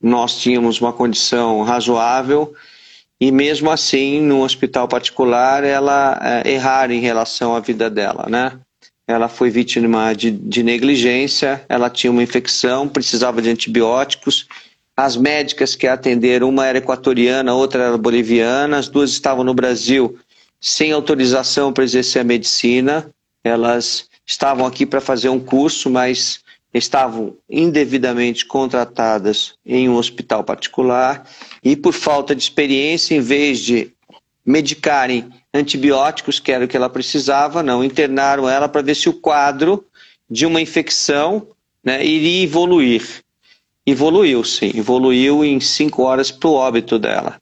nós 0.01 0.37
tínhamos 0.37 0.79
uma 0.81 0.93
condição 0.93 1.61
razoável, 1.63 2.53
e 3.19 3.31
mesmo 3.31 3.69
assim, 3.69 4.19
no 4.19 4.41
hospital 4.41 4.87
particular, 4.87 5.63
ela 5.63 6.19
é, 6.43 6.51
errar 6.51 6.89
em 6.89 6.99
relação 6.99 7.55
à 7.55 7.59
vida 7.59 7.89
dela, 7.89 8.25
né? 8.27 8.59
Ela 9.07 9.27
foi 9.27 9.49
vítima 9.49 10.13
de, 10.13 10.31
de 10.31 10.63
negligência, 10.63 11.63
ela 11.69 11.89
tinha 11.89 12.09
uma 12.09 12.23
infecção, 12.23 12.87
precisava 12.87 13.41
de 13.41 13.49
antibióticos, 13.49 14.47
as 14.95 15.15
médicas 15.15 15.75
que 15.75 15.87
a 15.87 15.93
atenderam, 15.93 16.49
uma 16.49 16.65
era 16.65 16.77
equatoriana, 16.77 17.53
outra 17.53 17.83
era 17.83 17.97
boliviana, 17.97 18.77
as 18.77 18.87
duas 18.87 19.11
estavam 19.11 19.43
no 19.43 19.53
Brasil 19.53 20.17
sem 20.59 20.91
autorização 20.91 21.73
para 21.73 21.83
exercer 21.83 22.21
a 22.21 22.25
medicina. 22.25 23.09
Elas 23.43 24.05
estavam 24.25 24.65
aqui 24.65 24.85
para 24.85 25.01
fazer 25.01 25.29
um 25.29 25.39
curso, 25.39 25.89
mas 25.89 26.40
estavam 26.73 27.35
indevidamente 27.49 28.45
contratadas 28.45 29.55
em 29.65 29.89
um 29.89 29.95
hospital 29.95 30.43
particular 30.43 31.27
e, 31.63 31.75
por 31.75 31.93
falta 31.93 32.35
de 32.35 32.41
experiência, 32.41 33.15
em 33.15 33.19
vez 33.19 33.59
de 33.59 33.91
medicarem 34.45 35.29
antibióticos, 35.53 36.39
que 36.39 36.51
era 36.51 36.65
o 36.65 36.67
que 36.67 36.77
ela 36.77 36.89
precisava, 36.89 37.61
não, 37.61 37.83
internaram 37.83 38.49
ela 38.49 38.69
para 38.69 38.81
ver 38.81 38.95
se 38.95 39.09
o 39.09 39.13
quadro 39.13 39.85
de 40.29 40.45
uma 40.45 40.61
infecção 40.61 41.47
né, 41.83 42.05
iria 42.05 42.43
evoluir. 42.43 43.21
Evoluiu, 43.85 44.43
sim, 44.43 44.71
evoluiu 44.75 45.43
em 45.43 45.59
cinco 45.59 46.03
horas 46.03 46.31
para 46.31 46.49
o 46.49 46.53
óbito 46.53 46.97
dela. 46.97 47.37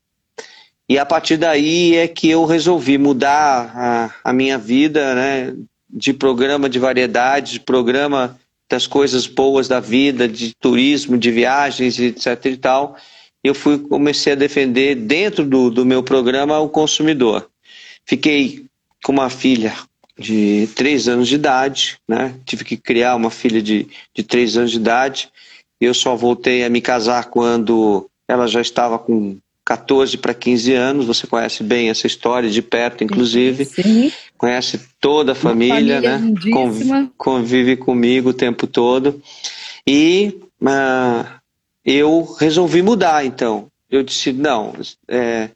E 0.88 0.98
a 0.98 1.06
partir 1.06 1.38
daí 1.38 1.96
é 1.96 2.08
que 2.08 2.30
eu 2.30 2.46
resolvi 2.46 2.98
mudar 2.98 3.72
a, 3.76 4.14
a 4.24 4.34
minha 4.34 4.58
vida, 4.58 5.14
né, 5.14 5.56
de 5.88 6.14
programa 6.14 6.68
de 6.68 6.80
variedade, 6.80 7.54
de 7.54 7.60
programa 7.60 8.40
das 8.70 8.86
coisas 8.86 9.26
boas 9.26 9.68
da 9.68 9.80
vida, 9.80 10.28
de 10.28 10.54
turismo, 10.60 11.18
de 11.18 11.32
viagens, 11.32 12.00
etc 12.00 12.46
e 12.46 12.58
tal, 12.58 12.96
eu 13.44 13.56
fui 13.56 13.80
comecei 13.80 14.34
a 14.34 14.36
defender 14.36 14.96
dentro 14.96 15.44
do, 15.44 15.72
do 15.72 15.86
meu 15.86 16.04
programa 16.04 16.60
o 16.60 16.70
consumidor. 16.70 17.50
Fiquei 18.06 18.66
com 19.04 19.12
uma 19.12 19.30
filha 19.30 19.74
de 20.18 20.68
três 20.76 21.08
anos 21.08 21.28
de 21.28 21.36
idade, 21.36 21.98
né? 22.08 22.36
Tive 22.46 22.64
que 22.64 22.78
criar 22.78 23.16
uma 23.16 23.32
filha 23.32 23.62
de, 23.62 23.88
de 24.14 24.24
três 24.24 24.58
anos 24.58 24.72
de 24.72 24.78
idade. 24.78 25.30
Eu 25.80 25.94
só 25.94 26.16
voltei 26.16 26.64
a 26.64 26.70
me 26.70 26.82
casar 26.82 27.30
quando 27.30 28.10
ela 28.28 28.46
já 28.48 28.62
estava 28.62 29.00
com 29.00 29.38
14 29.70 30.18
para 30.18 30.34
15 30.34 30.74
anos, 30.74 31.06
você 31.06 31.28
conhece 31.28 31.62
bem 31.62 31.92
essa 31.92 32.08
história 32.08 32.50
de 32.50 32.60
perto, 32.60 33.04
inclusive. 33.04 33.66
Sim. 33.66 34.12
Conhece 34.36 34.80
toda 35.00 35.34
a 35.34 35.36
família, 35.36 36.02
família 36.02 36.18
né? 36.18 36.34
Convive, 36.52 37.12
convive, 37.16 37.76
comigo 37.78 38.30
o 38.30 38.34
tempo 38.34 38.66
todo. 38.66 39.22
E 39.86 40.40
uh, 40.60 41.24
eu 41.86 42.36
resolvi 42.40 42.82
mudar, 42.82 43.24
então. 43.24 43.68
Eu 43.92 44.02
disse, 44.02 44.34
não, 44.34 44.74
é, 45.08 45.52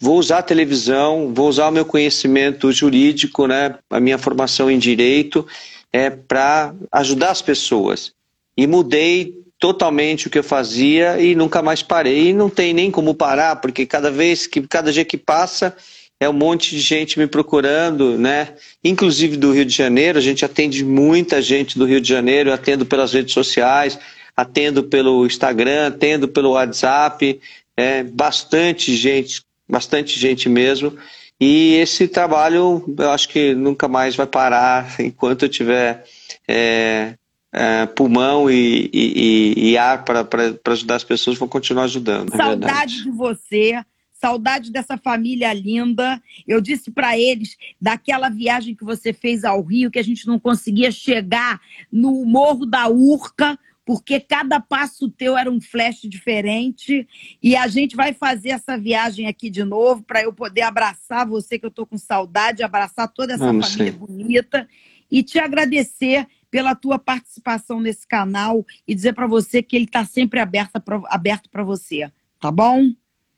vou 0.00 0.16
usar 0.16 0.38
a 0.38 0.42
televisão, 0.42 1.34
vou 1.34 1.48
usar 1.48 1.66
o 1.66 1.72
meu 1.72 1.84
conhecimento 1.84 2.70
jurídico, 2.70 3.48
né, 3.48 3.74
a 3.90 3.98
minha 3.98 4.18
formação 4.18 4.70
em 4.70 4.78
direito, 4.78 5.44
é, 5.92 6.10
para 6.10 6.72
ajudar 6.92 7.32
as 7.32 7.42
pessoas. 7.42 8.12
E 8.56 8.68
mudei 8.68 9.43
totalmente 9.64 10.26
o 10.26 10.30
que 10.30 10.38
eu 10.38 10.44
fazia 10.44 11.18
e 11.18 11.34
nunca 11.34 11.62
mais 11.62 11.82
parei. 11.82 12.28
E 12.28 12.32
não 12.34 12.50
tem 12.50 12.74
nem 12.74 12.90
como 12.90 13.14
parar, 13.14 13.56
porque 13.56 13.86
cada 13.86 14.10
vez 14.10 14.46
que, 14.46 14.60
cada 14.60 14.92
dia 14.92 15.06
que 15.06 15.16
passa, 15.16 15.74
é 16.20 16.28
um 16.28 16.34
monte 16.34 16.76
de 16.76 16.82
gente 16.82 17.18
me 17.18 17.26
procurando, 17.26 18.18
né? 18.18 18.52
Inclusive 18.84 19.38
do 19.38 19.52
Rio 19.52 19.64
de 19.64 19.74
Janeiro, 19.74 20.18
a 20.18 20.20
gente 20.20 20.44
atende 20.44 20.84
muita 20.84 21.40
gente 21.40 21.78
do 21.78 21.86
Rio 21.86 21.98
de 21.98 22.06
Janeiro, 22.06 22.50
eu 22.50 22.54
atendo 22.54 22.84
pelas 22.84 23.14
redes 23.14 23.32
sociais, 23.32 23.98
atendo 24.36 24.84
pelo 24.84 25.24
Instagram, 25.24 25.86
atendo 25.86 26.28
pelo 26.28 26.50
WhatsApp, 26.50 27.40
é, 27.74 28.02
bastante 28.02 28.94
gente, 28.94 29.40
bastante 29.66 30.20
gente 30.20 30.46
mesmo. 30.46 30.94
E 31.40 31.76
esse 31.76 32.06
trabalho 32.06 32.84
eu 32.98 33.10
acho 33.10 33.30
que 33.30 33.54
nunca 33.54 33.88
mais 33.88 34.14
vai 34.14 34.26
parar 34.26 34.94
enquanto 35.00 35.46
eu 35.46 35.48
tiver 35.48 36.04
é, 36.46 37.14
é, 37.54 37.86
pulmão 37.86 38.50
e, 38.50 38.90
e, 38.92 39.70
e 39.70 39.78
ar 39.78 40.04
para 40.04 40.26
ajudar 40.72 40.96
as 40.96 41.04
pessoas, 41.04 41.38
vão 41.38 41.46
continuar 41.46 41.84
ajudando. 41.84 42.34
É 42.34 42.36
saudade 42.36 43.04
de 43.04 43.10
você, 43.10 43.80
saudade 44.12 44.72
dessa 44.72 44.98
família 44.98 45.52
linda. 45.52 46.20
Eu 46.48 46.60
disse 46.60 46.90
para 46.90 47.16
eles 47.16 47.56
daquela 47.80 48.28
viagem 48.28 48.74
que 48.74 48.84
você 48.84 49.12
fez 49.12 49.44
ao 49.44 49.62
Rio, 49.62 49.90
que 49.90 50.00
a 50.00 50.04
gente 50.04 50.26
não 50.26 50.40
conseguia 50.40 50.90
chegar 50.90 51.60
no 51.92 52.24
Morro 52.26 52.66
da 52.66 52.88
Urca, 52.88 53.56
porque 53.86 54.18
cada 54.18 54.58
passo 54.58 55.08
teu 55.08 55.38
era 55.38 55.48
um 55.48 55.60
flash 55.60 56.00
diferente. 56.08 57.06
E 57.40 57.54
a 57.54 57.68
gente 57.68 57.94
vai 57.94 58.12
fazer 58.12 58.48
essa 58.48 58.76
viagem 58.76 59.28
aqui 59.28 59.48
de 59.48 59.62
novo 59.62 60.02
para 60.02 60.24
eu 60.24 60.32
poder 60.32 60.62
abraçar 60.62 61.24
você, 61.24 61.56
que 61.56 61.66
eu 61.66 61.70
estou 61.70 61.86
com 61.86 61.96
saudade, 61.96 62.64
abraçar 62.64 63.06
toda 63.06 63.34
essa 63.34 63.44
Vamos 63.44 63.72
família 63.72 63.92
bonita 63.92 64.68
e 65.08 65.22
te 65.22 65.38
agradecer 65.38 66.26
pela 66.54 66.72
tua 66.76 67.00
participação 67.00 67.80
nesse 67.80 68.06
canal 68.06 68.64
e 68.86 68.94
dizer 68.94 69.12
para 69.12 69.26
você 69.26 69.60
que 69.60 69.74
ele 69.74 69.86
está 69.86 70.04
sempre 70.04 70.38
aberto 70.38 70.80
para 70.80 71.02
aberto 71.06 71.50
você, 71.64 72.08
tá 72.40 72.48
bom? 72.48 72.92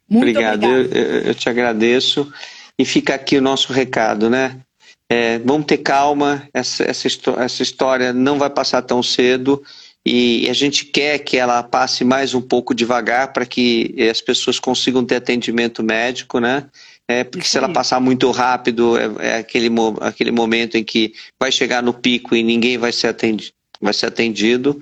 Muito 0.07 0.21
obrigado, 0.21 0.67
eu, 0.67 1.23
eu, 1.23 1.35
te 1.35 1.49
agradeço 1.49 2.31
e 2.79 2.85
fica 2.85 3.15
aqui 3.15 3.39
o 3.39 3.41
nosso 3.41 3.73
recado, 3.73 4.29
né? 4.29 4.61
É, 5.09 5.39
vamos 5.39 5.65
ter 5.65 5.79
calma, 5.79 6.47
essa, 6.53 6.85
essa, 6.85 7.09
essa 7.39 7.63
história 7.63 8.13
não 8.13 8.39
vai 8.39 8.51
passar 8.51 8.83
tão 8.83 9.03
cedo 9.03 9.63
e 10.05 10.47
a 10.51 10.53
gente 10.53 10.85
quer 10.85 11.19
que 11.21 11.39
ela 11.39 11.63
passe 11.63 12.05
mais 12.05 12.35
um 12.35 12.43
pouco 12.43 12.75
devagar 12.75 13.33
para 13.33 13.47
que 13.47 13.95
as 14.11 14.21
pessoas 14.21 14.61
consigam 14.61 15.03
ter 15.07 15.17
atendimento 15.17 15.83
médico, 15.83 16.39
né? 16.39 16.67
É, 17.09 17.23
porque 17.23 17.47
se 17.47 17.57
ela 17.57 17.73
passar 17.73 18.01
muito 18.01 18.31
rápido, 18.31 18.97
é, 18.99 19.29
é, 19.29 19.37
aquele, 19.39 19.69
aquele 20.01 20.33
momento 20.33 20.77
em 20.77 20.83
que 20.83 21.15
vai 21.39 21.53
chegar 21.53 21.83
no 21.83 21.95
pico 21.95 22.35
e 22.35 22.43
ninguém 22.43 22.77
vai 22.77 22.93
ser 22.93 23.09
atendido. 23.09 23.53
Vai 23.81 23.93
ser 23.93 24.07
atendido. 24.07 24.81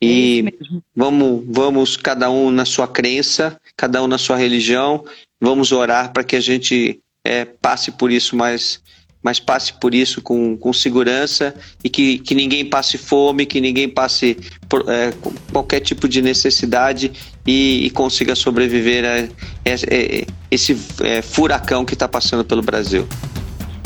E 0.00 0.44
é 0.46 0.78
vamos, 0.94 1.44
vamos, 1.46 1.96
cada 1.96 2.28
um 2.28 2.50
na 2.50 2.64
sua 2.64 2.88
crença, 2.88 3.58
cada 3.76 4.02
um 4.02 4.08
na 4.08 4.18
sua 4.18 4.36
religião, 4.36 5.04
vamos 5.40 5.70
orar 5.70 6.12
para 6.12 6.24
que 6.24 6.34
a 6.34 6.40
gente 6.40 7.00
é, 7.24 7.44
passe 7.44 7.92
por 7.92 8.10
isso 8.10 8.34
mais, 8.34 8.82
mas 9.22 9.38
passe 9.38 9.72
por 9.74 9.94
isso 9.94 10.20
com, 10.20 10.56
com 10.56 10.72
segurança 10.72 11.54
e 11.82 11.88
que, 11.88 12.18
que 12.18 12.34
ninguém 12.34 12.64
passe 12.64 12.98
fome, 12.98 13.46
que 13.46 13.60
ninguém 13.60 13.88
passe 13.88 14.36
por, 14.68 14.84
é, 14.88 15.12
qualquer 15.52 15.80
tipo 15.80 16.08
de 16.08 16.20
necessidade 16.20 17.12
e, 17.46 17.86
e 17.86 17.90
consiga 17.90 18.34
sobreviver 18.34 19.04
a, 19.04 19.08
a, 19.08 19.74
a 19.74 20.26
esse 20.50 20.76
é, 21.02 21.22
furacão 21.22 21.84
que 21.84 21.94
está 21.94 22.08
passando 22.08 22.44
pelo 22.44 22.62
Brasil. 22.62 23.06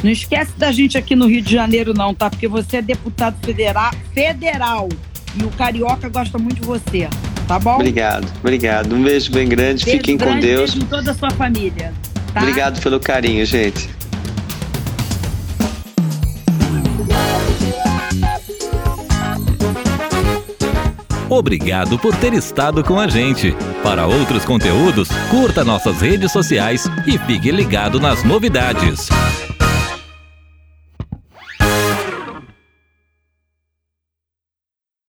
Não 0.03 0.11
esquece 0.11 0.53
da 0.57 0.71
gente 0.73 0.97
aqui 0.97 1.17
no 1.17 1.27
Rio 1.27 1.43
de 1.43 1.53
Janeiro, 1.53 1.93
não, 1.95 2.15
tá? 2.15 2.31
Porque 2.31 2.47
você 2.47 2.79
é 2.79 2.83
deputado 2.83 3.37
federal, 3.45 3.93
federal 4.15 4.89
e 5.39 5.45
o 5.45 5.51
Carioca 5.51 6.09
gosta 6.09 6.39
muito 6.39 6.61
de 6.61 6.67
você, 6.67 7.09
tá 7.47 7.59
bom? 7.59 7.75
Obrigado, 7.75 8.27
obrigado. 8.41 8.95
Um 8.95 9.03
beijo 9.03 9.31
bem 9.33 9.49
grande, 9.49 9.85
beijo 9.85 9.99
fiquem 9.99 10.17
grande, 10.17 10.35
com 10.35 10.41
Deus. 10.41 10.71
Beijo 10.71 10.87
em 10.87 10.89
toda 10.89 11.11
a 11.11 11.15
sua 11.15 11.31
família. 11.31 11.93
Tá? 12.33 12.41
Obrigado 12.41 12.81
pelo 12.81 13.01
carinho, 13.01 13.45
gente. 13.45 13.89
Obrigado 21.29 21.99
por 21.99 22.15
ter 22.17 22.33
estado 22.33 22.85
com 22.85 22.99
a 23.01 23.09
gente. 23.09 23.55
Para 23.83 24.07
outros 24.07 24.45
conteúdos, 24.45 25.09
curta 25.31 25.65
nossas 25.65 26.01
redes 26.01 26.31
sociais 26.31 26.89
e 27.07 27.19
fique 27.19 27.51
ligado 27.51 27.99
nas 27.99 28.23
novidades. 28.23 29.09